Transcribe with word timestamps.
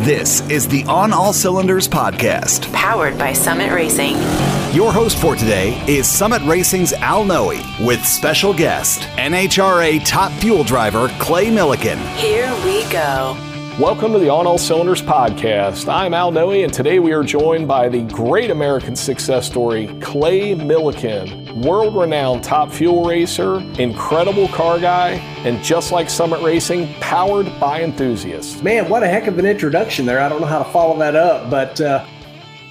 This 0.00 0.40
is 0.48 0.66
the 0.66 0.82
On 0.84 1.12
All 1.12 1.30
Cylinders 1.30 1.86
podcast, 1.86 2.72
powered 2.72 3.18
by 3.18 3.34
Summit 3.34 3.70
Racing. 3.70 4.14
Your 4.72 4.90
host 4.90 5.18
for 5.18 5.36
today 5.36 5.78
is 5.86 6.08
Summit 6.08 6.40
Racing's 6.46 6.94
Al 6.94 7.22
Noe 7.22 7.48
with 7.78 8.02
special 8.06 8.54
guest, 8.54 9.02
NHRA 9.18 10.02
top 10.06 10.32
fuel 10.40 10.64
driver 10.64 11.08
Clay 11.18 11.48
Millican. 11.48 11.98
Here 12.16 12.50
we 12.64 12.90
go. 12.90 13.36
Welcome 13.80 14.12
to 14.12 14.18
the 14.18 14.28
On 14.28 14.46
All 14.46 14.58
Cylinders 14.58 15.00
podcast. 15.00 15.90
I'm 15.90 16.12
Al 16.12 16.30
Noe, 16.30 16.50
and 16.50 16.70
today 16.70 16.98
we 16.98 17.12
are 17.12 17.22
joined 17.22 17.66
by 17.66 17.88
the 17.88 18.02
great 18.02 18.50
American 18.50 18.94
success 18.94 19.46
story, 19.46 19.86
Clay 20.02 20.54
Millican, 20.54 21.64
world 21.64 21.96
renowned 21.96 22.44
top 22.44 22.70
fuel 22.70 23.06
racer, 23.06 23.58
incredible 23.80 24.48
car 24.48 24.78
guy, 24.78 25.12
and 25.46 25.64
just 25.64 25.92
like 25.92 26.10
Summit 26.10 26.42
Racing, 26.42 26.92
powered 27.00 27.46
by 27.58 27.82
enthusiasts. 27.82 28.62
Man, 28.62 28.86
what 28.90 29.02
a 29.02 29.08
heck 29.08 29.26
of 29.28 29.38
an 29.38 29.46
introduction 29.46 30.04
there. 30.04 30.20
I 30.20 30.28
don't 30.28 30.42
know 30.42 30.46
how 30.46 30.62
to 30.62 30.70
follow 30.70 30.98
that 30.98 31.16
up, 31.16 31.48
but. 31.50 31.80
Uh, 31.80 32.04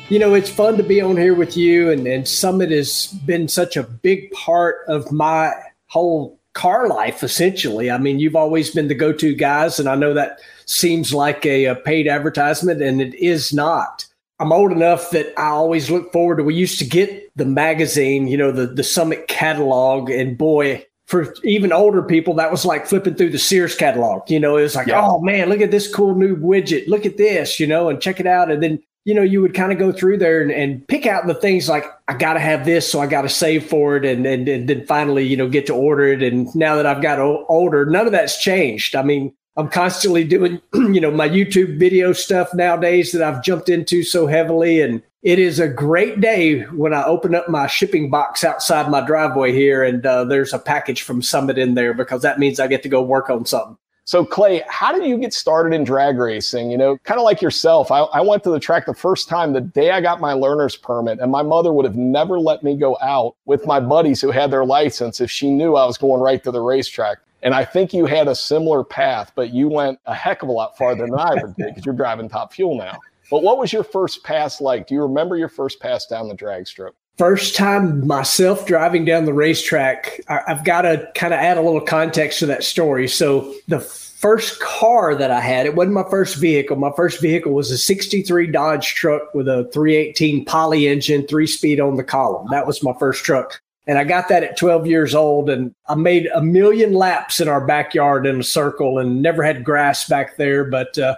you 0.09 0.17
know, 0.17 0.33
it's 0.33 0.49
fun 0.49 0.75
to 0.77 0.83
be 0.83 1.01
on 1.01 1.17
here 1.17 1.35
with 1.35 1.55
you, 1.55 1.91
and, 1.91 2.07
and 2.07 2.27
Summit 2.27 2.71
has 2.71 3.07
been 3.25 3.47
such 3.47 3.77
a 3.77 3.83
big 3.83 4.31
part 4.31 4.77
of 4.87 5.11
my 5.11 5.53
whole 5.85 6.39
car 6.53 6.87
life, 6.87 7.23
essentially. 7.23 7.91
I 7.91 7.99
mean, 7.99 8.19
you've 8.19 8.35
always 8.35 8.71
been 8.71 8.87
the 8.87 8.95
go 8.95 9.13
to 9.13 9.35
guys, 9.35 9.79
and 9.79 9.87
I 9.87 9.93
know 9.93 10.15
that 10.15 10.39
seems 10.69 11.13
like 11.13 11.45
a, 11.45 11.65
a 11.65 11.75
paid 11.75 12.07
advertisement, 12.07 12.81
and 12.81 13.01
it 13.01 13.13
is 13.15 13.51
not. 13.53 14.05
I'm 14.39 14.53
old 14.53 14.71
enough 14.71 15.09
that 15.11 15.33
I 15.37 15.47
always 15.47 15.89
look 15.89 16.13
forward 16.13 16.37
to. 16.37 16.43
We 16.43 16.55
used 16.55 16.79
to 16.79 16.85
get 16.85 17.29
the 17.35 17.45
magazine, 17.45 18.27
you 18.27 18.37
know, 18.37 18.51
the 18.51 18.67
the 18.67 18.83
Summit 18.83 19.27
catalog, 19.27 20.09
and 20.09 20.37
boy, 20.37 20.85
for 21.07 21.33
even 21.43 21.73
older 21.73 22.03
people, 22.03 22.35
that 22.35 22.51
was 22.51 22.65
like 22.65 22.85
flipping 22.85 23.15
through 23.15 23.31
the 23.31 23.39
Sears 23.39 23.75
catalog. 23.75 24.29
You 24.29 24.39
know, 24.39 24.57
it 24.57 24.61
was 24.63 24.75
like, 24.75 24.87
yeah. 24.87 25.01
oh 25.03 25.19
man, 25.19 25.49
look 25.49 25.61
at 25.61 25.71
this 25.71 25.93
cool 25.93 26.15
new 26.15 26.37
widget. 26.37 26.87
Look 26.87 27.05
at 27.05 27.17
this, 27.17 27.59
you 27.59 27.67
know, 27.67 27.89
and 27.89 28.01
check 28.01 28.19
it 28.19 28.27
out. 28.27 28.51
And 28.51 28.63
then 28.63 28.79
you 29.05 29.15
know, 29.15 29.23
you 29.23 29.41
would 29.41 29.55
kind 29.55 29.71
of 29.71 29.79
go 29.79 29.91
through 29.91 30.17
there 30.17 30.41
and, 30.41 30.51
and 30.51 30.87
pick 30.87 31.07
out 31.07 31.25
the 31.25 31.33
things 31.33 31.67
like 31.67 31.85
I 32.07 32.13
got 32.13 32.33
to 32.33 32.39
have 32.39 32.65
this, 32.65 32.89
so 32.89 32.99
I 32.99 33.07
got 33.07 33.23
to 33.23 33.29
save 33.29 33.65
for 33.65 33.95
it, 33.97 34.05
and, 34.05 34.25
and 34.25 34.47
and 34.47 34.69
then 34.69 34.85
finally, 34.85 35.25
you 35.25 35.35
know, 35.35 35.49
get 35.49 35.65
to 35.65 35.73
order 35.73 36.07
it. 36.07 36.21
And 36.21 36.53
now 36.55 36.75
that 36.75 36.85
I've 36.85 37.01
got 37.01 37.17
o- 37.17 37.45
older, 37.49 37.85
none 37.85 38.05
of 38.05 38.11
that's 38.11 38.41
changed. 38.41 38.95
I 38.95 39.01
mean, 39.01 39.33
I'm 39.59 39.67
constantly 39.67 40.23
doing, 40.23 40.61
you 40.73 41.01
know, 41.01 41.11
my 41.11 41.27
YouTube 41.27 41.77
video 41.77 42.13
stuff 42.13 42.53
nowadays 42.53 43.11
that 43.11 43.21
I've 43.21 43.43
jumped 43.43 43.67
into 43.67 44.03
so 44.03 44.25
heavily. 44.25 44.81
And 44.81 45.03
it 45.21 45.37
is 45.37 45.59
a 45.59 45.67
great 45.67 46.21
day 46.21 46.61
when 46.67 46.93
I 46.93 47.03
open 47.03 47.35
up 47.35 47.49
my 47.49 47.67
shipping 47.67 48.09
box 48.09 48.45
outside 48.45 48.89
my 48.89 49.05
driveway 49.05 49.51
here 49.51 49.83
and 49.83 50.05
uh, 50.05 50.23
there's 50.23 50.53
a 50.53 50.59
package 50.59 51.01
from 51.01 51.21
Summit 51.21 51.57
in 51.57 51.73
there 51.73 51.93
because 51.93 52.21
that 52.21 52.39
means 52.39 52.61
I 52.61 52.67
get 52.67 52.83
to 52.83 52.89
go 52.89 53.01
work 53.01 53.29
on 53.29 53.45
something. 53.45 53.77
So, 54.05 54.25
Clay, 54.25 54.63
how 54.69 54.91
did 54.91 55.05
you 55.05 55.17
get 55.17 55.33
started 55.33 55.71
in 55.71 55.83
drag 55.83 56.17
racing? 56.17 56.71
You 56.71 56.77
know, 56.77 56.97
kind 57.03 57.19
of 57.19 57.25
like 57.25 57.41
yourself, 57.41 57.91
I, 57.91 57.99
I, 57.99 58.21
went 58.21 58.43
to 58.45 58.49
the 58.49 58.59
track 58.59 58.87
the 58.87 58.93
first 58.95 59.29
time 59.29 59.53
the 59.53 59.61
day 59.61 59.91
I 59.91 60.01
got 60.01 60.19
my 60.19 60.33
learner's 60.33 60.75
permit, 60.75 61.19
and 61.19 61.31
my 61.31 61.43
mother 61.43 61.71
would 61.71 61.85
have 61.85 61.95
never 61.95 62.39
let 62.39 62.63
me 62.63 62.75
go 62.75 62.97
out 63.03 63.35
with 63.45 63.67
my 63.67 63.79
buddies 63.79 64.19
who 64.19 64.31
had 64.31 64.49
their 64.49 64.65
license 64.65 65.21
if 65.21 65.29
she 65.29 65.51
knew 65.51 65.75
I 65.75 65.85
was 65.85 65.99
going 65.99 66.21
right 66.21 66.43
to 66.43 66.49
the 66.49 66.59
racetrack. 66.59 67.19
And 67.41 67.53
I 67.53 67.63
think 67.65 67.93
you 67.93 68.05
had 68.05 68.27
a 68.27 68.35
similar 68.35 68.83
path, 68.83 69.31
but 69.35 69.53
you 69.53 69.69
went 69.69 69.99
a 70.05 70.13
heck 70.13 70.43
of 70.43 70.49
a 70.49 70.51
lot 70.51 70.77
farther 70.77 71.05
than 71.05 71.15
I 71.15 71.35
ever 71.37 71.53
did 71.57 71.67
because 71.67 71.85
you're 71.85 71.95
driving 71.95 72.29
top 72.29 72.53
fuel 72.53 72.77
now. 72.77 72.99
But 73.31 73.43
what 73.43 73.57
was 73.57 73.71
your 73.71 73.83
first 73.83 74.23
pass 74.23 74.59
like? 74.59 74.87
Do 74.87 74.95
you 74.95 75.01
remember 75.01 75.37
your 75.37 75.49
first 75.49 75.79
pass 75.79 76.05
down 76.05 76.27
the 76.27 76.33
drag 76.33 76.67
strip? 76.67 76.95
First 77.17 77.55
time 77.55 78.07
myself 78.07 78.65
driving 78.65 79.05
down 79.05 79.25
the 79.25 79.33
racetrack, 79.33 80.21
I've 80.29 80.63
got 80.63 80.83
to 80.83 81.09
kind 81.15 81.33
of 81.33 81.39
add 81.39 81.57
a 81.57 81.61
little 81.61 81.81
context 81.81 82.39
to 82.39 82.45
that 82.47 82.63
story. 82.63 83.07
So 83.09 83.53
the 83.67 83.81
first 83.81 84.59
car 84.61 85.15
that 85.15 85.29
I 85.29 85.41
had, 85.41 85.65
it 85.65 85.75
wasn't 85.75 85.95
my 85.95 86.09
first 86.09 86.37
vehicle. 86.37 86.77
My 86.77 86.91
first 86.95 87.21
vehicle 87.21 87.53
was 87.53 87.71
a 87.71 87.77
63 87.77 88.47
Dodge 88.47 88.95
truck 88.95 89.33
with 89.33 89.47
a 89.47 89.69
318 89.73 90.45
poly 90.45 90.87
engine, 90.87 91.27
three 91.27 91.47
speed 91.47 91.79
on 91.79 91.95
the 91.95 92.03
column. 92.03 92.47
That 92.51 92.65
was 92.65 92.83
my 92.83 92.93
first 92.99 93.23
truck. 93.23 93.61
And 93.89 93.97
I 93.97 94.03
got 94.03 94.27
that 94.27 94.43
at 94.43 94.55
12 94.55 94.85
years 94.85 95.15
old. 95.15 95.49
And 95.49 95.73
I 95.87 95.95
made 95.95 96.27
a 96.35 96.43
million 96.43 96.93
laps 96.93 97.41
in 97.41 97.47
our 97.47 97.65
backyard 97.65 98.27
in 98.27 98.39
a 98.39 98.43
circle 98.43 98.99
and 98.99 99.23
never 99.23 99.41
had 99.41 99.63
grass 99.63 100.07
back 100.07 100.37
there. 100.37 100.63
But 100.63 100.95
uh, 100.99 101.15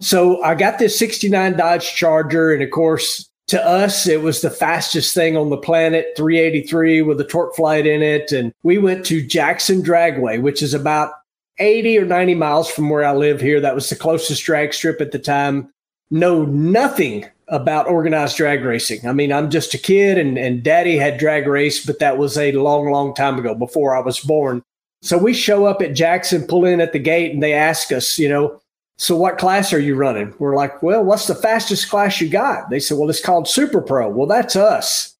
so 0.00 0.42
I 0.42 0.54
got 0.54 0.78
this 0.78 0.98
69 0.98 1.58
Dodge 1.58 1.94
Charger. 1.94 2.54
And 2.54 2.62
of 2.62 2.70
course, 2.70 3.28
to 3.48 3.62
us, 3.62 4.08
it 4.08 4.22
was 4.22 4.40
the 4.40 4.48
fastest 4.48 5.12
thing 5.14 5.36
on 5.36 5.50
the 5.50 5.58
planet 5.58 6.06
383 6.16 7.02
with 7.02 7.20
a 7.20 7.24
TorqueFlite 7.24 7.84
in 7.84 8.00
it. 8.00 8.32
And 8.32 8.50
we 8.62 8.78
went 8.78 9.04
to 9.06 9.20
Jackson 9.20 9.82
Dragway, 9.82 10.40
which 10.40 10.62
is 10.62 10.72
about 10.72 11.12
80 11.58 11.98
or 11.98 12.06
90 12.06 12.34
miles 12.34 12.70
from 12.70 12.88
where 12.88 13.04
I 13.04 13.12
live 13.12 13.42
here. 13.42 13.60
That 13.60 13.74
was 13.74 13.90
the 13.90 13.94
closest 13.94 14.42
drag 14.42 14.72
strip 14.72 15.02
at 15.02 15.12
the 15.12 15.18
time. 15.18 15.70
Know 16.10 16.46
nothing 16.46 17.26
about 17.48 17.88
organized 17.88 18.36
drag 18.36 18.64
racing. 18.64 19.06
I 19.06 19.12
mean, 19.12 19.32
I'm 19.32 19.50
just 19.50 19.74
a 19.74 19.78
kid 19.78 20.18
and, 20.18 20.36
and 20.36 20.62
daddy 20.62 20.96
had 20.96 21.18
drag 21.18 21.46
race, 21.46 21.84
but 21.84 22.00
that 22.00 22.18
was 22.18 22.36
a 22.36 22.52
long, 22.52 22.90
long 22.90 23.14
time 23.14 23.38
ago 23.38 23.54
before 23.54 23.96
I 23.96 24.00
was 24.00 24.18
born. 24.18 24.62
So 25.02 25.16
we 25.16 25.32
show 25.32 25.66
up 25.66 25.80
at 25.82 25.94
Jackson, 25.94 26.46
pull 26.46 26.64
in 26.64 26.80
at 26.80 26.92
the 26.92 26.98
gate, 26.98 27.32
and 27.32 27.42
they 27.42 27.52
ask 27.52 27.92
us, 27.92 28.18
you 28.18 28.28
know, 28.28 28.60
so 28.98 29.14
what 29.14 29.38
class 29.38 29.72
are 29.72 29.78
you 29.78 29.94
running? 29.94 30.34
We're 30.38 30.56
like, 30.56 30.82
well, 30.82 31.04
what's 31.04 31.26
the 31.26 31.34
fastest 31.34 31.90
class 31.90 32.20
you 32.20 32.28
got? 32.28 32.70
They 32.70 32.80
said, 32.80 32.98
well, 32.98 33.10
it's 33.10 33.24
called 33.24 33.46
Super 33.46 33.80
Pro. 33.82 34.08
Well, 34.08 34.26
that's 34.26 34.56
us. 34.56 35.14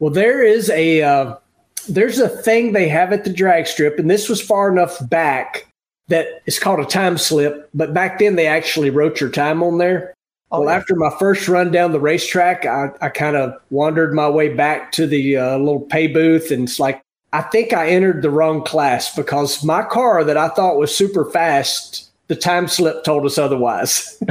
Well, 0.00 0.12
there 0.12 0.42
is 0.42 0.68
a 0.70 1.02
uh, 1.02 1.36
there's 1.88 2.18
a 2.18 2.28
thing 2.28 2.72
they 2.72 2.88
have 2.88 3.12
at 3.12 3.24
the 3.24 3.32
drag 3.32 3.68
strip, 3.68 3.98
and 3.98 4.10
this 4.10 4.28
was 4.28 4.42
far 4.42 4.70
enough 4.70 4.98
back 5.08 5.68
that 6.08 6.42
it's 6.46 6.58
called 6.58 6.80
a 6.80 6.84
time 6.84 7.16
slip. 7.16 7.70
But 7.72 7.94
back 7.94 8.18
then, 8.18 8.34
they 8.34 8.48
actually 8.48 8.90
wrote 8.90 9.20
your 9.20 9.30
time 9.30 9.62
on 9.62 9.78
there. 9.78 10.14
Oh, 10.52 10.60
well, 10.60 10.68
yeah. 10.68 10.76
after 10.76 10.94
my 10.94 11.10
first 11.18 11.48
run 11.48 11.70
down 11.70 11.92
the 11.92 12.00
racetrack, 12.00 12.66
I, 12.66 12.90
I 13.00 13.08
kind 13.08 13.36
of 13.36 13.54
wandered 13.70 14.12
my 14.12 14.28
way 14.28 14.52
back 14.52 14.92
to 14.92 15.06
the 15.06 15.38
uh, 15.38 15.56
little 15.56 15.80
pay 15.80 16.06
booth, 16.08 16.50
and 16.50 16.64
it's 16.64 16.78
like 16.78 17.02
I 17.32 17.40
think 17.40 17.72
I 17.72 17.88
entered 17.88 18.20
the 18.20 18.30
wrong 18.30 18.62
class 18.62 19.14
because 19.14 19.64
my 19.64 19.82
car 19.82 20.22
that 20.22 20.36
I 20.36 20.50
thought 20.50 20.76
was 20.76 20.94
super 20.94 21.24
fast, 21.30 22.10
the 22.28 22.36
time 22.36 22.68
slip 22.68 23.02
told 23.02 23.24
us 23.24 23.38
otherwise. 23.38 24.22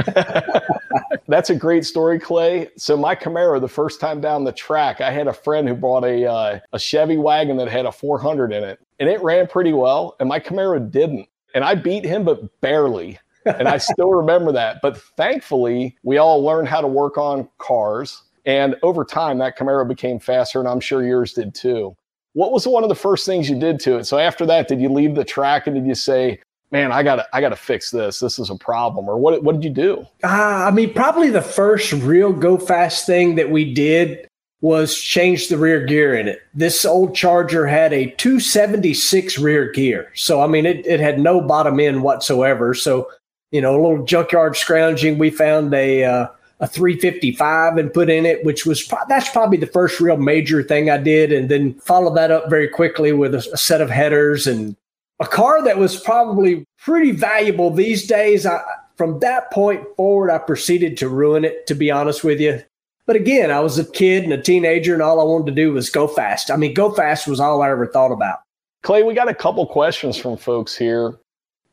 That's 1.26 1.50
a 1.50 1.56
great 1.56 1.84
story, 1.84 2.20
Clay. 2.20 2.68
So 2.76 2.96
my 2.96 3.16
Camaro, 3.16 3.60
the 3.60 3.68
first 3.68 4.00
time 4.00 4.20
down 4.20 4.44
the 4.44 4.52
track, 4.52 5.00
I 5.00 5.10
had 5.10 5.26
a 5.26 5.32
friend 5.32 5.66
who 5.66 5.74
bought 5.74 6.04
a 6.04 6.30
uh, 6.30 6.60
a 6.72 6.78
Chevy 6.78 7.16
wagon 7.16 7.56
that 7.56 7.68
had 7.68 7.86
a 7.86 7.92
400 7.92 8.52
in 8.52 8.62
it, 8.62 8.78
and 9.00 9.08
it 9.08 9.20
ran 9.22 9.48
pretty 9.48 9.72
well, 9.72 10.14
and 10.20 10.28
my 10.28 10.38
Camaro 10.38 10.88
didn't, 10.88 11.28
and 11.52 11.64
I 11.64 11.74
beat 11.74 12.04
him, 12.04 12.22
but 12.22 12.60
barely 12.60 13.18
and 13.46 13.68
I 13.68 13.78
still 13.78 14.10
remember 14.10 14.52
that. 14.52 14.80
But 14.82 14.98
thankfully, 15.16 15.96
we 16.02 16.18
all 16.18 16.42
learned 16.42 16.68
how 16.68 16.80
to 16.80 16.86
work 16.86 17.18
on 17.18 17.48
cars. 17.58 18.22
And 18.44 18.76
over 18.82 19.04
time, 19.04 19.38
that 19.38 19.56
Camaro 19.56 19.86
became 19.86 20.18
faster, 20.18 20.58
and 20.58 20.68
I'm 20.68 20.80
sure 20.80 21.04
yours 21.04 21.32
did 21.32 21.54
too. 21.54 21.96
What 22.34 22.52
was 22.52 22.66
one 22.66 22.82
of 22.82 22.88
the 22.88 22.94
first 22.94 23.26
things 23.26 23.48
you 23.48 23.58
did 23.58 23.78
to 23.80 23.98
it? 23.98 24.04
So 24.04 24.18
after 24.18 24.46
that, 24.46 24.66
did 24.68 24.80
you 24.80 24.88
leave 24.88 25.14
the 25.14 25.24
track 25.24 25.66
and 25.66 25.76
did 25.76 25.86
you 25.86 25.94
say, 25.94 26.40
"Man, 26.70 26.90
I 26.90 27.02
got 27.02 27.16
to, 27.16 27.26
I 27.32 27.40
got 27.40 27.50
to 27.50 27.56
fix 27.56 27.90
this. 27.90 28.20
This 28.20 28.38
is 28.38 28.50
a 28.50 28.56
problem," 28.56 29.08
or 29.08 29.18
what? 29.18 29.44
What 29.44 29.52
did 29.52 29.64
you 29.64 29.70
do? 29.70 30.06
Uh, 30.24 30.66
I 30.66 30.70
mean, 30.70 30.92
probably 30.94 31.30
the 31.30 31.42
first 31.42 31.92
real 31.92 32.32
go 32.32 32.56
fast 32.56 33.06
thing 33.06 33.36
that 33.36 33.50
we 33.50 33.72
did 33.72 34.26
was 34.62 34.96
change 34.96 35.48
the 35.48 35.58
rear 35.58 35.84
gear 35.84 36.14
in 36.14 36.28
it. 36.28 36.40
This 36.54 36.84
old 36.84 37.14
Charger 37.14 37.66
had 37.66 37.92
a 37.92 38.10
276 38.12 39.38
rear 39.38 39.70
gear. 39.72 40.10
So, 40.14 40.40
I 40.40 40.46
mean, 40.46 40.64
it, 40.64 40.86
it 40.86 41.00
had 41.00 41.18
no 41.18 41.40
bottom 41.40 41.80
end 41.80 42.02
whatsoever. 42.02 42.72
So, 42.72 43.10
you 43.52 43.60
know, 43.60 43.74
a 43.74 43.80
little 43.80 44.04
junkyard 44.04 44.56
scrounging, 44.56 45.18
we 45.18 45.30
found 45.30 45.72
a 45.72 46.04
uh, 46.04 46.26
a 46.60 46.66
355 46.66 47.76
and 47.76 47.92
put 47.92 48.08
in 48.08 48.24
it, 48.24 48.44
which 48.44 48.64
was 48.64 48.82
pro- 48.82 49.06
that's 49.08 49.30
probably 49.30 49.58
the 49.58 49.66
first 49.66 50.00
real 50.00 50.16
major 50.16 50.62
thing 50.62 50.90
I 50.90 50.96
did, 50.96 51.32
and 51.32 51.48
then 51.48 51.74
followed 51.74 52.14
that 52.14 52.30
up 52.30 52.48
very 52.48 52.68
quickly 52.68 53.12
with 53.12 53.34
a, 53.34 53.48
a 53.52 53.56
set 53.56 53.80
of 53.80 53.90
headers 53.90 54.46
and 54.46 54.76
a 55.20 55.26
car 55.26 55.62
that 55.62 55.78
was 55.78 56.00
probably 56.00 56.64
pretty 56.78 57.12
valuable 57.12 57.70
these 57.70 58.06
days. 58.06 58.46
I, 58.46 58.60
from 58.96 59.20
that 59.20 59.50
point 59.50 59.84
forward, 59.96 60.30
I 60.30 60.38
proceeded 60.38 60.96
to 60.98 61.08
ruin 61.08 61.44
it. 61.44 61.66
To 61.66 61.74
be 61.74 61.90
honest 61.90 62.24
with 62.24 62.40
you, 62.40 62.62
but 63.06 63.16
again, 63.16 63.50
I 63.50 63.60
was 63.60 63.78
a 63.78 63.84
kid 63.84 64.24
and 64.24 64.32
a 64.32 64.40
teenager, 64.40 64.94
and 64.94 65.02
all 65.02 65.20
I 65.20 65.24
wanted 65.24 65.46
to 65.46 65.62
do 65.62 65.72
was 65.72 65.90
go 65.90 66.06
fast. 66.06 66.50
I 66.50 66.56
mean, 66.56 66.74
go 66.74 66.92
fast 66.92 67.26
was 67.26 67.40
all 67.40 67.62
I 67.62 67.70
ever 67.70 67.86
thought 67.86 68.12
about. 68.12 68.38
Clay, 68.82 69.02
we 69.02 69.14
got 69.14 69.28
a 69.28 69.34
couple 69.34 69.66
questions 69.66 70.16
from 70.16 70.36
folks 70.36 70.76
here. 70.76 71.14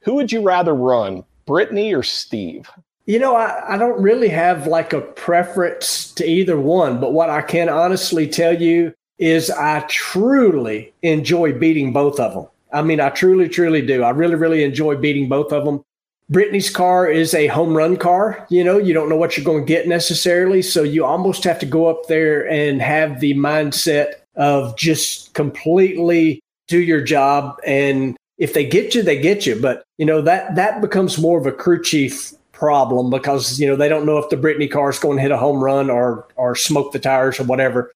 Who 0.01 0.15
would 0.15 0.31
you 0.31 0.41
rather 0.41 0.73
run, 0.73 1.23
Brittany 1.49 1.95
or 1.95 2.03
Steve? 2.03 2.69
You 3.07 3.17
know, 3.17 3.35
I, 3.35 3.73
I 3.73 3.77
don't 3.77 3.99
really 3.99 4.29
have 4.29 4.67
like 4.67 4.93
a 4.93 5.01
preference 5.01 6.11
to 6.13 6.23
either 6.23 6.59
one, 6.59 6.99
but 6.99 7.11
what 7.11 7.31
I 7.31 7.41
can 7.41 7.69
honestly 7.69 8.27
tell 8.27 8.61
you 8.61 8.93
is 9.17 9.49
I 9.49 9.79
truly 9.89 10.93
enjoy 11.01 11.53
beating 11.53 11.91
both 11.91 12.19
of 12.19 12.35
them. 12.35 12.45
I 12.71 12.83
mean, 12.83 12.99
I 12.99 13.09
truly, 13.09 13.49
truly 13.49 13.81
do. 13.81 14.03
I 14.03 14.11
really, 14.11 14.35
really 14.35 14.63
enjoy 14.63 14.95
beating 14.97 15.27
both 15.27 15.51
of 15.51 15.65
them. 15.65 15.83
Brittany's 16.29 16.69
car 16.69 17.09
is 17.09 17.33
a 17.33 17.47
home 17.47 17.75
run 17.75 17.97
car. 17.97 18.45
You 18.51 18.63
know, 18.63 18.77
you 18.77 18.93
don't 18.93 19.09
know 19.09 19.17
what 19.17 19.35
you're 19.35 19.43
going 19.43 19.65
to 19.65 19.67
get 19.67 19.87
necessarily. 19.87 20.61
So 20.61 20.83
you 20.83 21.03
almost 21.03 21.43
have 21.45 21.57
to 21.61 21.65
go 21.65 21.87
up 21.87 22.05
there 22.05 22.47
and 22.47 22.79
have 22.79 23.21
the 23.21 23.33
mindset 23.33 24.13
of 24.35 24.77
just 24.77 25.33
completely 25.33 26.41
do 26.67 26.79
your 26.79 27.01
job 27.01 27.59
and 27.65 28.15
if 28.39 28.53
they 28.53 28.65
get 28.65 28.95
you, 28.95 29.03
they 29.03 29.19
get 29.19 29.45
you. 29.45 29.59
But 29.59 29.83
you 29.97 30.05
know 30.05 30.21
that 30.21 30.55
that 30.55 30.81
becomes 30.81 31.19
more 31.19 31.39
of 31.39 31.45
a 31.45 31.51
crew 31.51 31.83
chief 31.83 32.33
problem 32.51 33.09
because 33.09 33.59
you 33.59 33.67
know 33.67 33.75
they 33.75 33.89
don't 33.89 34.05
know 34.05 34.17
if 34.17 34.29
the 34.29 34.37
Brittany 34.37 34.67
car 34.67 34.89
is 34.89 34.99
going 34.99 35.17
to 35.17 35.21
hit 35.21 35.31
a 35.31 35.37
home 35.37 35.63
run 35.63 35.89
or 35.89 36.27
or 36.35 36.55
smoke 36.55 36.91
the 36.91 36.99
tires 36.99 37.39
or 37.39 37.43
whatever. 37.43 37.91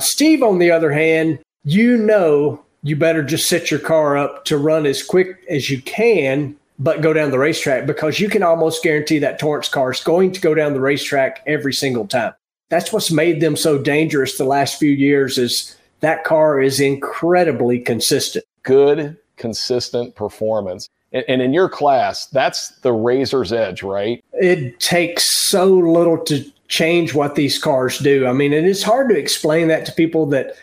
Steve, 0.00 0.42
on 0.42 0.58
the 0.58 0.70
other 0.70 0.92
hand, 0.92 1.40
you 1.64 1.98
know 1.98 2.64
you 2.82 2.96
better 2.96 3.22
just 3.22 3.48
set 3.48 3.70
your 3.70 3.80
car 3.80 4.16
up 4.16 4.44
to 4.44 4.56
run 4.56 4.86
as 4.86 5.02
quick 5.02 5.44
as 5.50 5.68
you 5.68 5.82
can, 5.82 6.56
but 6.78 7.02
go 7.02 7.12
down 7.12 7.32
the 7.32 7.38
racetrack 7.38 7.86
because 7.86 8.20
you 8.20 8.28
can 8.28 8.42
almost 8.42 8.82
guarantee 8.82 9.18
that 9.18 9.38
Torrence 9.38 9.68
car 9.68 9.90
is 9.90 10.00
going 10.00 10.30
to 10.32 10.40
go 10.40 10.54
down 10.54 10.74
the 10.74 10.80
racetrack 10.80 11.42
every 11.46 11.72
single 11.72 12.06
time. 12.06 12.32
That's 12.68 12.92
what's 12.92 13.10
made 13.10 13.40
them 13.40 13.56
so 13.56 13.78
dangerous 13.78 14.38
the 14.38 14.44
last 14.44 14.78
few 14.78 14.90
years 14.90 15.38
is 15.38 15.76
that 16.00 16.24
car 16.24 16.60
is 16.60 16.78
incredibly 16.78 17.80
consistent. 17.80 18.44
Good, 18.62 19.16
consistent 19.38 20.14
performance. 20.14 20.88
And, 21.12 21.24
and 21.28 21.42
in 21.42 21.52
your 21.52 21.68
class, 21.68 22.26
that's 22.26 22.70
the 22.80 22.92
razor's 22.92 23.52
edge, 23.52 23.82
right? 23.82 24.22
It 24.34 24.78
takes 24.80 25.24
so 25.24 25.66
little 25.66 26.18
to 26.24 26.44
change 26.68 27.14
what 27.14 27.34
these 27.34 27.58
cars 27.58 27.98
do. 27.98 28.26
I 28.26 28.32
mean, 28.32 28.52
it 28.52 28.64
is 28.64 28.82
hard 28.82 29.08
to 29.08 29.16
explain 29.16 29.68
that 29.68 29.86
to 29.86 29.92
people 29.92 30.26
that 30.26 30.54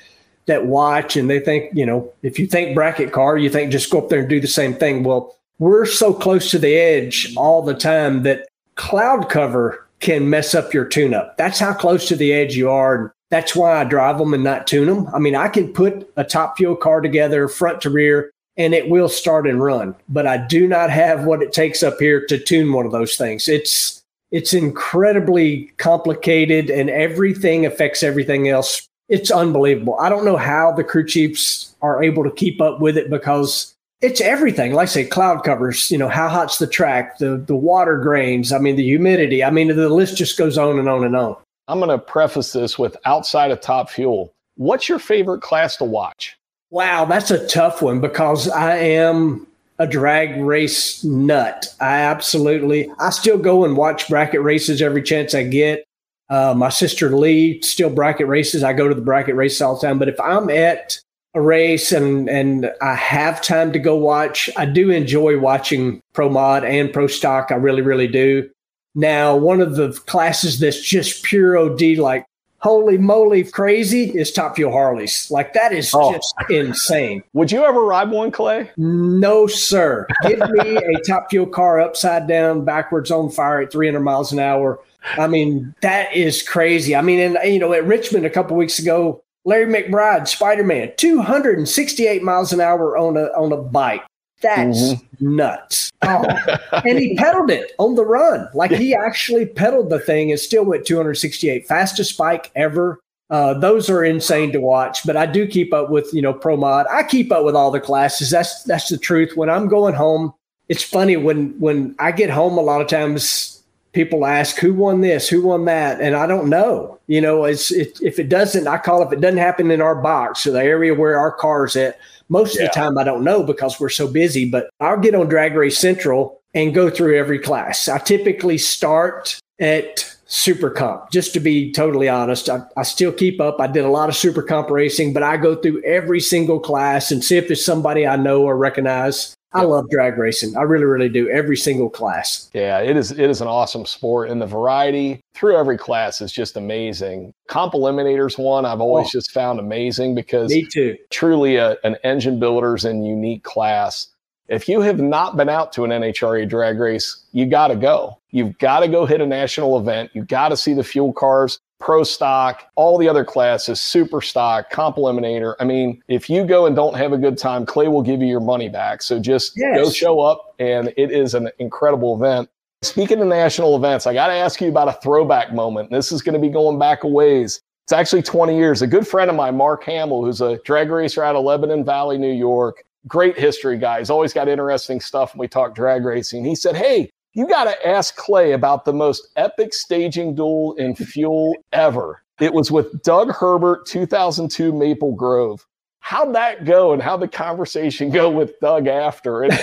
that 0.45 0.67
watch 0.67 1.17
and 1.17 1.27
they 1.27 1.39
think, 1.39 1.71
you 1.73 1.85
know, 1.85 2.07
if 2.21 2.37
you 2.37 2.45
think 2.45 2.75
bracket 2.75 3.11
car, 3.11 3.35
you 3.35 3.49
think 3.49 3.71
just 3.71 3.89
go 3.89 3.97
up 3.97 4.09
there 4.09 4.19
and 4.19 4.29
do 4.29 4.39
the 4.39 4.47
same 4.47 4.75
thing. 4.75 5.03
Well, 5.03 5.35
we're 5.57 5.87
so 5.87 6.13
close 6.13 6.51
to 6.51 6.59
the 6.59 6.75
edge 6.75 7.33
all 7.35 7.63
the 7.63 7.73
time 7.73 8.21
that 8.23 8.47
cloud 8.75 9.29
cover 9.29 9.83
can 10.01 10.29
mess 10.29 10.53
up 10.53 10.73
your 10.73 10.85
tune 10.85 11.15
up. 11.15 11.35
That's 11.37 11.57
how 11.57 11.73
close 11.73 12.07
to 12.09 12.15
the 12.15 12.31
edge 12.31 12.55
you 12.55 12.69
are. 12.69 12.95
And 12.95 13.11
That's 13.31 13.55
why 13.55 13.81
I 13.81 13.85
drive 13.85 14.19
them 14.19 14.35
and 14.35 14.43
not 14.43 14.67
tune 14.67 14.87
them. 14.87 15.07
I 15.15 15.19
mean, 15.19 15.35
I 15.35 15.47
can 15.47 15.73
put 15.73 16.11
a 16.15 16.23
top 16.23 16.57
fuel 16.57 16.75
car 16.75 17.01
together 17.01 17.47
front 17.47 17.81
to 17.81 17.89
rear 17.89 18.31
and 18.57 18.73
it 18.73 18.89
will 18.89 19.09
start 19.09 19.47
and 19.47 19.61
run, 19.61 19.95
but 20.07 20.25
I 20.25 20.37
do 20.37 20.67
not 20.67 20.89
have 20.89 21.25
what 21.25 21.41
it 21.41 21.51
takes 21.51 21.83
up 21.83 21.97
here 21.99 22.25
to 22.27 22.39
tune 22.39 22.71
one 22.71 22.85
of 22.85 22.91
those 22.91 23.15
things. 23.15 23.47
It's 23.47 24.01
it's 24.31 24.53
incredibly 24.53 25.71
complicated 25.77 26.69
and 26.69 26.89
everything 26.89 27.65
affects 27.65 28.03
everything 28.03 28.49
else. 28.49 28.87
It's 29.07 29.31
unbelievable. 29.31 29.97
I 29.99 30.09
don't 30.09 30.25
know 30.25 30.37
how 30.37 30.71
the 30.71 30.83
crew 30.83 31.05
chiefs 31.05 31.75
are 31.81 32.03
able 32.03 32.23
to 32.23 32.31
keep 32.31 32.59
up 32.59 32.81
with 32.81 32.97
it 32.97 33.09
because 33.09 33.75
it's 34.01 34.19
everything. 34.19 34.73
Like 34.73 34.89
I 34.89 34.91
say, 34.91 35.05
cloud 35.05 35.43
covers, 35.43 35.91
you 35.91 35.97
know, 35.97 36.09
how 36.09 36.27
hot's 36.27 36.57
the 36.57 36.67
track, 36.67 37.19
the 37.19 37.37
the 37.37 37.55
water 37.55 37.97
grains, 37.97 38.51
I 38.51 38.59
mean 38.59 38.75
the 38.75 38.83
humidity. 38.83 39.43
I 39.43 39.51
mean 39.51 39.67
the 39.67 39.89
list 39.89 40.17
just 40.17 40.37
goes 40.37 40.57
on 40.57 40.79
and 40.79 40.89
on 40.89 41.03
and 41.03 41.15
on. 41.15 41.37
I'm 41.67 41.79
going 41.79 41.89
to 41.89 41.97
preface 41.97 42.53
this 42.53 42.77
with 42.77 42.95
outside 43.05 43.51
of 43.51 43.59
Top 43.59 43.89
Fuel. 43.89 44.31
What's 44.55 44.87
your 44.87 44.99
favorite 44.99 45.41
class 45.41 45.77
to 45.77 45.83
watch? 45.83 46.37
Wow, 46.75 47.05
that's 47.05 47.31
a 47.31 47.47
tough 47.47 47.81
one 47.81 48.01
because 48.01 48.49
I 48.49 48.75
am 48.75 49.47
a 49.79 49.87
drag 49.87 50.35
race 50.35 51.05
nut. 51.05 51.67
I 51.79 51.99
absolutely, 51.99 52.91
I 52.99 53.11
still 53.11 53.37
go 53.37 53.63
and 53.63 53.77
watch 53.77 54.09
bracket 54.09 54.41
races 54.41 54.81
every 54.81 55.01
chance 55.01 55.33
I 55.33 55.43
get. 55.43 55.85
Uh, 56.29 56.53
my 56.53 56.67
sister 56.67 57.15
Lee 57.15 57.61
still 57.61 57.89
bracket 57.89 58.27
races. 58.27 58.61
I 58.61 58.73
go 58.73 58.89
to 58.89 58.93
the 58.93 58.99
bracket 58.99 59.35
races 59.35 59.61
all 59.61 59.79
the 59.79 59.87
time. 59.87 59.97
But 59.97 60.09
if 60.09 60.19
I'm 60.19 60.49
at 60.49 60.99
a 61.33 61.39
race 61.39 61.93
and 61.93 62.29
and 62.29 62.69
I 62.81 62.95
have 62.95 63.41
time 63.41 63.71
to 63.71 63.79
go 63.79 63.95
watch, 63.95 64.49
I 64.57 64.65
do 64.65 64.89
enjoy 64.89 65.39
watching 65.39 66.01
pro 66.11 66.27
mod 66.27 66.65
and 66.65 66.91
pro 66.91 67.07
stock. 67.07 67.53
I 67.53 67.55
really, 67.55 67.83
really 67.83 68.09
do. 68.09 68.49
Now, 68.95 69.33
one 69.33 69.61
of 69.61 69.77
the 69.77 69.93
classes 70.07 70.59
that's 70.59 70.81
just 70.81 71.23
pure 71.23 71.57
OD, 71.57 71.99
like 71.99 72.25
holy 72.65 72.97
moly 72.97 73.43
crazy, 73.43 74.05
is 74.17 74.31
Top 74.31 74.55
Fuel 74.55 74.71
Harleys. 74.71 75.29
Like 75.29 75.53
that 75.53 75.71
is 75.71 75.91
oh. 75.93 76.11
just 76.11 76.33
insane. 76.49 77.21
Would 77.33 77.51
you 77.51 77.63
ever 77.63 77.79
ride 77.81 78.09
one, 78.09 78.31
Clay? 78.31 78.71
No, 78.75 79.45
sir. 79.45 80.07
Give 80.23 80.39
me 80.39 80.77
a 80.77 80.99
Top 81.07 81.29
Fuel 81.29 81.45
car 81.45 81.79
upside 81.79 82.27
down, 82.27 82.65
backwards 82.65 83.11
on 83.11 83.29
fire 83.29 83.61
at 83.61 83.71
300 83.71 83.99
miles 83.99 84.31
an 84.31 84.39
hour. 84.39 84.79
I 85.15 85.27
mean, 85.27 85.75
that 85.81 86.15
is 86.15 86.41
crazy. 86.41 86.95
I 86.95 87.03
mean, 87.03 87.19
and 87.19 87.53
you 87.53 87.59
know, 87.59 87.71
at 87.71 87.85
Richmond 87.85 88.25
a 88.25 88.31
couple 88.31 88.57
weeks 88.57 88.79
ago, 88.79 89.21
Larry 89.43 89.71
McBride, 89.71 90.27
Spider 90.27 90.63
Man, 90.63 90.91
268 90.97 92.23
miles 92.23 92.51
an 92.51 92.61
hour 92.61 92.97
on 92.97 93.15
a 93.15 93.25
on 93.37 93.51
a 93.51 93.57
bike. 93.57 94.01
That's 94.41 94.93
mm-hmm. 94.93 95.35
nuts. 95.35 95.91
Oh. 96.01 96.25
and 96.85 96.99
he 96.99 97.15
pedaled 97.15 97.49
it 97.51 97.73
on 97.79 97.95
the 97.95 98.05
run. 98.05 98.47
Like 98.53 98.71
he 98.71 98.93
actually 98.93 99.45
pedaled 99.45 99.89
the 99.89 99.99
thing 99.99 100.31
and 100.31 100.39
still 100.39 100.65
went 100.65 100.85
268. 100.85 101.67
Fastest 101.67 102.17
bike 102.17 102.51
ever. 102.55 102.99
Uh, 103.29 103.55
those 103.55 103.89
are 103.89 104.03
insane 104.03 104.51
to 104.51 104.59
watch, 104.59 104.99
but 105.03 105.17
I 105.17 105.25
do 105.25 105.47
keep 105.47 105.73
up 105.73 105.89
with, 105.89 106.13
you 106.13 106.21
know, 106.21 106.33
pro 106.33 106.55
mod. 106.55 106.85
I 106.91 107.01
keep 107.01 107.31
up 107.31 107.43
with 107.43 107.55
all 107.55 107.71
the 107.71 107.79
classes. 107.79 108.29
That's 108.29 108.63
that's 108.63 108.89
the 108.89 108.99
truth. 108.99 109.35
When 109.35 109.49
I'm 109.49 109.67
going 109.67 109.95
home, 109.95 110.31
it's 110.69 110.83
funny 110.83 111.17
when 111.17 111.59
when 111.59 111.95
I 111.97 112.11
get 112.11 112.29
home 112.29 112.57
a 112.57 112.61
lot 112.61 112.81
of 112.81 112.87
times 112.87 113.54
people 113.95 114.25
ask 114.25 114.57
who 114.57 114.73
won 114.73 115.01
this, 115.01 115.27
who 115.27 115.41
won 115.41 115.65
that, 115.65 116.01
and 116.01 116.15
I 116.15 116.27
don't 116.27 116.49
know. 116.49 116.99
You 117.07 117.21
know, 117.21 117.45
it's 117.45 117.71
it, 117.71 117.97
if 118.01 118.19
it 118.19 118.29
doesn't, 118.29 118.67
I 118.67 118.77
call 118.77 119.01
if 119.01 119.11
it 119.11 119.21
doesn't 119.21 119.39
happen 119.39 119.71
in 119.71 119.81
our 119.81 119.95
box 119.95 120.45
or 120.45 120.51
the 120.51 120.61
area 120.61 120.93
where 120.93 121.17
our 121.17 121.31
car's 121.31 121.75
at. 121.75 121.97
Most 122.27 122.55
yeah. 122.55 122.63
of 122.63 122.71
the 122.71 122.75
time, 122.75 122.97
I 122.97 123.03
don't 123.03 123.23
know 123.23 123.43
because 123.43 123.79
we're 123.79 123.89
so 123.89 124.07
busy, 124.07 124.49
but 124.49 124.69
I'll 124.79 124.99
get 124.99 125.15
on 125.15 125.27
Drag 125.27 125.53
Race 125.55 125.77
Central 125.77 126.41
and 126.53 126.73
go 126.73 126.89
through 126.89 127.17
every 127.17 127.39
class. 127.39 127.87
I 127.87 127.99
typically 127.99 128.57
start 128.57 129.39
at 129.59 130.11
super 130.27 130.69
comp 130.71 131.11
just 131.11 131.33
to 131.33 131.39
be 131.39 131.71
totally 131.71 132.09
honest 132.09 132.49
I, 132.49 132.61
I, 132.75 132.81
still 132.81 133.11
keep 133.11 133.39
up 133.39 133.57
i 133.59 133.67
did 133.67 133.85
a 133.85 133.89
lot 133.89 134.09
of 134.09 134.15
super 134.15 134.41
comp 134.41 134.71
racing 134.71 135.13
but 135.13 135.21
i 135.21 135.37
go 135.37 135.55
through 135.55 135.83
every 135.83 136.19
single 136.19 136.59
class 136.59 137.11
and 137.11 137.23
see 137.23 137.37
if 137.37 137.47
there's 137.47 137.63
somebody 137.63 138.07
i 138.07 138.15
know 138.15 138.41
or 138.41 138.57
recognize 138.57 139.35
I 139.55 139.63
love 139.63 139.89
drag 139.89 140.17
racing. 140.17 140.55
I 140.57 140.61
really, 140.61 140.85
really 140.85 141.09
do. 141.09 141.29
Every 141.29 141.57
single 141.57 141.89
class. 141.89 142.49
Yeah, 142.53 142.79
it 142.79 142.97
is. 142.97 143.11
It 143.11 143.29
is 143.29 143.41
an 143.41 143.47
awesome 143.47 143.85
sport, 143.85 144.29
and 144.29 144.41
the 144.41 144.45
variety 144.45 145.21
through 145.33 145.57
every 145.57 145.77
class 145.77 146.21
is 146.21 146.31
just 146.31 146.57
amazing. 146.57 147.33
Comp 147.47 147.73
Eliminators 147.73 148.37
one 148.37 148.65
I've 148.65 148.81
always 148.81 149.07
oh, 149.07 149.11
just 149.11 149.31
found 149.31 149.59
amazing 149.59 150.15
because 150.15 150.51
me 150.51 150.67
too. 150.71 150.97
Truly 151.09 151.55
a, 151.55 151.77
an 151.83 151.95
engine 152.03 152.39
builders 152.39 152.85
and 152.85 153.07
unique 153.07 153.43
class. 153.43 154.07
If 154.47 154.69
you 154.69 154.81
have 154.81 154.99
not 154.99 155.37
been 155.37 155.49
out 155.49 155.73
to 155.73 155.85
an 155.85 155.91
NHRA 155.91 156.47
drag 156.47 156.79
race, 156.79 157.23
you 157.31 157.47
got 157.47 157.69
to 157.69 157.75
go. 157.75 158.19
You've 158.29 158.57
got 158.59 158.81
to 158.81 158.87
go 158.87 159.05
hit 159.05 159.21
a 159.21 159.25
national 159.25 159.79
event. 159.79 160.11
You 160.13 160.23
got 160.23 160.49
to 160.49 160.57
see 160.57 160.73
the 160.73 160.83
fuel 160.83 161.13
cars 161.13 161.59
pro 161.79 162.03
stock, 162.03 162.63
all 162.75 162.97
the 162.97 163.07
other 163.07 163.25
classes, 163.25 163.81
super 163.81 164.21
stock, 164.21 164.69
comp 164.69 164.97
eliminator. 164.97 165.55
I 165.59 165.65
mean, 165.65 166.01
if 166.07 166.29
you 166.29 166.45
go 166.45 166.65
and 166.65 166.75
don't 166.75 166.95
have 166.95 167.13
a 167.13 167.17
good 167.17 167.37
time, 167.37 167.65
Clay 167.65 167.87
will 167.87 168.01
give 168.01 168.21
you 168.21 168.27
your 168.27 168.39
money 168.39 168.69
back. 168.69 169.01
So 169.01 169.19
just 169.19 169.53
yes. 169.55 169.77
go 169.77 169.89
show 169.91 170.19
up, 170.19 170.55
and 170.59 170.93
it 170.97 171.11
is 171.11 171.33
an 171.33 171.49
incredible 171.59 172.15
event. 172.15 172.49
Speaking 172.81 173.21
of 173.21 173.27
national 173.27 173.75
events, 173.75 174.05
I 174.07 174.13
got 174.13 174.27
to 174.27 174.33
ask 174.33 174.61
you 174.61 174.69
about 174.69 174.87
a 174.87 174.93
throwback 175.01 175.53
moment. 175.53 175.89
This 175.91 176.11
is 176.11 176.21
going 176.21 176.33
to 176.33 176.39
be 176.39 176.49
going 176.49 176.77
back 176.77 177.03
a 177.03 177.07
ways. 177.07 177.61
It's 177.83 177.93
actually 177.93 178.23
20 178.23 178.57
years. 178.57 178.81
A 178.81 178.87
good 178.87 179.07
friend 179.07 179.29
of 179.29 179.35
mine, 179.35 179.55
Mark 179.55 179.83
Hamill, 179.83 180.23
who's 180.23 180.41
a 180.41 180.57
drag 180.65 180.89
racer 180.89 181.23
out 181.23 181.35
of 181.35 181.43
Lebanon 181.43 181.85
Valley, 181.85 182.17
New 182.17 182.33
York, 182.33 182.83
great 183.07 183.37
history 183.37 183.77
guy. 183.77 183.99
He's 183.99 184.09
always 184.09 184.33
got 184.33 184.47
interesting 184.47 184.99
stuff 184.99 185.33
when 185.33 185.41
we 185.41 185.47
talk 185.47 185.75
drag 185.75 186.05
racing. 186.05 186.45
He 186.45 186.55
said, 186.55 186.75
Hey, 186.75 187.11
you 187.35 187.47
got 187.47 187.65
to 187.65 187.87
ask 187.87 188.15
Clay 188.15 188.53
about 188.53 188.85
the 188.85 188.93
most 188.93 189.27
epic 189.35 189.73
staging 189.73 190.33
duel 190.33 190.73
in 190.75 190.95
fuel 190.95 191.55
ever. 191.71 192.23
It 192.39 192.53
was 192.53 192.71
with 192.71 193.03
Doug 193.03 193.31
Herbert, 193.31 193.85
2002 193.85 194.73
Maple 194.73 195.13
Grove. 195.13 195.65
How'd 195.99 196.35
that 196.35 196.65
go 196.65 196.93
and 196.93 197.01
how'd 197.01 197.21
the 197.21 197.27
conversation 197.27 198.11
go 198.11 198.29
with 198.29 198.59
Doug 198.59 198.87
after? 198.87 199.41
And 199.41 199.53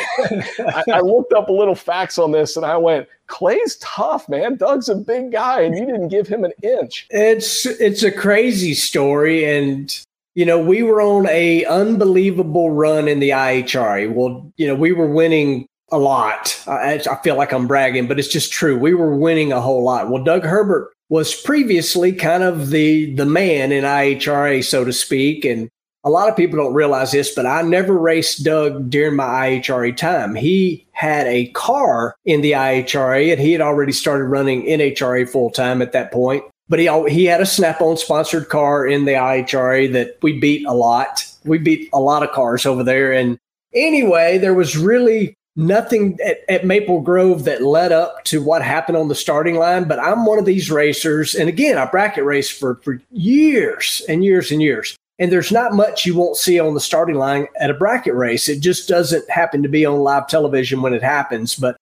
I, 0.59 0.83
I, 0.95 1.00
looked 1.00 1.33
up 1.33 1.49
a 1.49 1.52
little 1.52 1.76
facts 1.76 2.19
on 2.19 2.33
this 2.33 2.57
and 2.57 2.67
I 2.67 2.76
went, 2.76 3.07
Clay's 3.29 3.76
tough, 3.76 4.29
man. 4.29 4.57
Doug's 4.57 4.88
a 4.88 4.97
big 4.97 5.31
guy 5.31 5.61
and 5.61 5.79
you 5.79 5.87
didn't 5.87 6.09
give 6.09 6.26
him 6.26 6.43
an 6.45 6.52
inch. 6.61 7.07
It's 7.11 7.64
it's 7.64 8.02
a 8.02 8.11
crazy 8.11 8.75
story. 8.75 9.45
And 9.45 9.97
you 10.35 10.45
know, 10.45 10.59
we 10.59 10.83
were 10.83 11.00
on 11.00 11.29
a 11.29 11.64
unbelievable 11.67 12.71
run 12.71 13.07
in 13.07 13.21
the 13.21 13.31
IHRA. 13.31 14.12
Well, 14.12 14.52
you 14.57 14.67
know, 14.67 14.75
we 14.75 14.91
were 14.91 15.07
winning 15.07 15.69
a 15.93 15.99
lot. 15.99 16.61
I, 16.67 16.95
I, 17.09 17.17
feel 17.23 17.37
like 17.37 17.53
I'm 17.53 17.67
bragging, 17.67 18.09
but 18.09 18.19
it's 18.19 18.29
just 18.29 18.51
true. 18.51 18.79
We 18.79 18.95
were 18.95 19.15
winning 19.15 19.53
a 19.53 19.61
whole 19.61 19.85
lot. 19.85 20.11
Well, 20.11 20.25
Doug 20.25 20.43
Herbert 20.43 20.93
was 21.11 21.35
previously 21.35 22.13
kind 22.13 22.43
of 22.43 22.71
the 22.71 23.15
the 23.15 23.27
man 23.27 23.71
in 23.71 23.85
IHRA, 23.85 24.65
so 24.65 24.85
to 24.85 24.93
speak, 24.93 25.45
and 25.45 25.69
a 26.05 26.11
lot 26.11 26.29
of 26.29 26.37
people 26.37 26.57
don't 26.57 26.75
realize 26.75 27.13
this, 27.13 27.35
but 27.35 27.47
I 27.47 27.63
never 27.63 27.97
raced 27.97 28.45
Doug 28.45 28.91
during 28.91 29.15
my 29.15 29.25
IHRA 29.25 29.97
time. 29.97 30.35
He 30.35 30.87
had 30.93 31.27
a 31.27 31.49
car 31.49 32.17
in 32.25 32.41
the 32.41 32.53
IHRA, 32.53 33.33
and 33.33 33.41
he 33.41 33.53
had 33.53 33.61
already 33.61 33.93
started 33.93 34.25
running 34.25 34.65
NHRA 34.65 35.29
full 35.29 35.51
time 35.51 35.81
at 35.83 35.93
that 35.93 36.11
point. 36.11 36.43
But 36.69 36.79
he 36.79 36.89
he 37.11 37.27
had 37.27 37.41
a 37.41 37.47
Snap-on 37.47 37.99
sponsored 37.99 38.49
car 38.49 38.87
in 38.87 39.05
the 39.05 39.13
IHRA 39.13 39.93
that 39.93 40.17
we 40.23 40.39
beat 40.39 40.67
a 40.67 40.73
lot. 40.73 41.27
We 41.45 41.59
beat 41.59 41.91
a 41.93 42.01
lot 42.01 42.23
of 42.23 42.33
cars 42.33 42.65
over 42.65 42.83
there, 42.83 43.13
and 43.13 43.39
anyway, 43.75 44.39
there 44.39 44.55
was 44.55 44.77
really 44.77 45.37
nothing 45.57 46.19
at, 46.25 46.39
at, 46.49 46.67
Maple 46.67 47.01
Grove 47.01 47.45
that 47.45 47.63
led 47.63 47.93
up 47.93 48.25
to 48.25 48.43
what 48.43 48.63
happened 48.63 48.97
on 48.97 49.09
the 49.09 49.15
starting 49.15 49.57
line. 49.57 49.85
But 49.85 49.99
I'm 49.99 50.25
one 50.25 50.39
of 50.39 50.45
these 50.45 50.71
racers, 50.71 51.35
and 51.35 51.49
again, 51.49 51.79
I 51.79 51.85
bracket 51.87 52.25
race 52.25 52.51
for 52.51 52.77
for 52.77 53.01
years 53.11 54.03
and 54.09 54.25
years 54.25 54.51
and 54.51 54.63
years. 54.63 54.97
And 55.19 55.31
there's 55.31 55.53
not 55.53 55.75
much 55.75 56.07
you 56.07 56.17
won't 56.17 56.37
see 56.37 56.59
on 56.59 56.75
the 56.75 56.81
starting 56.81 57.17
line 57.17 57.47
at 57.61 57.71
a 57.71 57.75
bracket 57.75 58.15
race. 58.15 58.49
It 58.49 58.61
just 58.61 58.89
doesn't 58.89 59.31
happen 59.31 59.63
to 59.63 59.69
be 59.69 59.85
on 59.85 60.01
live 60.01 60.27
television 60.27 60.83
when 60.83 60.95
it 60.95 61.03
happens. 61.03 61.55
But 61.55 61.77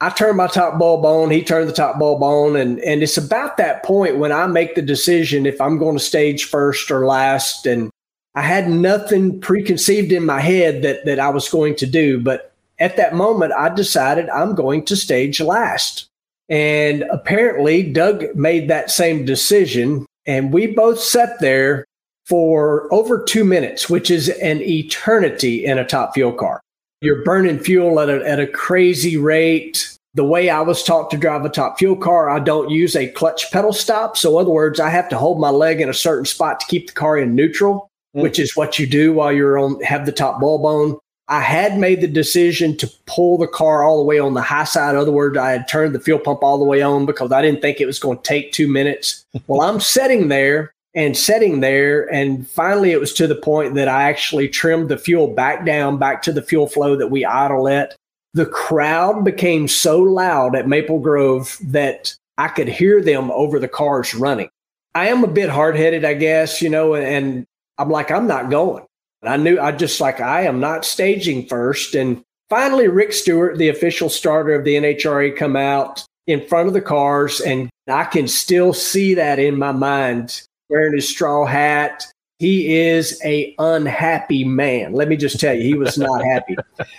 I 0.00 0.10
turned 0.10 0.36
my 0.36 0.48
top 0.48 0.78
bulb 0.78 1.04
on, 1.04 1.30
he 1.30 1.42
turned 1.42 1.68
the 1.68 1.72
top 1.72 1.98
bulb 1.98 2.22
on, 2.22 2.56
and 2.56 2.78
and 2.80 3.02
it's 3.02 3.16
about 3.16 3.56
that 3.56 3.84
point 3.84 4.18
when 4.18 4.32
I 4.32 4.46
make 4.46 4.74
the 4.74 4.82
decision 4.82 5.46
if 5.46 5.60
I'm 5.60 5.78
going 5.78 5.96
to 5.96 6.02
stage 6.02 6.44
first 6.44 6.90
or 6.90 7.06
last. 7.06 7.66
And 7.66 7.90
I 8.34 8.42
had 8.42 8.68
nothing 8.68 9.40
preconceived 9.40 10.12
in 10.12 10.26
my 10.26 10.40
head 10.40 10.82
that 10.82 11.04
that 11.06 11.18
I 11.18 11.30
was 11.30 11.48
going 11.48 11.76
to 11.76 11.86
do, 11.86 12.20
but 12.20 12.53
at 12.78 12.96
that 12.96 13.14
moment 13.14 13.52
I 13.52 13.68
decided 13.68 14.28
I'm 14.30 14.54
going 14.54 14.84
to 14.86 14.96
stage 14.96 15.40
last. 15.40 16.08
And 16.48 17.02
apparently 17.10 17.82
Doug 17.82 18.24
made 18.34 18.68
that 18.68 18.90
same 18.90 19.24
decision, 19.24 20.04
and 20.26 20.52
we 20.52 20.66
both 20.66 21.00
sat 21.00 21.40
there 21.40 21.86
for 22.26 22.92
over 22.92 23.22
two 23.22 23.44
minutes, 23.44 23.88
which 23.88 24.10
is 24.10 24.28
an 24.28 24.60
eternity 24.62 25.64
in 25.64 25.78
a 25.78 25.86
top 25.86 26.14
fuel 26.14 26.32
car. 26.32 26.60
You're 27.00 27.24
burning 27.24 27.58
fuel 27.58 28.00
at 28.00 28.08
a, 28.08 28.26
at 28.26 28.40
a 28.40 28.46
crazy 28.46 29.16
rate. 29.16 29.90
The 30.14 30.24
way 30.24 30.48
I 30.48 30.60
was 30.60 30.82
taught 30.82 31.10
to 31.10 31.16
drive 31.16 31.44
a 31.44 31.50
top 31.50 31.78
fuel 31.78 31.96
car, 31.96 32.30
I 32.30 32.38
don't 32.38 32.70
use 32.70 32.94
a 32.94 33.08
clutch 33.08 33.50
pedal 33.50 33.72
stop. 33.72 34.16
So, 34.16 34.38
in 34.38 34.42
other 34.42 34.52
words, 34.52 34.80
I 34.80 34.88
have 34.88 35.08
to 35.10 35.18
hold 35.18 35.40
my 35.40 35.50
leg 35.50 35.80
in 35.80 35.88
a 35.88 35.94
certain 35.94 36.24
spot 36.24 36.60
to 36.60 36.66
keep 36.66 36.86
the 36.86 36.92
car 36.92 37.18
in 37.18 37.34
neutral, 37.34 37.90
mm. 38.16 38.22
which 38.22 38.38
is 38.38 38.56
what 38.56 38.78
you 38.78 38.86
do 38.86 39.12
while 39.12 39.32
you're 39.32 39.58
on 39.58 39.80
have 39.82 40.06
the 40.06 40.12
top 40.12 40.40
bulb 40.40 40.64
on. 40.64 40.98
I 41.28 41.40
had 41.40 41.78
made 41.78 42.00
the 42.00 42.06
decision 42.06 42.76
to 42.76 42.90
pull 43.06 43.38
the 43.38 43.46
car 43.46 43.82
all 43.82 43.98
the 43.98 44.04
way 44.04 44.18
on 44.18 44.34
the 44.34 44.42
high 44.42 44.64
side. 44.64 44.90
In 44.90 45.00
other 45.00 45.12
words, 45.12 45.38
I 45.38 45.52
had 45.52 45.68
turned 45.68 45.94
the 45.94 46.00
fuel 46.00 46.18
pump 46.18 46.42
all 46.42 46.58
the 46.58 46.64
way 46.64 46.82
on 46.82 47.06
because 47.06 47.32
I 47.32 47.40
didn't 47.40 47.62
think 47.62 47.80
it 47.80 47.86
was 47.86 47.98
going 47.98 48.18
to 48.18 48.22
take 48.22 48.52
two 48.52 48.68
minutes. 48.68 49.24
well, 49.46 49.62
I'm 49.62 49.80
sitting 49.80 50.28
there 50.28 50.72
and 50.94 51.16
sitting 51.16 51.60
there. 51.60 52.12
And 52.12 52.48
finally, 52.48 52.92
it 52.92 53.00
was 53.00 53.14
to 53.14 53.26
the 53.26 53.34
point 53.34 53.74
that 53.74 53.88
I 53.88 54.04
actually 54.04 54.48
trimmed 54.48 54.90
the 54.90 54.98
fuel 54.98 55.28
back 55.28 55.64
down, 55.64 55.98
back 55.98 56.22
to 56.22 56.32
the 56.32 56.42
fuel 56.42 56.68
flow 56.68 56.94
that 56.96 57.10
we 57.10 57.24
idle 57.24 57.68
at. 57.68 57.96
The 58.34 58.46
crowd 58.46 59.24
became 59.24 59.66
so 59.68 60.00
loud 60.00 60.56
at 60.56 60.68
Maple 60.68 60.98
Grove 60.98 61.56
that 61.62 62.14
I 62.36 62.48
could 62.48 62.68
hear 62.68 63.00
them 63.00 63.30
over 63.30 63.58
the 63.58 63.68
cars 63.68 64.14
running. 64.14 64.50
I 64.94 65.08
am 65.08 65.24
a 65.24 65.28
bit 65.28 65.48
hard 65.48 65.76
headed, 65.76 66.04
I 66.04 66.14
guess, 66.14 66.60
you 66.60 66.68
know, 66.68 66.94
and 66.94 67.46
I'm 67.78 67.90
like, 67.90 68.10
I'm 68.10 68.26
not 68.26 68.50
going. 68.50 68.84
And 69.24 69.32
I 69.32 69.36
knew 69.38 69.58
I 69.58 69.72
just 69.72 70.02
like, 70.02 70.20
I 70.20 70.42
am 70.42 70.60
not 70.60 70.84
staging 70.84 71.46
first. 71.46 71.94
And 71.94 72.22
finally, 72.50 72.88
Rick 72.88 73.14
Stewart, 73.14 73.56
the 73.56 73.70
official 73.70 74.10
starter 74.10 74.52
of 74.52 74.64
the 74.64 74.74
NHRA, 74.74 75.34
come 75.34 75.56
out 75.56 76.04
in 76.26 76.46
front 76.46 76.68
of 76.68 76.74
the 76.74 76.82
cars. 76.82 77.40
And 77.40 77.70
I 77.88 78.04
can 78.04 78.28
still 78.28 78.74
see 78.74 79.14
that 79.14 79.38
in 79.38 79.58
my 79.58 79.72
mind 79.72 80.42
wearing 80.68 80.94
his 80.94 81.08
straw 81.08 81.46
hat. 81.46 82.06
He 82.38 82.76
is 82.76 83.18
a 83.24 83.54
unhappy 83.58 84.44
man. 84.44 84.92
Let 84.92 85.08
me 85.08 85.16
just 85.16 85.40
tell 85.40 85.54
you, 85.54 85.62
he 85.62 85.74
was 85.74 85.96
not 85.96 86.22
happy. 86.32 86.56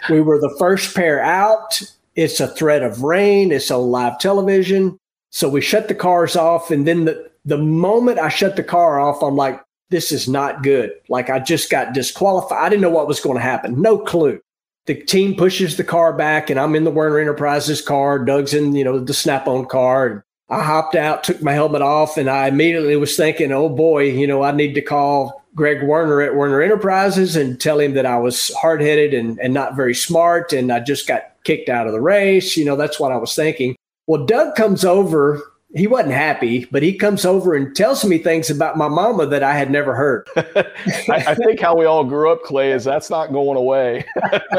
we 0.10 0.20
were 0.20 0.40
the 0.40 0.56
first 0.58 0.96
pair 0.96 1.22
out. 1.22 1.80
It's 2.16 2.40
a 2.40 2.48
threat 2.48 2.82
of 2.82 3.04
rain. 3.04 3.52
It's 3.52 3.70
on 3.70 3.92
live 3.92 4.18
television. 4.18 4.98
So 5.32 5.48
we 5.48 5.62
shut 5.62 5.90
the 5.90 5.96
cars 5.96 6.36
off. 6.36 6.72
And 6.72 6.88
then 6.88 7.06
the, 7.06 7.30
the 7.44 7.60
moment 7.60 8.18
I 8.18 8.30
shut 8.30 8.56
the 8.56 8.64
car 8.64 9.00
off, 9.00 9.22
I'm 9.22 9.36
like, 9.36 9.62
this 9.90 10.12
is 10.12 10.28
not 10.28 10.64
good. 10.64 10.92
Like 11.10 11.30
I 11.30 11.40
just 11.40 11.70
got 11.70 11.94
disqualified. 11.94 12.58
I 12.58 12.70
didn't 12.70 12.82
know 12.82 12.90
what 12.90 13.08
was 13.08 13.20
going 13.20 13.38
to 13.38 13.44
happen. 13.44 13.82
No 13.82 13.98
clue. 13.98 14.40
The 14.86 14.96
team 14.96 15.36
pushes 15.36 15.78
the 15.78 15.84
car 15.84 16.14
back 16.14 16.50
and 16.50 16.60
I'm 16.60 16.76
in 16.76 16.84
the 16.84 16.92
Werner 16.92 17.20
Enterprises 17.20 17.82
car. 17.82 18.24
Doug's 18.24 18.54
in, 18.54 18.76
you 18.76 18.84
know, 18.84 19.00
the 19.00 19.14
snap 19.14 19.48
on 19.48 19.66
car. 19.66 20.08
And 20.08 20.22
I 20.50 20.64
hopped 20.64 20.96
out, 20.96 21.24
took 21.24 21.42
my 21.42 21.54
helmet 21.54 21.82
off, 21.82 22.18
and 22.18 22.30
I 22.30 22.48
immediately 22.48 22.96
was 22.96 23.18
thinking, 23.18 23.52
oh 23.52 23.68
boy, 23.68 24.04
you 24.04 24.28
know, 24.28 24.44
I 24.44 24.52
need 24.52 24.76
to 24.76 24.82
call 24.82 25.44
Greg 25.56 25.82
Werner 25.82 26.22
at 26.22 26.36
Werner 26.36 26.62
Enterprises 26.62 27.36
and 27.36 27.60
tell 27.60 27.80
him 27.80 27.96
that 27.96 28.06
I 28.06 28.18
was 28.18 28.54
hard 28.56 28.82
headed 28.82 29.14
and, 29.14 29.40
and 29.40 29.54
not 29.54 29.76
very 29.76 29.96
smart. 29.96 30.54
And 30.54 30.72
I 30.72 30.82
just 30.82 31.08
got 31.08 31.32
kicked 31.46 31.70
out 31.70 31.88
of 31.88 31.94
the 31.94 32.02
race. 32.02 32.56
You 32.56 32.66
know, 32.66 32.76
that's 32.76 33.00
what 33.00 33.12
I 33.12 33.18
was 33.18 33.34
thinking. 33.34 33.76
Well, 34.06 34.26
Doug 34.26 34.56
comes 34.56 34.86
over 34.86 35.42
he 35.76 35.88
wasn't 35.88 36.14
happy, 36.14 36.66
but 36.72 36.82
he 36.82 36.98
comes 36.98 37.26
over 37.26 37.54
and 37.54 37.76
tells 37.76 38.06
me 38.06 38.18
things 38.18 38.50
about 38.50 38.78
my 38.78 38.88
mama 38.88 39.26
that 39.26 39.44
I 39.44 39.58
had 39.58 39.70
never 39.70 39.94
heard. 39.94 40.26
I, 40.38 40.64
I, 41.10 41.36
think 41.36 41.60
how 41.60 41.76
we 41.76 41.84
all 41.84 42.06
grew 42.06 42.32
up, 42.32 42.44
Clay, 42.44 42.72
is 42.72 42.86
that's 42.86 43.10
not 43.10 43.34
going 43.34 43.58
away. 43.58 44.06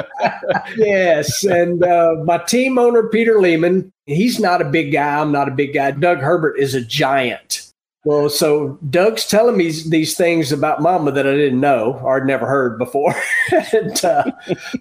yes. 0.77 1.43
And 1.45 1.83
uh, 1.83 2.17
my 2.25 2.37
team 2.39 2.79
owner, 2.79 3.09
Peter 3.09 3.41
Lehman, 3.41 3.91
he's 4.05 4.39
not 4.39 4.61
a 4.61 4.67
big 4.67 4.93
guy. 4.93 5.19
I'm 5.19 5.33
not 5.33 5.49
a 5.49 5.53
big 5.53 5.73
guy. 5.73 5.93
Doug 5.93 6.19
Herbert 6.19 6.59
is 6.59 6.75
a 6.75 6.83
giant. 6.83 7.73
Well, 8.05 8.29
so 8.29 8.79
Doug's 8.91 9.27
telling 9.27 9.57
me 9.57 9.73
these 9.89 10.17
things 10.17 10.53
about 10.53 10.83
Mama 10.83 11.11
that 11.13 11.27
I 11.27 11.35
didn't 11.35 11.61
know 11.61 11.99
or 12.05 12.19
I'd 12.21 12.27
never 12.27 12.47
heard 12.47 12.79
before. 12.79 13.17
and 13.73 14.05
uh, 14.05 14.31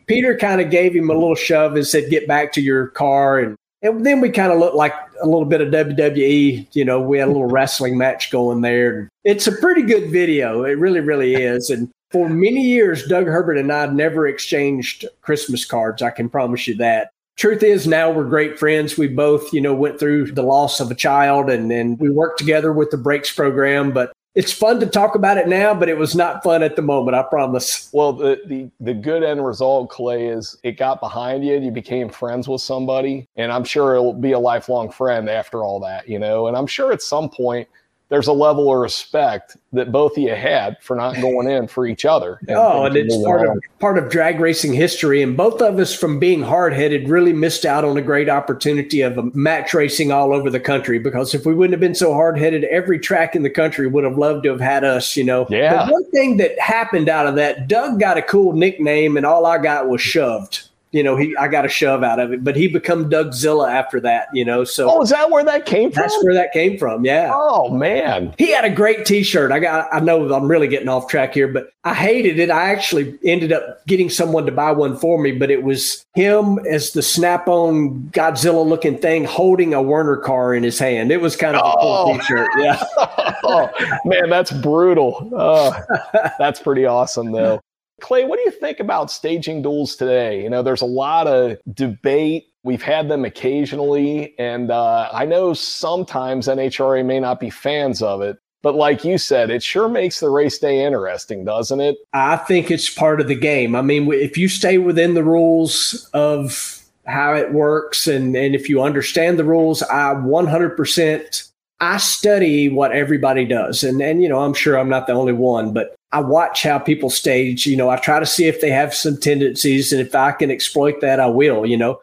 Peter 0.06 0.38
kind 0.38 0.60
of 0.60 0.70
gave 0.70 0.94
him 0.94 1.10
a 1.10 1.13
little 1.13 1.34
shove 1.34 1.75
and 1.75 1.88
said, 1.88 2.12
"Get 2.12 2.27
back 2.27 2.51
to 2.54 2.62
your 2.62 2.89
car." 2.89 3.39
And 3.39 3.58
and 3.86 4.06
then 4.06 4.20
we 4.20 4.30
kind 4.30 4.51
of 4.51 4.60
looked 4.60 4.75
like 4.75 4.94
a 5.22 5.25
little 5.25 5.46
bit 5.46 5.62
of 5.62 5.70
WWE. 5.70 6.68
You 6.74 6.86
know, 6.86 7.00
we 7.00 7.20
had 7.20 7.27
a 7.27 7.32
little 7.32 7.46
wrestling 7.50 7.98
match 7.98 8.32
going 8.32 8.62
there. 8.62 9.10
It's 9.24 9.48
a 9.48 9.51
pretty 9.51 9.84
good 9.84 10.12
video. 10.12 10.63
It 10.63 10.77
really, 10.77 11.00
really 11.00 11.36
is. 11.36 11.70
And 11.70 11.89
for 12.12 12.30
many 12.30 12.62
years, 12.62 13.06
Doug 13.08 13.27
Herbert 13.27 13.58
and 13.58 13.72
I 13.72 13.86
never 13.88 14.27
exchanged 14.27 15.06
Christmas 15.22 15.65
cards. 15.65 16.01
I 16.01 16.10
can 16.10 16.30
promise 16.30 16.68
you 16.68 16.75
that. 16.75 17.10
Truth 17.38 17.63
is, 17.63 17.86
now 17.86 18.10
we're 18.10 18.24
great 18.24 18.58
friends. 18.58 18.98
We 18.98 19.08
both, 19.08 19.51
you 19.51 19.60
know, 19.60 19.74
went 19.74 20.00
through 20.00 20.32
the 20.32 20.42
loss 20.42 20.80
of 20.80 20.89
a 20.89 20.96
child 20.96 21.50
and 21.50 21.70
then 21.70 21.98
we 21.98 22.10
worked 22.10 22.39
together 22.39 22.72
with 22.72 22.92
the 22.92 22.98
BRAKES 22.98 23.36
program. 23.36 23.92
But 23.92 24.13
it's 24.36 24.51
fun 24.51 24.82
to 24.82 24.86
talk 24.86 25.15
about 25.15 25.38
it 25.38 25.48
now, 25.48 25.74
but 25.74 25.88
it 25.88 25.98
was 25.98 26.13
not 26.13 26.44
fun 26.44 26.62
at 26.62 26.75
the 26.75 26.82
moment. 26.82 27.15
I 27.15 27.24
promise. 27.24 27.89
Well, 27.94 28.13
the 28.13 28.42
the 28.46 28.70
the 28.82 28.94
good 28.94 29.24
end 29.24 29.46
result, 29.46 29.89
Clay, 29.89 30.27
is 30.27 30.58
it 30.63 30.74
got 30.74 31.00
behind 31.00 31.46
you. 31.46 31.56
And 31.56 31.63
you 31.63 31.72
became 31.72 32.10
friends 32.10 32.48
with 32.48 32.62
somebody, 32.62 33.27
and 33.38 33.51
I'm 33.51 33.63
sure 33.63 33.96
it 33.96 34.01
will 34.01 34.13
be 34.13 34.34
a 34.34 34.39
lifelong 34.39 34.92
friend 34.92 35.30
after 35.30 35.63
all 35.63 35.80
that. 35.82 36.08
You 36.10 36.20
know, 36.20 36.48
and 36.48 36.58
I'm 36.58 36.68
sure 36.68 36.92
at 36.92 37.01
some 37.01 37.30
point 37.30 37.68
there's 38.09 38.27
a 38.27 38.33
level 38.33 38.71
of 38.71 38.79
respect 38.79 39.57
that 39.74 39.91
both 39.91 40.12
of 40.13 40.19
you 40.19 40.35
had 40.35 40.77
for 40.81 40.95
not 40.95 41.15
going 41.15 41.50
in 41.50 41.67
for 41.67 41.88
each 41.88 42.05
other. 42.05 42.39
And 42.47 42.51
oh, 42.57 42.85
and 42.85 42.95
it's 42.95 43.15
part 43.24 43.47
of 43.47 43.57
part 43.79 43.97
of 43.97 44.09
drag 44.09 44.39
racing 44.39 44.74
history. 44.74 45.24
And 45.24 45.35
both 45.35 45.62
of 45.62 45.79
us, 45.79 45.93
from 45.93 46.19
being 46.19 46.43
hard 46.43 46.74
headed, 46.74 47.09
really 47.09 47.33
missed 47.33 47.65
out 47.65 47.83
on 47.83 47.97
a 47.97 48.01
great 48.01 48.29
opportunity 48.29 49.01
of 49.01 49.33
match 49.33 49.74
racing 49.74 50.12
all 50.12 50.33
over 50.33 50.50
the 50.50 50.59
country. 50.59 51.00
Because 51.00 51.33
if 51.33 51.45
we 51.45 51.53
wouldn't 51.53 51.74
have 51.74 51.79
been 51.79 51.95
so 51.95 52.13
hard 52.13 52.38
headed, 52.38 52.63
every 52.65 53.00
track 53.00 53.35
in 53.35 53.43
the 53.43 53.50
country 53.50 53.88
would 53.88 54.03
have 54.03 54.17
loved 54.17 54.43
to 54.43 54.50
have 54.50 54.62
had 54.62 54.83
us. 54.83 55.17
You 55.17 55.24
know. 55.24 55.47
Yeah. 55.50 55.75
But 55.75 55.91
one 55.91 56.12
thing 56.12 56.38
that 56.38 56.57
happened 56.59 57.09
out 57.09 57.25
of 57.25 57.35
that, 57.35 57.67
Doug 57.67 58.00
got 58.00 58.17
a 58.17 58.21
cool 58.21 58.53
nickname, 58.53 59.17
and 59.17 59.25
all 59.25 59.45
I 59.45 59.57
got 59.57 59.89
was 59.89 60.01
shoved 60.01 60.69
you 60.95 61.03
know, 61.03 61.17
he 61.17 61.35
I 61.35 61.49
got 61.49 61.65
a 61.65 61.67
shove 61.67 62.03
out 62.03 62.21
of 62.21 62.31
it, 62.31 62.41
but 62.41 62.55
he 62.55 62.69
become 62.69 63.09
Dougzilla 63.09 63.69
after 63.69 63.99
that, 63.99 64.29
you 64.33 64.45
know. 64.45 64.63
So 64.63 64.89
Oh, 64.89 65.01
is 65.01 65.09
that 65.09 65.29
where 65.29 65.43
that 65.43 65.65
came 65.65 65.91
from? 65.91 66.03
That's 66.03 66.23
where 66.23 66.33
that 66.33 66.53
came 66.53 66.77
from, 66.77 67.03
yeah. 67.03 67.31
Oh 67.33 67.69
man. 67.69 68.33
He 68.37 68.53
had 68.53 68.63
a 68.63 68.69
great 68.69 69.05
t-shirt. 69.05 69.51
I 69.51 69.59
got 69.59 69.93
I 69.93 69.99
know 69.99 70.33
I'm 70.33 70.47
really 70.47 70.69
getting 70.69 70.87
off 70.87 71.09
track 71.09 71.33
here, 71.33 71.49
but 71.49 71.67
I 71.83 71.93
hated 71.93 72.39
it. 72.39 72.49
I 72.49 72.71
actually 72.71 73.13
ended 73.25 73.51
up 73.51 73.85
getting 73.87 74.09
someone 74.09 74.45
to 74.45 74.53
buy 74.53 74.71
one 74.71 74.95
for 74.95 75.19
me, 75.19 75.33
but 75.33 75.51
it 75.51 75.63
was 75.63 76.05
him 76.15 76.59
as 76.59 76.91
the 76.91 77.01
snap-on 77.01 78.09
Godzilla 78.13 78.65
looking 78.65 78.97
thing 78.97 79.25
holding 79.25 79.73
a 79.73 79.81
Werner 79.81 80.15
car 80.15 80.53
in 80.53 80.63
his 80.63 80.79
hand. 80.79 81.11
It 81.11 81.19
was 81.19 81.35
kind 81.35 81.57
of 81.57 81.59
a 81.59 81.77
cool 81.77 82.07
oh. 82.07 82.17
t-shirt. 82.17 82.49
Yeah. 82.57 82.81
oh, 83.43 83.69
man, 84.05 84.29
that's 84.29 84.51
brutal. 84.51 85.29
Oh, 85.35 85.77
that's 86.39 86.61
pretty 86.61 86.85
awesome 86.85 87.33
though. 87.33 87.59
Clay, 88.01 88.25
what 88.25 88.37
do 88.37 88.43
you 88.43 88.51
think 88.51 88.79
about 88.79 89.11
staging 89.11 89.61
duels 89.61 89.95
today? 89.95 90.43
You 90.43 90.49
know, 90.49 90.61
there's 90.61 90.81
a 90.81 90.85
lot 90.85 91.27
of 91.27 91.57
debate. 91.73 92.47
We've 92.63 92.81
had 92.81 93.09
them 93.09 93.25
occasionally, 93.25 94.37
and 94.39 94.71
uh, 94.71 95.09
I 95.13 95.25
know 95.25 95.53
sometimes 95.53 96.47
NHRA 96.47 97.05
may 97.05 97.19
not 97.19 97.39
be 97.39 97.49
fans 97.49 98.01
of 98.01 98.21
it. 98.21 98.37
But 98.63 98.73
like 98.73 99.05
you 99.05 99.19
said, 99.19 99.51
it 99.51 99.61
sure 99.61 99.87
makes 99.87 100.19
the 100.19 100.29
race 100.29 100.57
day 100.57 100.83
interesting, 100.83 101.45
doesn't 101.45 101.79
it? 101.79 101.97
I 102.13 102.35
think 102.35 102.71
it's 102.71 102.89
part 102.89 103.21
of 103.21 103.27
the 103.27 103.35
game. 103.35 103.75
I 103.75 103.83
mean, 103.83 104.11
if 104.11 104.39
you 104.39 104.49
stay 104.49 104.79
within 104.79 105.13
the 105.13 105.23
rules 105.23 106.09
of 106.13 106.81
how 107.05 107.35
it 107.35 107.53
works 107.53 108.07
and, 108.07 108.35
and 108.35 108.55
if 108.55 108.67
you 108.67 108.81
understand 108.81 109.37
the 109.37 109.43
rules, 109.43 109.83
I 109.83 110.15
100% 110.15 111.51
I 111.79 111.97
study 111.97 112.69
what 112.69 112.91
everybody 112.91 113.45
does. 113.45 113.83
And, 113.83 114.01
and, 114.01 114.23
you 114.23 114.29
know, 114.29 114.39
I'm 114.39 114.53
sure 114.53 114.79
I'm 114.79 114.89
not 114.89 115.07
the 115.07 115.13
only 115.13 115.33
one, 115.33 115.73
but 115.73 115.95
I 116.15 116.22
watch 116.22 116.63
how 116.63 116.79
people 116.79 117.10
stage. 117.10 117.67
You 117.67 117.75
know, 117.75 117.89
I 117.89 117.98
try 117.98 118.22
to 118.22 118.25
see 118.25 118.45
if 118.45 118.62
they 118.62 118.69
have 118.69 118.93
some 118.93 119.17
tendencies. 119.17 119.91
And 119.91 120.00
if 120.00 120.15
I 120.15 120.31
can 120.31 120.50
exploit 120.50 121.01
that, 121.01 121.19
I 121.19 121.25
will, 121.25 121.65
you 121.65 121.75
know. 121.75 122.00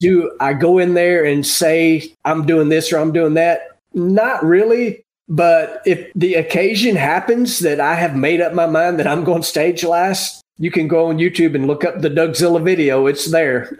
Do 0.00 0.36
I 0.38 0.52
go 0.52 0.76
in 0.76 0.92
there 0.92 1.24
and 1.24 1.46
say, 1.46 2.12
I'm 2.26 2.44
doing 2.44 2.68
this 2.68 2.92
or 2.92 2.98
I'm 2.98 3.10
doing 3.10 3.32
that? 3.34 3.78
Not 3.94 4.44
really. 4.44 5.02
But 5.30 5.80
if 5.86 6.12
the 6.14 6.34
occasion 6.34 6.94
happens 6.94 7.60
that 7.60 7.80
I 7.80 7.94
have 7.94 8.14
made 8.14 8.42
up 8.42 8.52
my 8.52 8.66
mind 8.66 8.98
that 8.98 9.06
I'm 9.06 9.24
going 9.24 9.40
to 9.40 9.48
stage 9.48 9.82
last, 9.82 10.42
you 10.58 10.70
can 10.70 10.86
go 10.86 11.06
on 11.06 11.16
YouTube 11.16 11.54
and 11.54 11.66
look 11.66 11.86
up 11.86 12.02
the 12.02 12.10
Dougzilla 12.10 12.62
video. 12.62 13.06
It's 13.06 13.30
there. 13.30 13.74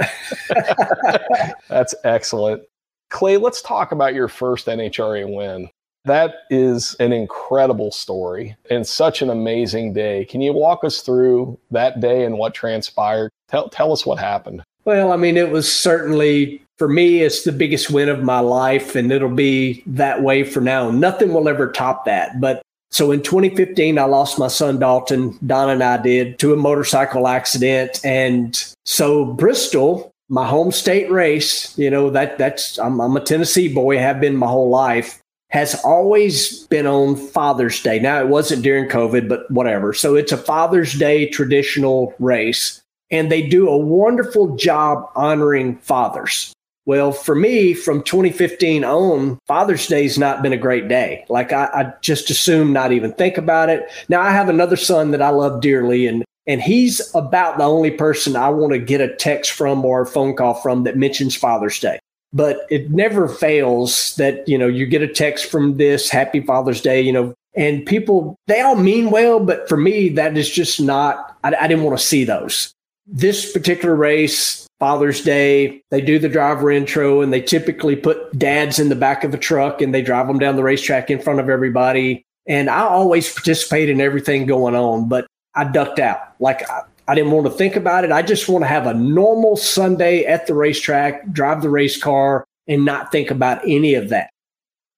That's 1.69 1.95
excellent. 2.05 2.63
Clay, 3.11 3.37
let's 3.37 3.61
talk 3.61 3.93
about 3.93 4.15
your 4.15 4.29
first 4.29 4.67
NHRA 4.67 5.31
win. 5.31 5.69
That 6.05 6.35
is 6.51 6.95
an 7.01 7.13
incredible 7.13 7.91
story 7.91 8.57
and 8.71 8.87
such 8.87 9.23
an 9.23 9.31
amazing 9.31 9.95
day. 9.95 10.27
Can 10.27 10.41
you 10.41 10.53
walk 10.53 10.85
us 10.85 11.01
through 11.01 11.59
that 11.71 12.01
day 12.01 12.25
and 12.25 12.37
what 12.37 12.55
transpired? 12.55 13.31
Tell, 13.49 13.69
tell 13.71 13.93
us 13.93 14.05
what 14.05 14.19
happened. 14.19 14.63
Well, 14.85 15.13
I 15.13 15.17
mean, 15.17 15.39
it 15.39 15.51
was 15.51 15.73
certainly 15.73 16.61
for 16.77 16.89
me, 16.89 17.23
it's 17.23 17.45
the 17.45 17.53
biggest 17.53 17.91
win 17.91 18.09
of 18.09 18.23
my 18.23 18.41
life, 18.41 18.97
and 18.97 19.13
it'll 19.13 19.29
be 19.29 19.83
that 19.87 20.23
way 20.23 20.43
for 20.43 20.61
now. 20.61 20.91
Nothing 20.91 21.33
will 21.33 21.49
ever 21.49 21.71
top 21.71 22.05
that. 22.05 22.41
But 22.41 22.63
so 22.91 23.13
in 23.13 23.23
2015, 23.23 23.99
I 23.99 24.05
lost 24.05 24.39
my 24.39 24.49
son 24.49 24.79
Dalton, 24.79 25.39
Don 25.47 25.71
and 25.71 25.83
I 25.83 25.99
did, 25.99 26.39
to 26.41 26.53
a 26.53 26.57
motorcycle 26.57 27.29
accident. 27.29 28.01
And 28.05 28.61
so 28.85 29.25
Bristol, 29.25 30.11
my 30.29 30.47
home 30.47 30.73
state 30.73 31.11
race, 31.11 31.77
you 31.79 31.91
know, 31.91 32.11
that 32.11 32.39
that's 32.39 32.79
I'm, 32.79 33.01
I'm 33.01 33.17
a 33.17 33.21
Tennessee 33.21 33.73
boy, 33.73 33.99
have 33.99 34.21
been 34.21 34.37
my 34.37 34.47
whole 34.49 34.71
life, 34.71 35.21
has 35.55 35.77
always 35.85 36.67
been 36.67 36.85
on 36.85 37.15
Father's 37.15 37.81
Day. 37.81 38.01
Now 38.01 38.19
it 38.19 38.27
wasn't 38.27 38.65
during 38.65 38.89
COVID, 38.89 39.29
but 39.29 39.49
whatever. 39.53 39.93
So 39.93 40.17
it's 40.17 40.33
a 40.33 40.37
Father's 40.37 40.95
Day 40.95 41.29
traditional 41.29 42.13
race. 42.19 42.83
And 43.13 43.31
they 43.31 43.47
do 43.47 43.69
a 43.69 43.79
wonderful 43.79 44.57
job 44.57 45.09
honoring 45.15 45.77
fathers. 45.77 46.53
Well, 46.87 47.13
for 47.13 47.37
me, 47.37 47.73
from 47.73 48.03
2015 48.03 48.85
on, 48.85 49.39
Father's 49.47 49.87
Day's 49.87 50.19
not 50.19 50.43
been 50.43 50.53
a 50.53 50.59
great 50.59 50.89
day. 50.89 51.25
Like 51.29 51.53
I, 51.53 51.67
I, 51.67 51.93
just 52.03 52.31
assume 52.31 52.73
not 52.73 52.91
even 52.91 53.13
think 53.13 53.39
about 53.39 53.71
it. 53.71 53.89
Now 54.09 54.23
I 54.23 54.33
have 54.33 54.49
another 54.49 54.77
son 54.77 55.13
that 55.13 55.23
I 55.23 55.29
love 55.29 55.61
dearly, 55.61 56.09
and 56.09 56.25
and 56.49 56.61
he's 56.61 57.15
about 57.15 57.59
the 57.59 57.65
only 57.65 57.93
person 57.93 58.35
I 58.35 58.51
want 58.51 58.73
to 58.73 58.79
get 58.79 59.01
a 59.01 59.15
text 59.15 59.53
from 59.53 59.85
or 59.85 60.03
a 60.03 60.07
phone 60.07 60.35
call 60.35 60.55
from 60.55 60.83
that 60.83 60.99
mentions 60.99 61.37
Father's 61.37 61.79
Day. 61.79 62.01
But 62.35 62.67
it 62.69 62.91
never 62.91 63.29
fails 63.29 64.15
that 64.17 64.47
you 64.49 64.59
know 64.59 64.67
you 64.67 64.87
get 64.87 65.03
a 65.03 65.09
text 65.09 65.47
from 65.51 65.77
this 65.77 66.11
Happy 66.11 66.41
Father's 66.41 66.81
Day, 66.81 67.01
you 67.01 67.13
know, 67.13 67.33
and 67.55 67.87
people 67.87 68.37
they 68.49 68.61
all 68.61 68.77
mean 68.77 69.11
well, 69.11 69.41
but 69.41 69.69
for 69.69 69.77
me 69.77 70.09
that 70.11 70.37
is 70.37 70.51
just 70.51 70.81
not. 70.81 71.37
I, 71.45 71.55
I 71.55 71.69
didn't 71.69 71.85
want 71.85 71.99
to 71.99 72.05
see 72.05 72.25
those. 72.25 72.73
This 73.07 73.53
particular 73.53 73.95
race, 73.95 74.67
Father's 74.81 75.23
Day, 75.23 75.83
they 75.91 76.01
do 76.01 76.19
the 76.19 76.29
driver 76.29 76.71
intro 76.71 77.21
and 77.21 77.33
they 77.33 77.41
typically 77.41 77.97
put 77.97 78.37
dads 78.39 78.79
in 78.79 78.89
the 78.89 78.97
back 78.97 79.25
of 79.25 79.33
a 79.33 79.39
truck 79.39 79.81
and 79.81 79.95
they 79.95 80.03
drive 80.03 80.27
them 80.27 80.39
down 80.39 80.57
the 80.57 80.63
racetrack 80.63 81.11
in 81.11 81.21
front 81.21 81.41
of 81.41 81.49
everybody. 81.49 82.25
And 82.47 82.69
I 82.69 82.81
always 82.81 83.33
participate 83.33 83.89
in 83.89 84.01
everything 84.01 84.47
going 84.47 84.75
on, 84.75 85.09
but 85.09 85.27
I 85.55 85.65
ducked 85.65 85.99
out. 85.99 86.21
Like 86.41 86.69
I, 86.69 86.83
I 87.07 87.15
didn't 87.15 87.33
want 87.33 87.47
to 87.47 87.53
think 87.53 87.77
about 87.77 88.05
it. 88.05 88.13
I 88.13 88.23
just 88.23 88.49
want 88.49 88.63
to 88.63 88.69
have 88.69 88.87
a 88.87 88.95
normal 88.95 89.57
Sunday 89.57 90.25
at 90.25 90.47
the 90.47 90.55
racetrack, 90.55 91.31
drive 91.33 91.63
the 91.63 91.71
race 91.71 92.01
car, 92.01 92.45
and 92.67 92.85
not 92.85 93.13
think 93.13 93.31
about 93.31 93.63
any 93.67 93.95
of 93.95 94.09
that. 94.09 94.31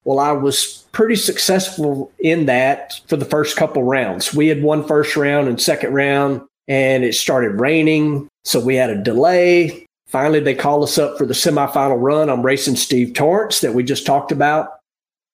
Well, 0.05 0.21
I 0.21 0.31
was 0.31 0.85
pretty 0.93 1.17
successful 1.17 2.13
in 2.21 2.47
that 2.47 3.01
for 3.09 3.17
the 3.17 3.25
first 3.25 3.57
couple 3.57 3.83
rounds. 3.83 4.33
We 4.33 4.47
had 4.47 4.63
won 4.63 4.87
first 4.87 5.17
round 5.17 5.49
and 5.49 5.61
second 5.61 5.93
round, 5.95 6.43
and 6.69 7.03
it 7.03 7.15
started 7.15 7.61
raining. 7.61 8.29
So 8.45 8.61
we 8.61 8.77
had 8.77 8.91
a 8.91 9.03
delay. 9.03 9.85
Finally, 10.07 10.41
they 10.41 10.55
called 10.55 10.85
us 10.85 10.99
up 10.99 11.19
for 11.19 11.27
the 11.27 11.35
semifinal 11.35 12.01
run. 12.01 12.31
I'm 12.31 12.47
racing 12.47 12.77
Steve 12.77 13.15
Torrence 13.15 13.61
that 13.63 13.75
we 13.75 13.83
just 13.83 14.07
talked 14.07 14.31
about. 14.31 14.79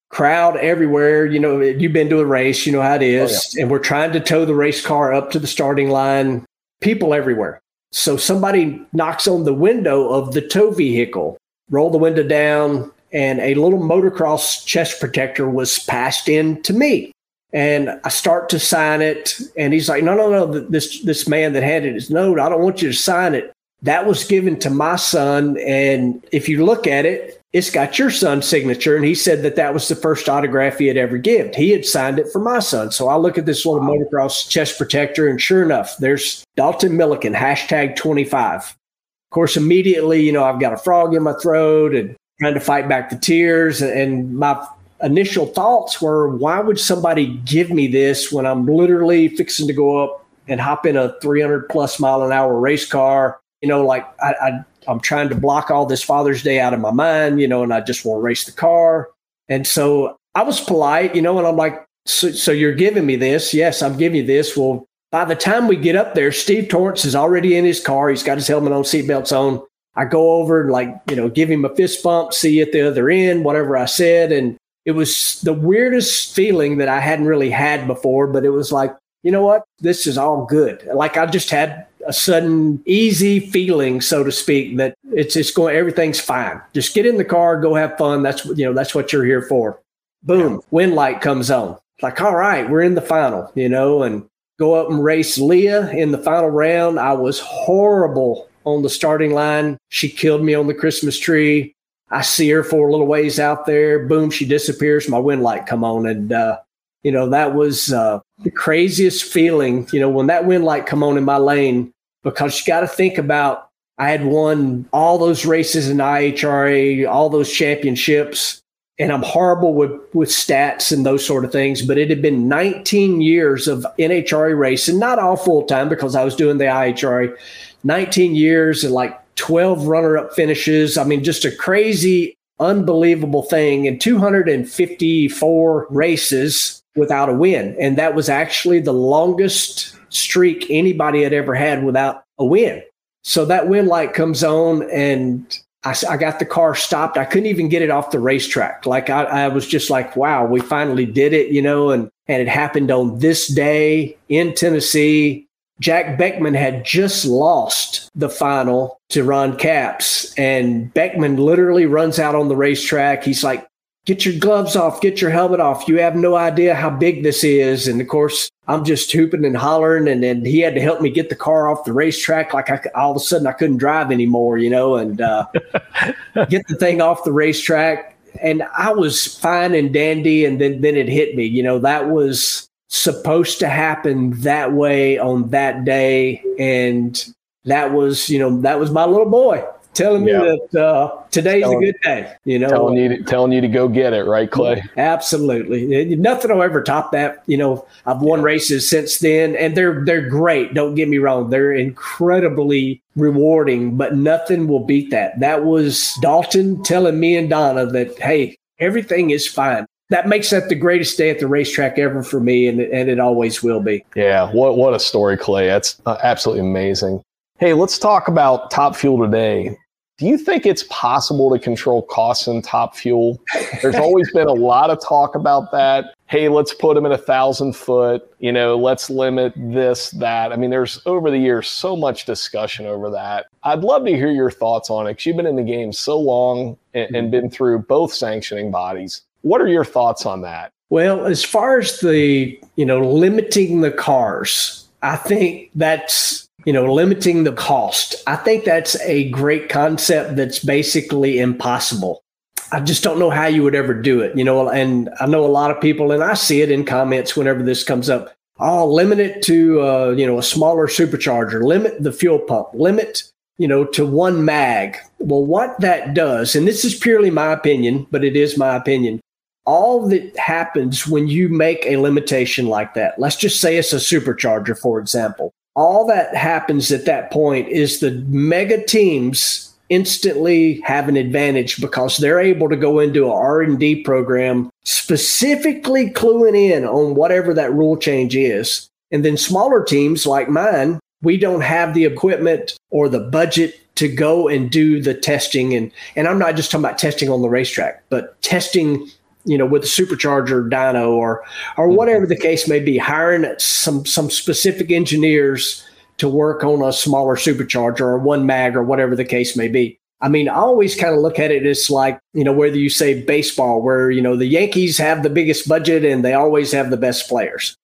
Crowd 0.08 0.56
everywhere. 0.56 1.26
You 1.26 1.38
know, 1.38 1.60
you've 1.60 1.92
been 1.92 2.08
to 2.08 2.20
a 2.20 2.24
race, 2.24 2.64
you 2.64 2.72
know 2.72 2.80
how 2.80 2.94
it 2.94 3.02
is. 3.02 3.30
Oh, 3.30 3.50
yeah. 3.52 3.62
And 3.62 3.70
we're 3.70 3.78
trying 3.78 4.12
to 4.12 4.20
tow 4.20 4.46
the 4.46 4.54
race 4.54 4.84
car 4.84 5.12
up 5.12 5.30
to 5.32 5.38
the 5.38 5.46
starting 5.46 5.90
line. 5.90 6.46
People 6.82 7.14
everywhere. 7.14 7.60
So 7.92 8.16
somebody 8.16 8.80
knocks 8.92 9.26
on 9.28 9.44
the 9.44 9.54
window 9.54 10.08
of 10.08 10.32
the 10.32 10.40
tow 10.40 10.70
vehicle, 10.70 11.38
roll 11.70 11.90
the 11.90 11.98
window 11.98 12.22
down, 12.22 12.90
and 13.12 13.40
a 13.40 13.54
little 13.54 13.78
motocross 13.78 14.64
chest 14.64 14.98
protector 15.00 15.48
was 15.48 15.78
passed 15.80 16.28
in 16.28 16.62
to 16.62 16.72
me. 16.72 17.12
And 17.52 18.00
I 18.04 18.08
start 18.08 18.48
to 18.50 18.58
sign 18.58 19.02
it, 19.02 19.38
and 19.58 19.74
he's 19.74 19.88
like, 19.88 20.02
"No, 20.02 20.14
no, 20.14 20.30
no! 20.30 20.46
This 20.46 21.02
this 21.02 21.28
man 21.28 21.52
that 21.52 21.62
handed 21.62 21.94
his 21.94 22.08
note, 22.08 22.40
I 22.40 22.48
don't 22.48 22.62
want 22.62 22.80
you 22.80 22.88
to 22.88 22.94
sign 22.94 23.34
it. 23.34 23.52
That 23.82 24.06
was 24.06 24.24
given 24.24 24.58
to 24.60 24.70
my 24.70 24.96
son, 24.96 25.58
and 25.58 26.24
if 26.32 26.48
you 26.48 26.64
look 26.64 26.86
at 26.86 27.04
it, 27.04 27.40
it's 27.52 27.70
got 27.70 27.98
your 27.98 28.10
son's 28.10 28.46
signature." 28.46 28.96
And 28.96 29.04
he 29.04 29.14
said 29.14 29.42
that 29.42 29.56
that 29.56 29.74
was 29.74 29.88
the 29.88 29.96
first 29.96 30.28
autograph 30.28 30.78
he 30.78 30.86
had 30.86 30.96
ever 30.96 31.18
given. 31.18 31.52
He 31.52 31.70
had 31.70 31.84
signed 31.84 32.18
it 32.18 32.30
for 32.32 32.38
my 32.38 32.60
son. 32.60 32.92
So 32.92 33.08
I 33.08 33.16
look 33.16 33.38
at 33.38 33.46
this 33.46 33.66
little 33.66 33.80
wow. 33.80 33.96
motocross 33.96 34.48
chest 34.48 34.78
protector, 34.78 35.28
and 35.28 35.40
sure 35.40 35.62
enough, 35.62 35.96
there's 35.98 36.44
Dalton 36.56 36.92
Millican 36.92 37.34
hashtag 37.34 37.96
twenty 37.96 38.24
five. 38.24 38.62
Of 38.62 39.34
course, 39.34 39.56
immediately, 39.56 40.22
you 40.22 40.32
know, 40.32 40.44
I've 40.44 40.60
got 40.60 40.72
a 40.72 40.76
frog 40.76 41.14
in 41.14 41.22
my 41.22 41.32
throat 41.34 41.94
and 41.94 42.14
trying 42.40 42.54
to 42.54 42.60
fight 42.60 42.88
back 42.88 43.10
the 43.10 43.16
tears, 43.16 43.82
and 43.82 44.36
my 44.36 44.64
initial 45.02 45.46
thoughts 45.46 46.00
were, 46.00 46.28
why 46.36 46.60
would 46.60 46.78
somebody 46.78 47.38
give 47.44 47.70
me 47.70 47.88
this 47.88 48.32
when 48.32 48.46
I'm 48.46 48.66
literally 48.66 49.28
fixing 49.28 49.66
to 49.66 49.72
go 49.72 50.04
up 50.04 50.24
and 50.48 50.60
hop 50.60 50.86
in 50.86 50.96
a 50.96 51.14
300 51.20 51.68
plus 51.68 51.98
mile 51.98 52.22
an 52.22 52.32
hour 52.32 52.58
race 52.58 52.86
car? 52.86 53.38
You 53.62 53.68
know, 53.68 53.84
like 53.86 54.06
I, 54.20 54.34
I 54.34 54.64
I'm 54.88 55.00
trying 55.00 55.28
to 55.28 55.34
block 55.34 55.70
all 55.70 55.86
this 55.86 56.02
Father's 56.02 56.42
Day 56.42 56.60
out 56.60 56.74
of 56.74 56.80
my 56.80 56.90
mind, 56.90 57.40
you 57.40 57.48
know, 57.48 57.62
and 57.62 57.72
I 57.72 57.80
just 57.80 58.04
want 58.04 58.18
to 58.18 58.22
race 58.22 58.44
the 58.44 58.52
car. 58.52 59.08
And 59.48 59.66
so 59.66 60.16
I 60.34 60.42
was 60.42 60.60
polite, 60.60 61.14
you 61.14 61.22
know, 61.22 61.38
and 61.38 61.46
I'm 61.46 61.56
like, 61.56 61.84
so, 62.04 62.32
so 62.32 62.52
you're 62.52 62.74
giving 62.74 63.06
me 63.06 63.16
this? 63.16 63.54
Yes, 63.54 63.82
I'm 63.82 63.96
giving 63.96 64.18
you 64.18 64.26
this. 64.26 64.56
Well, 64.56 64.86
by 65.10 65.24
the 65.24 65.36
time 65.36 65.68
we 65.68 65.76
get 65.76 65.94
up 65.94 66.14
there, 66.14 66.32
Steve 66.32 66.68
Torrence 66.68 67.04
is 67.04 67.14
already 67.14 67.56
in 67.56 67.64
his 67.64 67.80
car. 67.80 68.08
He's 68.08 68.22
got 68.22 68.38
his 68.38 68.48
helmet 68.48 68.72
on, 68.72 68.82
seatbelts 68.82 69.30
on. 69.30 69.62
I 69.94 70.06
go 70.06 70.32
over 70.32 70.62
and 70.62 70.70
like, 70.70 70.88
you 71.08 71.16
know, 71.16 71.28
give 71.28 71.50
him 71.50 71.64
a 71.64 71.74
fist 71.74 72.02
bump, 72.02 72.32
see 72.32 72.56
you 72.56 72.62
at 72.62 72.72
the 72.72 72.88
other 72.88 73.10
end, 73.10 73.44
whatever 73.44 73.76
I 73.76 73.84
said. 73.84 74.32
And 74.32 74.56
it 74.84 74.92
was 74.92 75.40
the 75.42 75.52
weirdest 75.52 76.34
feeling 76.34 76.78
that 76.78 76.88
I 76.88 76.98
hadn't 76.98 77.26
really 77.26 77.50
had 77.50 77.86
before, 77.86 78.26
but 78.26 78.44
it 78.44 78.50
was 78.50 78.72
like, 78.72 78.96
you 79.22 79.30
know 79.30 79.44
what? 79.44 79.64
This 79.80 80.06
is 80.06 80.18
all 80.18 80.46
good. 80.46 80.88
Like 80.92 81.16
I 81.16 81.26
just 81.26 81.50
had 81.50 81.86
a 82.06 82.12
sudden 82.12 82.82
easy 82.86 83.40
feeling, 83.40 84.00
so 84.00 84.24
to 84.24 84.32
speak, 84.32 84.76
that 84.76 84.96
it's 85.12 85.36
it's 85.36 85.50
going 85.50 85.76
everything's 85.76 86.20
fine. 86.20 86.60
Just 86.72 86.94
get 86.94 87.06
in 87.06 87.16
the 87.16 87.24
car, 87.24 87.60
go 87.60 87.74
have 87.74 87.96
fun. 87.98 88.22
That's 88.22 88.44
you 88.44 88.64
know, 88.64 88.72
that's 88.72 88.94
what 88.94 89.12
you're 89.12 89.24
here 89.24 89.42
for. 89.42 89.80
Boom, 90.22 90.54
yeah. 90.54 90.58
wind 90.70 90.94
light 90.94 91.20
comes 91.20 91.50
on. 91.50 91.78
Like, 92.00 92.20
all 92.20 92.34
right, 92.34 92.68
we're 92.68 92.82
in 92.82 92.94
the 92.94 93.00
final, 93.00 93.50
you 93.54 93.68
know, 93.68 94.02
and 94.02 94.24
go 94.58 94.74
up 94.74 94.90
and 94.90 95.02
race 95.02 95.38
Leah 95.38 95.90
in 95.90 96.12
the 96.12 96.18
final 96.18 96.48
round. 96.48 96.98
I 96.98 97.12
was 97.12 97.40
horrible 97.40 98.48
on 98.64 98.82
the 98.82 98.90
starting 98.90 99.32
line. 99.32 99.78
She 99.88 100.08
killed 100.08 100.42
me 100.42 100.54
on 100.54 100.66
the 100.66 100.74
Christmas 100.74 101.18
tree. 101.18 101.74
I 102.10 102.22
see 102.22 102.50
her 102.50 102.62
for 102.62 102.88
a 102.88 102.90
little 102.90 103.06
ways 103.06 103.38
out 103.40 103.66
there. 103.66 104.06
Boom, 104.06 104.30
she 104.30 104.44
disappears. 104.44 105.08
My 105.08 105.18
wind 105.18 105.42
light 105.42 105.66
come 105.66 105.82
on, 105.82 106.06
and 106.06 106.32
uh, 106.32 106.58
you 107.02 107.12
know 107.12 107.28
that 107.28 107.54
was 107.54 107.92
uh, 107.92 108.20
the 108.40 108.50
craziest 108.50 109.24
feeling. 109.24 109.88
You 109.92 110.00
know 110.00 110.08
when 110.08 110.26
that 110.28 110.46
wind 110.46 110.64
light 110.64 110.86
come 110.86 111.02
on 111.02 111.16
in 111.16 111.24
my 111.24 111.38
lane 111.38 111.92
because 112.22 112.58
you 112.58 112.66
got 112.66 112.80
to 112.80 112.88
think 112.88 113.18
about. 113.18 113.68
I 113.98 114.08
had 114.08 114.24
won 114.24 114.88
all 114.92 115.18
those 115.18 115.44
races 115.44 115.88
in 115.88 115.98
IHRA, 115.98 117.06
all 117.08 117.28
those 117.28 117.52
championships, 117.52 118.62
and 118.98 119.12
I'm 119.12 119.22
horrible 119.22 119.74
with 119.74 119.92
with 120.14 120.30
stats 120.30 120.90
and 120.92 121.04
those 121.04 121.24
sort 121.24 121.44
of 121.44 121.52
things. 121.52 121.82
But 121.82 121.98
it 121.98 122.08
had 122.08 122.22
been 122.22 122.48
19 122.48 123.20
years 123.20 123.68
of 123.68 123.86
NHRA 123.98 124.58
racing, 124.58 124.98
not 124.98 125.18
all 125.18 125.36
full 125.36 125.64
time 125.64 125.88
because 125.88 126.16
I 126.16 126.24
was 126.24 126.34
doing 126.36 126.58
the 126.58 126.64
IHRA. 126.64 127.36
19 127.84 128.34
years 128.34 128.84
and 128.84 128.94
like 128.94 129.18
12 129.36 129.86
runner 129.86 130.16
up 130.16 130.32
finishes. 130.34 130.96
I 130.96 131.04
mean, 131.04 131.24
just 131.24 131.44
a 131.44 131.54
crazy, 131.54 132.36
unbelievable 132.60 133.42
thing 133.42 133.86
in 133.86 133.98
254 133.98 135.86
races 135.90 136.81
without 136.96 137.28
a 137.28 137.34
win. 137.34 137.76
And 137.78 137.96
that 137.98 138.14
was 138.14 138.28
actually 138.28 138.80
the 138.80 138.92
longest 138.92 139.96
streak 140.10 140.66
anybody 140.68 141.22
had 141.22 141.32
ever 141.32 141.54
had 141.54 141.84
without 141.84 142.24
a 142.38 142.44
win. 142.44 142.82
So 143.22 143.44
that 143.46 143.68
wind 143.68 143.88
light 143.88 144.14
comes 144.14 144.42
on 144.44 144.88
and 144.90 145.58
I, 145.84 145.94
I, 146.08 146.16
got 146.16 146.38
the 146.38 146.44
car 146.44 146.74
stopped. 146.74 147.16
I 147.16 147.24
couldn't 147.24 147.46
even 147.46 147.68
get 147.68 147.82
it 147.82 147.90
off 147.90 148.10
the 148.10 148.18
racetrack. 148.18 148.84
Like 148.84 149.10
I, 149.10 149.22
I 149.24 149.48
was 149.48 149.66
just 149.66 149.90
like, 149.90 150.16
wow, 150.16 150.44
we 150.44 150.60
finally 150.60 151.06
did 151.06 151.32
it, 151.32 151.50
you 151.50 151.62
know, 151.62 151.90
and, 151.90 152.10
and 152.26 152.42
it 152.42 152.48
happened 152.48 152.90
on 152.90 153.18
this 153.18 153.48
day 153.48 154.16
in 154.28 154.54
Tennessee 154.54 155.46
Jack 155.82 156.16
Beckman 156.16 156.54
had 156.54 156.84
just 156.84 157.24
lost 157.24 158.08
the 158.14 158.28
final 158.28 159.00
to 159.08 159.24
Ron 159.24 159.56
Capps, 159.56 160.32
and 160.38 160.94
Beckman 160.94 161.36
literally 161.36 161.86
runs 161.86 162.20
out 162.20 162.36
on 162.36 162.48
the 162.48 162.56
racetrack. 162.56 163.24
He's 163.24 163.42
like, 163.42 163.66
Get 164.04 164.24
your 164.24 164.36
gloves 164.40 164.74
off, 164.74 165.00
get 165.00 165.20
your 165.20 165.30
helmet 165.30 165.60
off. 165.60 165.86
You 165.86 166.00
have 166.00 166.16
no 166.16 166.34
idea 166.34 166.74
how 166.74 166.90
big 166.90 167.22
this 167.22 167.44
is. 167.44 167.86
And 167.86 168.00
of 168.00 168.08
course, 168.08 168.50
I'm 168.66 168.84
just 168.84 169.12
hooping 169.12 169.44
and 169.44 169.56
hollering. 169.56 170.08
And 170.08 170.24
then 170.24 170.44
he 170.44 170.58
had 170.58 170.74
to 170.74 170.80
help 170.80 171.00
me 171.00 171.08
get 171.08 171.28
the 171.28 171.36
car 171.36 171.68
off 171.68 171.84
the 171.84 171.92
racetrack. 171.92 172.52
Like 172.52 172.68
I, 172.68 172.80
all 172.96 173.12
of 173.12 173.16
a 173.16 173.20
sudden, 173.20 173.46
I 173.46 173.52
couldn't 173.52 173.76
drive 173.76 174.10
anymore, 174.10 174.58
you 174.58 174.70
know, 174.70 174.96
and 174.96 175.20
uh, 175.20 175.46
get 176.48 176.66
the 176.66 176.76
thing 176.80 177.00
off 177.00 177.22
the 177.22 177.32
racetrack. 177.32 178.16
And 178.42 178.64
I 178.76 178.92
was 178.92 179.38
fine 179.38 179.72
and 179.72 179.92
dandy. 179.92 180.44
And 180.44 180.60
then, 180.60 180.80
then 180.80 180.96
it 180.96 181.08
hit 181.08 181.36
me. 181.36 181.44
You 181.44 181.62
know, 181.62 181.78
that 181.78 182.08
was 182.08 182.68
supposed 182.88 183.60
to 183.60 183.68
happen 183.68 184.32
that 184.40 184.72
way 184.72 185.16
on 185.16 185.48
that 185.48 185.84
day 185.84 186.42
and 186.58 187.32
that 187.64 187.90
was 187.90 188.28
you 188.28 188.38
know 188.38 188.60
that 188.60 188.78
was 188.78 188.90
my 188.90 189.06
little 189.06 189.30
boy 189.30 189.64
telling 189.94 190.24
me 190.24 190.32
that 190.32 190.80
uh, 190.80 191.22
today's 191.30 191.62
Telling- 191.62 191.82
a 191.82 191.86
good 191.86 192.00
day. 192.02 192.34
You 192.44 192.58
know, 192.58 192.68
telling 192.68 192.96
you 192.96 193.08
to, 193.08 193.22
telling 193.24 193.52
you 193.52 193.60
to 193.60 193.68
go 193.68 193.88
get 193.88 194.12
it, 194.12 194.24
right, 194.24 194.50
Clay? 194.50 194.82
Absolutely, 194.96 196.16
nothing 196.16 196.52
will 196.52 196.62
ever 196.62 196.82
top 196.82 197.12
that. 197.12 197.42
You 197.46 197.56
know, 197.56 197.86
I've 198.06 198.20
won 198.20 198.42
races 198.42 198.88
since 198.88 199.18
then, 199.18 199.56
and 199.56 199.76
they're 199.76 200.04
they're 200.04 200.28
great. 200.28 200.74
Don't 200.74 200.94
get 200.94 201.08
me 201.08 201.18
wrong; 201.18 201.50
they're 201.50 201.72
incredibly 201.72 203.02
rewarding, 203.16 203.96
but 203.96 204.16
nothing 204.16 204.68
will 204.68 204.84
beat 204.84 205.10
that. 205.10 205.38
That 205.40 205.64
was 205.64 206.16
Dalton 206.20 206.82
telling 206.82 207.20
me 207.20 207.36
and 207.36 207.50
Donna 207.50 207.86
that 207.86 208.18
hey, 208.18 208.56
everything 208.78 209.30
is 209.30 209.46
fine. 209.46 209.86
That 210.10 210.28
makes 210.28 210.50
that 210.50 210.68
the 210.68 210.74
greatest 210.74 211.16
day 211.16 211.30
at 211.30 211.38
the 211.38 211.46
racetrack 211.46 211.98
ever 211.98 212.22
for 212.22 212.40
me, 212.40 212.66
and 212.66 212.80
and 212.80 213.08
it 213.08 213.20
always 213.20 213.62
will 213.62 213.80
be. 213.80 214.04
Yeah, 214.14 214.50
what 214.52 214.76
what 214.76 214.94
a 214.94 215.00
story, 215.00 215.36
Clay. 215.36 215.66
That's 215.66 216.00
uh, 216.06 216.18
absolutely 216.22 216.68
amazing. 216.68 217.22
Hey, 217.58 217.74
let's 217.74 217.98
talk 217.98 218.26
about 218.26 218.70
Top 218.70 218.96
Fuel 218.96 219.24
today. 219.24 219.76
Do 220.22 220.28
you 220.28 220.38
think 220.38 220.66
it's 220.66 220.84
possible 220.84 221.50
to 221.50 221.58
control 221.58 222.02
costs 222.02 222.46
in 222.46 222.62
Top 222.62 222.94
Fuel? 222.94 223.40
There's 223.82 223.96
always 223.96 224.30
been 224.30 224.46
a 224.46 224.52
lot 224.52 224.88
of 224.88 225.02
talk 225.04 225.34
about 225.34 225.72
that. 225.72 226.14
Hey, 226.28 226.48
let's 226.48 226.72
put 226.72 226.94
them 226.94 227.04
at 227.04 227.10
a 227.10 227.18
thousand 227.18 227.74
foot. 227.74 228.32
You 228.38 228.52
know, 228.52 228.78
let's 228.78 229.10
limit 229.10 229.52
this, 229.56 230.10
that. 230.10 230.52
I 230.52 230.56
mean, 230.56 230.70
there's 230.70 231.02
over 231.06 231.28
the 231.28 231.38
years 231.38 231.66
so 231.66 231.96
much 231.96 232.24
discussion 232.24 232.86
over 232.86 233.10
that. 233.10 233.46
I'd 233.64 233.80
love 233.80 234.04
to 234.04 234.12
hear 234.12 234.30
your 234.30 234.52
thoughts 234.52 234.90
on 234.90 235.08
it 235.08 235.14
because 235.14 235.26
you've 235.26 235.38
been 235.38 235.46
in 235.46 235.56
the 235.56 235.64
game 235.64 235.92
so 235.92 236.20
long 236.20 236.78
and, 236.94 237.16
and 237.16 237.32
been 237.32 237.50
through 237.50 237.80
both 237.80 238.14
sanctioning 238.14 238.70
bodies. 238.70 239.22
What 239.40 239.60
are 239.60 239.66
your 239.66 239.84
thoughts 239.84 240.24
on 240.24 240.40
that? 240.42 240.70
Well, 240.90 241.26
as 241.26 241.42
far 241.42 241.80
as 241.80 241.98
the, 241.98 242.60
you 242.76 242.86
know, 242.86 243.00
limiting 243.00 243.80
the 243.80 243.90
cars, 243.90 244.81
I 245.02 245.16
think 245.16 245.70
that's, 245.74 246.48
you 246.64 246.72
know, 246.72 246.92
limiting 246.92 247.44
the 247.44 247.52
cost. 247.52 248.14
I 248.26 248.36
think 248.36 248.64
that's 248.64 248.98
a 249.00 249.28
great 249.30 249.68
concept 249.68 250.36
that's 250.36 250.60
basically 250.60 251.40
impossible. 251.40 252.22
I 252.70 252.80
just 252.80 253.02
don't 253.02 253.18
know 253.18 253.30
how 253.30 253.46
you 253.46 253.62
would 253.64 253.74
ever 253.74 253.92
do 253.92 254.20
it, 254.20 254.36
you 254.36 254.44
know, 254.44 254.68
and 254.70 255.10
I 255.20 255.26
know 255.26 255.44
a 255.44 255.46
lot 255.46 255.70
of 255.70 255.80
people, 255.80 256.12
and 256.12 256.22
I 256.22 256.34
see 256.34 256.62
it 256.62 256.70
in 256.70 256.84
comments 256.84 257.36
whenever 257.36 257.62
this 257.62 257.84
comes 257.84 258.08
up. 258.08 258.32
Oh, 258.58 258.86
limit 258.86 259.18
it 259.18 259.42
to, 259.42 259.82
uh, 259.82 260.10
you 260.16 260.26
know, 260.26 260.38
a 260.38 260.42
smaller 260.42 260.86
supercharger, 260.86 261.62
limit 261.62 262.02
the 262.02 262.12
fuel 262.12 262.38
pump, 262.38 262.68
limit, 262.72 263.24
you 263.58 263.68
know, 263.68 263.84
to 263.86 264.06
one 264.06 264.44
mag. 264.44 264.96
Well, 265.18 265.44
what 265.44 265.78
that 265.80 266.14
does, 266.14 266.54
and 266.54 266.66
this 266.66 266.84
is 266.84 266.94
purely 266.94 267.30
my 267.30 267.52
opinion, 267.52 268.06
but 268.10 268.24
it 268.24 268.36
is 268.36 268.56
my 268.56 268.76
opinion 268.76 269.20
all 269.64 270.08
that 270.08 270.36
happens 270.36 271.06
when 271.06 271.28
you 271.28 271.48
make 271.48 271.84
a 271.86 271.96
limitation 271.96 272.66
like 272.66 272.94
that, 272.94 273.18
let's 273.18 273.36
just 273.36 273.60
say 273.60 273.76
it's 273.76 273.92
a 273.92 273.96
supercharger, 273.96 274.76
for 274.78 274.98
example, 274.98 275.52
all 275.74 276.06
that 276.06 276.34
happens 276.34 276.90
at 276.90 277.06
that 277.06 277.30
point 277.30 277.68
is 277.68 278.00
the 278.00 278.12
mega 278.28 278.84
teams 278.84 279.72
instantly 279.88 280.80
have 280.84 281.08
an 281.08 281.16
advantage 281.16 281.80
because 281.80 282.16
they're 282.16 282.40
able 282.40 282.68
to 282.68 282.76
go 282.76 282.98
into 282.98 283.26
a 283.26 283.34
R&D 283.34 284.02
program 284.02 284.70
specifically 284.84 286.10
cluing 286.10 286.56
in 286.56 286.84
on 286.84 287.14
whatever 287.14 287.52
that 287.52 287.72
rule 287.72 287.96
change 287.96 288.34
is. 288.34 288.88
And 289.10 289.24
then 289.24 289.36
smaller 289.36 289.84
teams 289.84 290.26
like 290.26 290.48
mine, 290.48 290.98
we 291.20 291.36
don't 291.36 291.60
have 291.60 291.94
the 291.94 292.06
equipment 292.06 292.74
or 292.90 293.08
the 293.08 293.20
budget 293.20 293.78
to 293.96 294.08
go 294.08 294.48
and 294.48 294.70
do 294.70 295.02
the 295.02 295.12
testing 295.12 295.74
and 295.74 295.92
and 296.16 296.26
I'm 296.26 296.38
not 296.38 296.56
just 296.56 296.70
talking 296.70 296.84
about 296.84 296.98
testing 296.98 297.28
on 297.28 297.42
the 297.42 297.50
racetrack, 297.50 298.02
but 298.08 298.40
testing 298.40 299.06
you 299.44 299.58
know, 299.58 299.66
with 299.66 299.84
a 299.84 299.86
supercharger 299.86 300.68
dyno 300.68 301.08
or 301.10 301.44
or 301.76 301.88
mm-hmm. 301.88 301.96
whatever 301.96 302.26
the 302.26 302.36
case 302.36 302.68
may 302.68 302.80
be, 302.80 302.98
hiring 302.98 303.46
some 303.58 304.06
some 304.06 304.30
specific 304.30 304.90
engineers 304.90 305.86
to 306.18 306.28
work 306.28 306.62
on 306.62 306.82
a 306.82 306.92
smaller 306.92 307.36
supercharger 307.36 308.00
or 308.00 308.18
one 308.18 308.46
mag 308.46 308.76
or 308.76 308.82
whatever 308.82 309.16
the 309.16 309.24
case 309.24 309.56
may 309.56 309.68
be. 309.68 309.98
I 310.20 310.28
mean, 310.28 310.48
I 310.48 310.54
always 310.54 310.94
kind 310.94 311.14
of 311.14 311.20
look 311.20 311.40
at 311.40 311.50
it 311.50 311.66
as 311.66 311.90
like, 311.90 312.20
you 312.32 312.44
know, 312.44 312.52
whether 312.52 312.76
you 312.76 312.88
say 312.88 313.22
baseball, 313.24 313.82
where, 313.82 314.08
you 314.08 314.22
know, 314.22 314.36
the 314.36 314.46
Yankees 314.46 314.96
have 314.98 315.24
the 315.24 315.30
biggest 315.30 315.68
budget 315.68 316.04
and 316.04 316.24
they 316.24 316.32
always 316.32 316.70
have 316.70 316.90
the 316.90 316.96
best 316.96 317.28
players. 317.28 317.76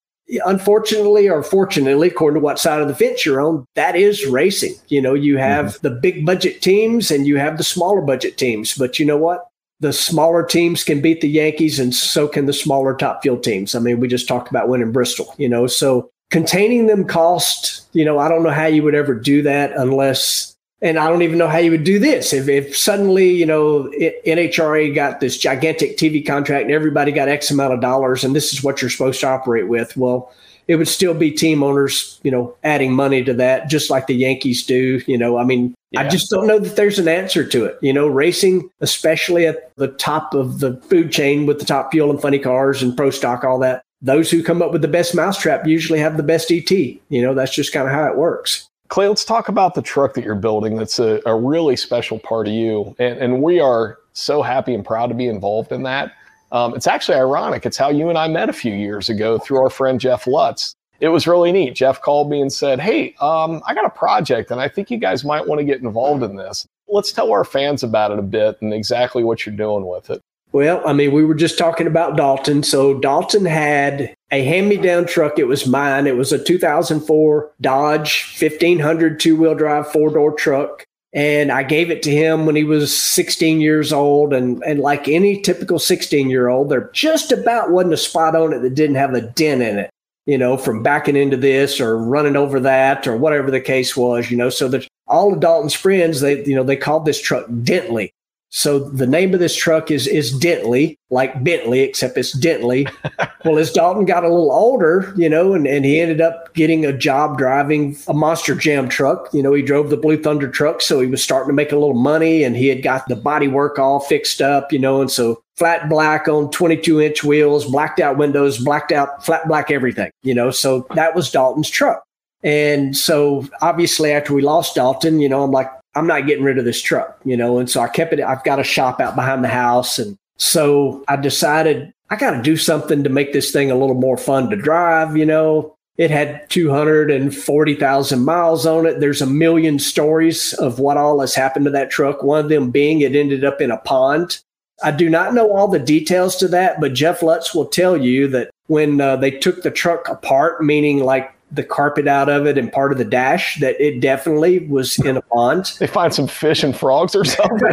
Unfortunately 0.46 1.28
or 1.28 1.42
fortunately, 1.42 2.06
according 2.06 2.40
to 2.40 2.44
what 2.44 2.60
side 2.60 2.80
of 2.80 2.86
the 2.86 2.94
fence 2.94 3.26
you're 3.26 3.40
on, 3.40 3.66
that 3.74 3.96
is 3.96 4.24
racing. 4.26 4.74
You 4.86 5.02
know, 5.02 5.14
you 5.14 5.34
mm-hmm. 5.34 5.42
have 5.42 5.80
the 5.80 5.90
big 5.90 6.24
budget 6.24 6.62
teams 6.62 7.10
and 7.10 7.26
you 7.26 7.38
have 7.38 7.58
the 7.58 7.64
smaller 7.64 8.02
budget 8.02 8.36
teams. 8.36 8.74
But 8.74 9.00
you 9.00 9.06
know 9.06 9.16
what? 9.16 9.47
The 9.80 9.92
smaller 9.92 10.44
teams 10.44 10.82
can 10.82 11.00
beat 11.00 11.20
the 11.20 11.28
Yankees 11.28 11.78
and 11.78 11.94
so 11.94 12.26
can 12.26 12.46
the 12.46 12.52
smaller 12.52 12.94
top 12.94 13.22
fuel 13.22 13.38
teams. 13.38 13.74
I 13.74 13.78
mean, 13.78 14.00
we 14.00 14.08
just 14.08 14.26
talked 14.26 14.50
about 14.50 14.68
winning 14.68 14.92
Bristol, 14.92 15.32
you 15.38 15.48
know, 15.48 15.66
so 15.66 16.10
containing 16.30 16.86
them 16.86 17.04
cost, 17.04 17.86
you 17.92 18.04
know, 18.04 18.18
I 18.18 18.28
don't 18.28 18.42
know 18.42 18.50
how 18.50 18.66
you 18.66 18.82
would 18.82 18.94
ever 18.94 19.14
do 19.14 19.42
that 19.42 19.72
unless, 19.72 20.54
and 20.82 20.98
I 20.98 21.08
don't 21.08 21.22
even 21.22 21.38
know 21.38 21.48
how 21.48 21.58
you 21.58 21.70
would 21.70 21.84
do 21.84 21.98
this. 21.98 22.32
If, 22.32 22.48
if 22.48 22.76
suddenly, 22.76 23.30
you 23.30 23.46
know, 23.46 23.90
NHRA 24.26 24.94
got 24.94 25.20
this 25.20 25.38
gigantic 25.38 25.96
TV 25.96 26.26
contract 26.26 26.64
and 26.64 26.72
everybody 26.72 27.12
got 27.12 27.28
X 27.28 27.50
amount 27.50 27.74
of 27.74 27.80
dollars 27.80 28.24
and 28.24 28.34
this 28.34 28.52
is 28.52 28.62
what 28.62 28.82
you're 28.82 28.90
supposed 28.90 29.20
to 29.20 29.28
operate 29.28 29.68
with. 29.68 29.96
Well, 29.96 30.32
it 30.68 30.76
would 30.76 30.86
still 30.86 31.14
be 31.14 31.30
team 31.30 31.62
owners, 31.62 32.20
you 32.22 32.30
know, 32.30 32.54
adding 32.62 32.92
money 32.92 33.24
to 33.24 33.32
that, 33.34 33.68
just 33.68 33.90
like 33.90 34.06
the 34.06 34.14
Yankees 34.14 34.64
do. 34.64 35.00
You 35.06 35.16
know, 35.16 35.38
I 35.38 35.44
mean, 35.44 35.74
I 35.96 36.06
just 36.06 36.30
don't 36.30 36.46
know 36.46 36.58
that 36.58 36.76
there's 36.76 36.98
an 36.98 37.08
answer 37.08 37.44
to 37.44 37.64
it. 37.64 37.78
You 37.80 37.92
know, 37.92 38.06
racing, 38.06 38.70
especially 38.80 39.46
at 39.46 39.74
the 39.76 39.88
top 39.88 40.34
of 40.34 40.60
the 40.60 40.76
food 40.82 41.10
chain 41.10 41.46
with 41.46 41.58
the 41.58 41.64
top 41.64 41.90
fuel 41.90 42.10
and 42.10 42.20
funny 42.20 42.38
cars 42.38 42.82
and 42.82 42.96
pro 42.96 43.10
stock, 43.10 43.44
all 43.44 43.58
that, 43.60 43.82
those 44.02 44.30
who 44.30 44.42
come 44.42 44.60
up 44.60 44.70
with 44.70 44.82
the 44.82 44.88
best 44.88 45.14
mousetrap 45.14 45.66
usually 45.66 45.98
have 45.98 46.18
the 46.18 46.22
best 46.22 46.52
ET. 46.52 46.70
You 46.70 47.00
know, 47.10 47.34
that's 47.34 47.54
just 47.54 47.72
kind 47.72 47.88
of 47.88 47.94
how 47.94 48.06
it 48.06 48.16
works. 48.16 48.68
Clay, 48.88 49.08
let's 49.08 49.24
talk 49.24 49.48
about 49.48 49.74
the 49.74 49.82
truck 49.82 50.14
that 50.14 50.24
you're 50.24 50.34
building. 50.34 50.76
That's 50.76 50.98
a, 50.98 51.20
a 51.26 51.34
really 51.34 51.76
special 51.76 52.18
part 52.18 52.46
of 52.46 52.54
you. 52.54 52.94
And, 52.98 53.18
and 53.18 53.42
we 53.42 53.60
are 53.60 53.98
so 54.12 54.42
happy 54.42 54.74
and 54.74 54.84
proud 54.84 55.08
to 55.08 55.14
be 55.14 55.28
involved 55.28 55.72
in 55.72 55.82
that. 55.84 56.12
Um, 56.52 56.74
it's 56.74 56.86
actually 56.86 57.16
ironic. 57.18 57.66
It's 57.66 57.76
how 57.76 57.90
you 57.90 58.08
and 58.08 58.18
I 58.18 58.28
met 58.28 58.48
a 58.48 58.52
few 58.52 58.74
years 58.74 59.08
ago 59.08 59.38
through 59.38 59.58
our 59.58 59.70
friend 59.70 60.00
Jeff 60.00 60.26
Lutz. 60.26 60.74
It 61.00 61.08
was 61.08 61.26
really 61.26 61.52
neat. 61.52 61.74
Jeff 61.74 62.00
called 62.00 62.28
me 62.28 62.40
and 62.40 62.52
said, 62.52 62.80
Hey, 62.80 63.14
um, 63.20 63.62
I 63.66 63.74
got 63.74 63.84
a 63.84 63.90
project 63.90 64.50
and 64.50 64.60
I 64.60 64.68
think 64.68 64.90
you 64.90 64.98
guys 64.98 65.24
might 65.24 65.46
want 65.46 65.60
to 65.60 65.64
get 65.64 65.80
involved 65.80 66.22
in 66.22 66.36
this. 66.36 66.66
Let's 66.88 67.12
tell 67.12 67.30
our 67.30 67.44
fans 67.44 67.82
about 67.82 68.10
it 68.10 68.18
a 68.18 68.22
bit 68.22 68.60
and 68.62 68.72
exactly 68.72 69.22
what 69.22 69.44
you're 69.44 69.54
doing 69.54 69.86
with 69.86 70.10
it. 70.10 70.20
Well, 70.50 70.82
I 70.86 70.94
mean, 70.94 71.12
we 71.12 71.24
were 71.24 71.34
just 71.34 71.58
talking 71.58 71.86
about 71.86 72.16
Dalton. 72.16 72.62
So 72.62 72.98
Dalton 72.98 73.44
had 73.44 74.14
a 74.30 74.42
hand-me-down 74.42 75.06
truck. 75.06 75.38
It 75.38 75.46
was 75.46 75.66
mine. 75.66 76.06
It 76.06 76.16
was 76.16 76.32
a 76.32 76.42
2004 76.42 77.52
Dodge 77.60 78.36
1500 78.40 79.20
two-wheel 79.20 79.54
drive 79.54 79.92
four-door 79.92 80.32
truck. 80.32 80.84
And 81.14 81.50
I 81.50 81.62
gave 81.62 81.90
it 81.90 82.02
to 82.02 82.10
him 82.10 82.44
when 82.44 82.54
he 82.54 82.64
was 82.64 82.96
16 82.96 83.60
years 83.60 83.92
old. 83.92 84.32
And, 84.32 84.62
and 84.64 84.80
like 84.80 85.08
any 85.08 85.40
typical 85.40 85.78
16 85.78 86.28
year 86.28 86.48
old, 86.48 86.68
there 86.68 86.90
just 86.92 87.32
about 87.32 87.70
wasn't 87.70 87.94
a 87.94 87.98
spot 87.98 88.36
on 88.36 88.52
it 88.52 88.60
that 88.60 88.74
didn't 88.74 88.96
have 88.96 89.14
a 89.14 89.22
dent 89.22 89.62
in 89.62 89.78
it, 89.78 89.90
you 90.26 90.36
know, 90.36 90.56
from 90.56 90.82
backing 90.82 91.16
into 91.16 91.36
this 91.36 91.80
or 91.80 91.96
running 91.96 92.36
over 92.36 92.60
that 92.60 93.06
or 93.06 93.16
whatever 93.16 93.50
the 93.50 93.60
case 93.60 93.96
was, 93.96 94.30
you 94.30 94.36
know. 94.36 94.50
So 94.50 94.68
that 94.68 94.86
all 95.06 95.32
of 95.32 95.40
Dalton's 95.40 95.74
friends, 95.74 96.20
they, 96.20 96.44
you 96.44 96.54
know, 96.54 96.64
they 96.64 96.76
called 96.76 97.06
this 97.06 97.20
truck 97.20 97.46
Dentley. 97.46 98.10
So 98.50 98.78
the 98.78 99.06
name 99.06 99.34
of 99.34 99.40
this 99.40 99.54
truck 99.54 99.90
is 99.90 100.06
is 100.06 100.32
Dentley, 100.32 100.96
like 101.10 101.44
Bentley, 101.44 101.80
except 101.80 102.16
it's 102.16 102.36
Dentley. 102.36 102.90
well, 103.44 103.58
as 103.58 103.72
Dalton 103.72 104.06
got 104.06 104.24
a 104.24 104.28
little 104.28 104.50
older, 104.50 105.12
you 105.16 105.28
know, 105.28 105.52
and, 105.52 105.66
and 105.66 105.84
he 105.84 106.00
ended 106.00 106.20
up 106.22 106.54
getting 106.54 106.86
a 106.86 106.96
job 106.96 107.36
driving 107.36 107.96
a 108.08 108.14
Monster 108.14 108.54
Jam 108.54 108.88
truck. 108.88 109.28
You 109.34 109.42
know, 109.42 109.52
he 109.52 109.62
drove 109.62 109.90
the 109.90 109.98
Blue 109.98 110.20
Thunder 110.20 110.48
truck, 110.48 110.80
so 110.80 111.00
he 111.00 111.06
was 111.06 111.22
starting 111.22 111.48
to 111.48 111.54
make 111.54 111.72
a 111.72 111.76
little 111.76 111.94
money, 111.94 112.42
and 112.42 112.56
he 112.56 112.68
had 112.68 112.82
got 112.82 113.06
the 113.08 113.16
body 113.16 113.48
work 113.48 113.78
all 113.78 114.00
fixed 114.00 114.40
up, 114.40 114.72
you 114.72 114.78
know, 114.78 115.02
and 115.02 115.10
so 115.10 115.42
flat 115.56 115.88
black 115.88 116.26
on 116.26 116.50
22 116.50 117.02
inch 117.02 117.24
wheels, 117.24 117.66
blacked 117.66 118.00
out 118.00 118.16
windows, 118.16 118.58
blacked 118.58 118.92
out 118.92 119.24
flat 119.26 119.46
black 119.46 119.70
everything, 119.70 120.10
you 120.22 120.34
know. 120.34 120.50
So 120.50 120.86
that 120.94 121.14
was 121.14 121.30
Dalton's 121.30 121.68
truck. 121.68 122.02
And 122.42 122.96
so 122.96 123.46
obviously 123.60 124.12
after 124.12 124.32
we 124.32 124.42
lost 124.42 124.76
Dalton, 124.76 125.20
you 125.20 125.28
know, 125.28 125.42
I'm 125.42 125.50
like, 125.50 125.68
I'm 125.98 126.06
not 126.06 126.26
getting 126.26 126.44
rid 126.44 126.58
of 126.58 126.64
this 126.64 126.80
truck, 126.80 127.20
you 127.24 127.36
know, 127.36 127.58
and 127.58 127.68
so 127.68 127.80
I 127.80 127.88
kept 127.88 128.12
it. 128.12 128.20
I've 128.20 128.44
got 128.44 128.60
a 128.60 128.64
shop 128.64 129.00
out 129.00 129.16
behind 129.16 129.42
the 129.42 129.48
house. 129.48 129.98
And 129.98 130.16
so 130.36 131.04
I 131.08 131.16
decided 131.16 131.92
I 132.10 132.16
got 132.16 132.30
to 132.30 132.42
do 132.42 132.56
something 132.56 133.02
to 133.02 133.10
make 133.10 133.32
this 133.32 133.50
thing 133.50 133.70
a 133.70 133.76
little 133.76 133.96
more 133.96 134.16
fun 134.16 134.48
to 134.50 134.56
drive, 134.56 135.16
you 135.16 135.26
know. 135.26 135.74
It 135.96 136.12
had 136.12 136.48
240,000 136.50 138.24
miles 138.24 138.64
on 138.64 138.86
it. 138.86 139.00
There's 139.00 139.20
a 139.20 139.26
million 139.26 139.80
stories 139.80 140.52
of 140.54 140.78
what 140.78 140.96
all 140.96 141.20
has 141.20 141.34
happened 141.34 141.64
to 141.64 141.72
that 141.72 141.90
truck. 141.90 142.22
One 142.22 142.44
of 142.44 142.48
them 142.48 142.70
being 142.70 143.00
it 143.00 143.16
ended 143.16 143.44
up 143.44 143.60
in 143.60 143.72
a 143.72 143.78
pond. 143.78 144.38
I 144.84 144.92
do 144.92 145.10
not 145.10 145.34
know 145.34 145.50
all 145.50 145.66
the 145.66 145.80
details 145.80 146.36
to 146.36 146.46
that, 146.48 146.80
but 146.80 146.94
Jeff 146.94 147.20
Lutz 147.20 147.52
will 147.52 147.66
tell 147.66 147.96
you 147.96 148.28
that 148.28 148.50
when 148.68 149.00
uh, 149.00 149.16
they 149.16 149.32
took 149.32 149.62
the 149.62 149.72
truck 149.72 150.08
apart, 150.08 150.62
meaning 150.62 151.00
like 151.00 151.34
the 151.50 151.62
carpet 151.62 152.06
out 152.06 152.28
of 152.28 152.46
it 152.46 152.58
and 152.58 152.70
part 152.70 152.92
of 152.92 152.98
the 152.98 153.04
dash, 153.04 153.58
that 153.60 153.80
it 153.80 154.00
definitely 154.00 154.60
was 154.60 154.98
in 154.98 155.16
a 155.16 155.22
pond. 155.22 155.72
They 155.78 155.86
find 155.86 156.12
some 156.12 156.26
fish 156.26 156.62
and 156.62 156.76
frogs 156.76 157.14
or 157.14 157.24
something. 157.24 157.58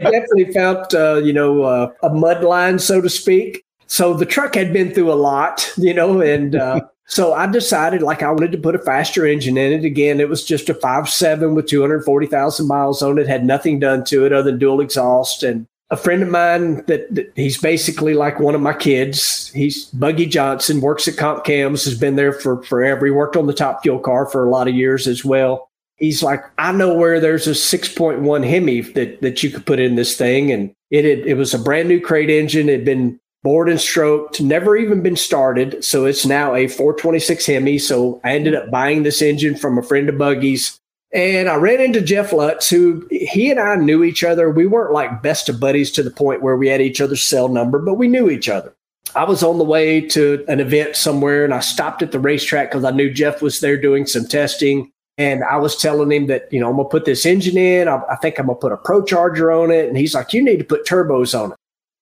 definitely 0.00 0.52
found, 0.52 0.94
uh, 0.94 1.20
you 1.24 1.32
know, 1.32 1.62
uh, 1.62 1.92
a 2.02 2.10
mud 2.10 2.42
line, 2.42 2.78
so 2.78 3.00
to 3.00 3.08
speak. 3.08 3.64
So 3.86 4.14
the 4.14 4.26
truck 4.26 4.54
had 4.54 4.72
been 4.72 4.92
through 4.92 5.12
a 5.12 5.14
lot, 5.14 5.70
you 5.76 5.94
know, 5.94 6.20
and 6.20 6.56
uh, 6.56 6.80
so 7.06 7.32
I 7.32 7.46
decided 7.46 8.02
like 8.02 8.22
I 8.22 8.30
wanted 8.30 8.52
to 8.52 8.58
put 8.58 8.74
a 8.74 8.78
faster 8.78 9.26
engine 9.26 9.56
in 9.56 9.72
it. 9.72 9.84
Again, 9.84 10.20
it 10.20 10.28
was 10.28 10.44
just 10.44 10.68
a 10.68 10.74
five 10.74 11.08
seven 11.08 11.54
with 11.54 11.66
240,000 11.66 12.66
miles 12.66 13.02
on 13.02 13.18
it, 13.18 13.26
had 13.26 13.44
nothing 13.44 13.78
done 13.78 14.04
to 14.04 14.26
it 14.26 14.32
other 14.32 14.50
than 14.50 14.58
dual 14.58 14.80
exhaust. 14.80 15.42
And 15.42 15.66
a 15.90 15.96
friend 15.96 16.22
of 16.22 16.28
mine 16.28 16.76
that, 16.86 17.14
that, 17.14 17.32
he's 17.36 17.58
basically 17.58 18.14
like 18.14 18.40
one 18.40 18.54
of 18.54 18.60
my 18.60 18.72
kids. 18.72 19.50
He's 19.52 19.86
Buggy 19.86 20.26
Johnson, 20.26 20.80
works 20.80 21.06
at 21.06 21.16
Comp 21.16 21.44
Cams, 21.44 21.84
has 21.84 21.98
been 21.98 22.16
there 22.16 22.32
for 22.32 22.62
forever. 22.62 23.06
He 23.06 23.12
worked 23.12 23.36
on 23.36 23.46
the 23.46 23.52
top 23.52 23.82
fuel 23.82 23.98
car 23.98 24.26
for 24.26 24.44
a 24.44 24.50
lot 24.50 24.68
of 24.68 24.74
years 24.74 25.06
as 25.06 25.24
well. 25.24 25.68
He's 25.96 26.22
like, 26.22 26.42
I 26.58 26.72
know 26.72 26.94
where 26.94 27.20
there's 27.20 27.46
a 27.46 27.50
6.1 27.50 28.48
Hemi 28.48 28.80
that, 28.80 29.22
that 29.22 29.42
you 29.42 29.50
could 29.50 29.66
put 29.66 29.78
in 29.78 29.94
this 29.94 30.16
thing. 30.16 30.50
And 30.50 30.74
it 30.90 31.04
had, 31.04 31.26
it 31.26 31.34
was 31.34 31.54
a 31.54 31.58
brand 31.58 31.88
new 31.88 32.00
crate 32.00 32.30
engine. 32.30 32.68
It 32.68 32.78
had 32.78 32.84
been 32.84 33.20
bored 33.44 33.68
and 33.68 33.80
stroked, 33.80 34.40
never 34.40 34.76
even 34.76 35.02
been 35.02 35.16
started. 35.16 35.84
So 35.84 36.06
it's 36.06 36.26
now 36.26 36.54
a 36.54 36.66
426 36.66 37.46
Hemi. 37.46 37.78
So 37.78 38.20
I 38.24 38.34
ended 38.34 38.54
up 38.54 38.70
buying 38.70 39.02
this 39.02 39.22
engine 39.22 39.54
from 39.54 39.78
a 39.78 39.82
friend 39.82 40.08
of 40.08 40.18
Buggy's. 40.18 40.80
And 41.14 41.48
I 41.48 41.54
ran 41.54 41.80
into 41.80 42.00
Jeff 42.00 42.32
Lutz, 42.32 42.68
who 42.68 43.06
he 43.08 43.48
and 43.48 43.60
I 43.60 43.76
knew 43.76 44.02
each 44.02 44.24
other. 44.24 44.50
We 44.50 44.66
weren't 44.66 44.92
like 44.92 45.22
best 45.22 45.48
of 45.48 45.60
buddies 45.60 45.92
to 45.92 46.02
the 46.02 46.10
point 46.10 46.42
where 46.42 46.56
we 46.56 46.66
had 46.66 46.80
each 46.80 47.00
other's 47.00 47.22
cell 47.22 47.48
number, 47.48 47.78
but 47.78 47.94
we 47.94 48.08
knew 48.08 48.28
each 48.28 48.48
other. 48.48 48.74
I 49.14 49.22
was 49.22 49.44
on 49.44 49.58
the 49.58 49.64
way 49.64 50.00
to 50.00 50.44
an 50.48 50.58
event 50.58 50.96
somewhere 50.96 51.44
and 51.44 51.54
I 51.54 51.60
stopped 51.60 52.02
at 52.02 52.10
the 52.10 52.18
racetrack 52.18 52.70
because 52.70 52.84
I 52.84 52.90
knew 52.90 53.12
Jeff 53.12 53.42
was 53.42 53.60
there 53.60 53.80
doing 53.80 54.06
some 54.06 54.26
testing. 54.26 54.90
And 55.16 55.44
I 55.44 55.56
was 55.58 55.76
telling 55.76 56.10
him 56.10 56.26
that, 56.26 56.52
you 56.52 56.58
know, 56.58 56.68
I'm 56.68 56.74
going 56.74 56.86
to 56.86 56.90
put 56.90 57.04
this 57.04 57.24
engine 57.24 57.56
in. 57.56 57.86
I, 57.86 58.02
I 58.10 58.16
think 58.16 58.40
I'm 58.40 58.46
going 58.46 58.56
to 58.56 58.60
put 58.60 58.72
a 58.72 58.76
Pro 58.76 59.04
Charger 59.04 59.52
on 59.52 59.70
it. 59.70 59.86
And 59.86 59.96
he's 59.96 60.14
like, 60.14 60.32
you 60.32 60.42
need 60.42 60.58
to 60.58 60.64
put 60.64 60.84
turbos 60.84 61.38
on 61.40 61.52
it. 61.52 61.58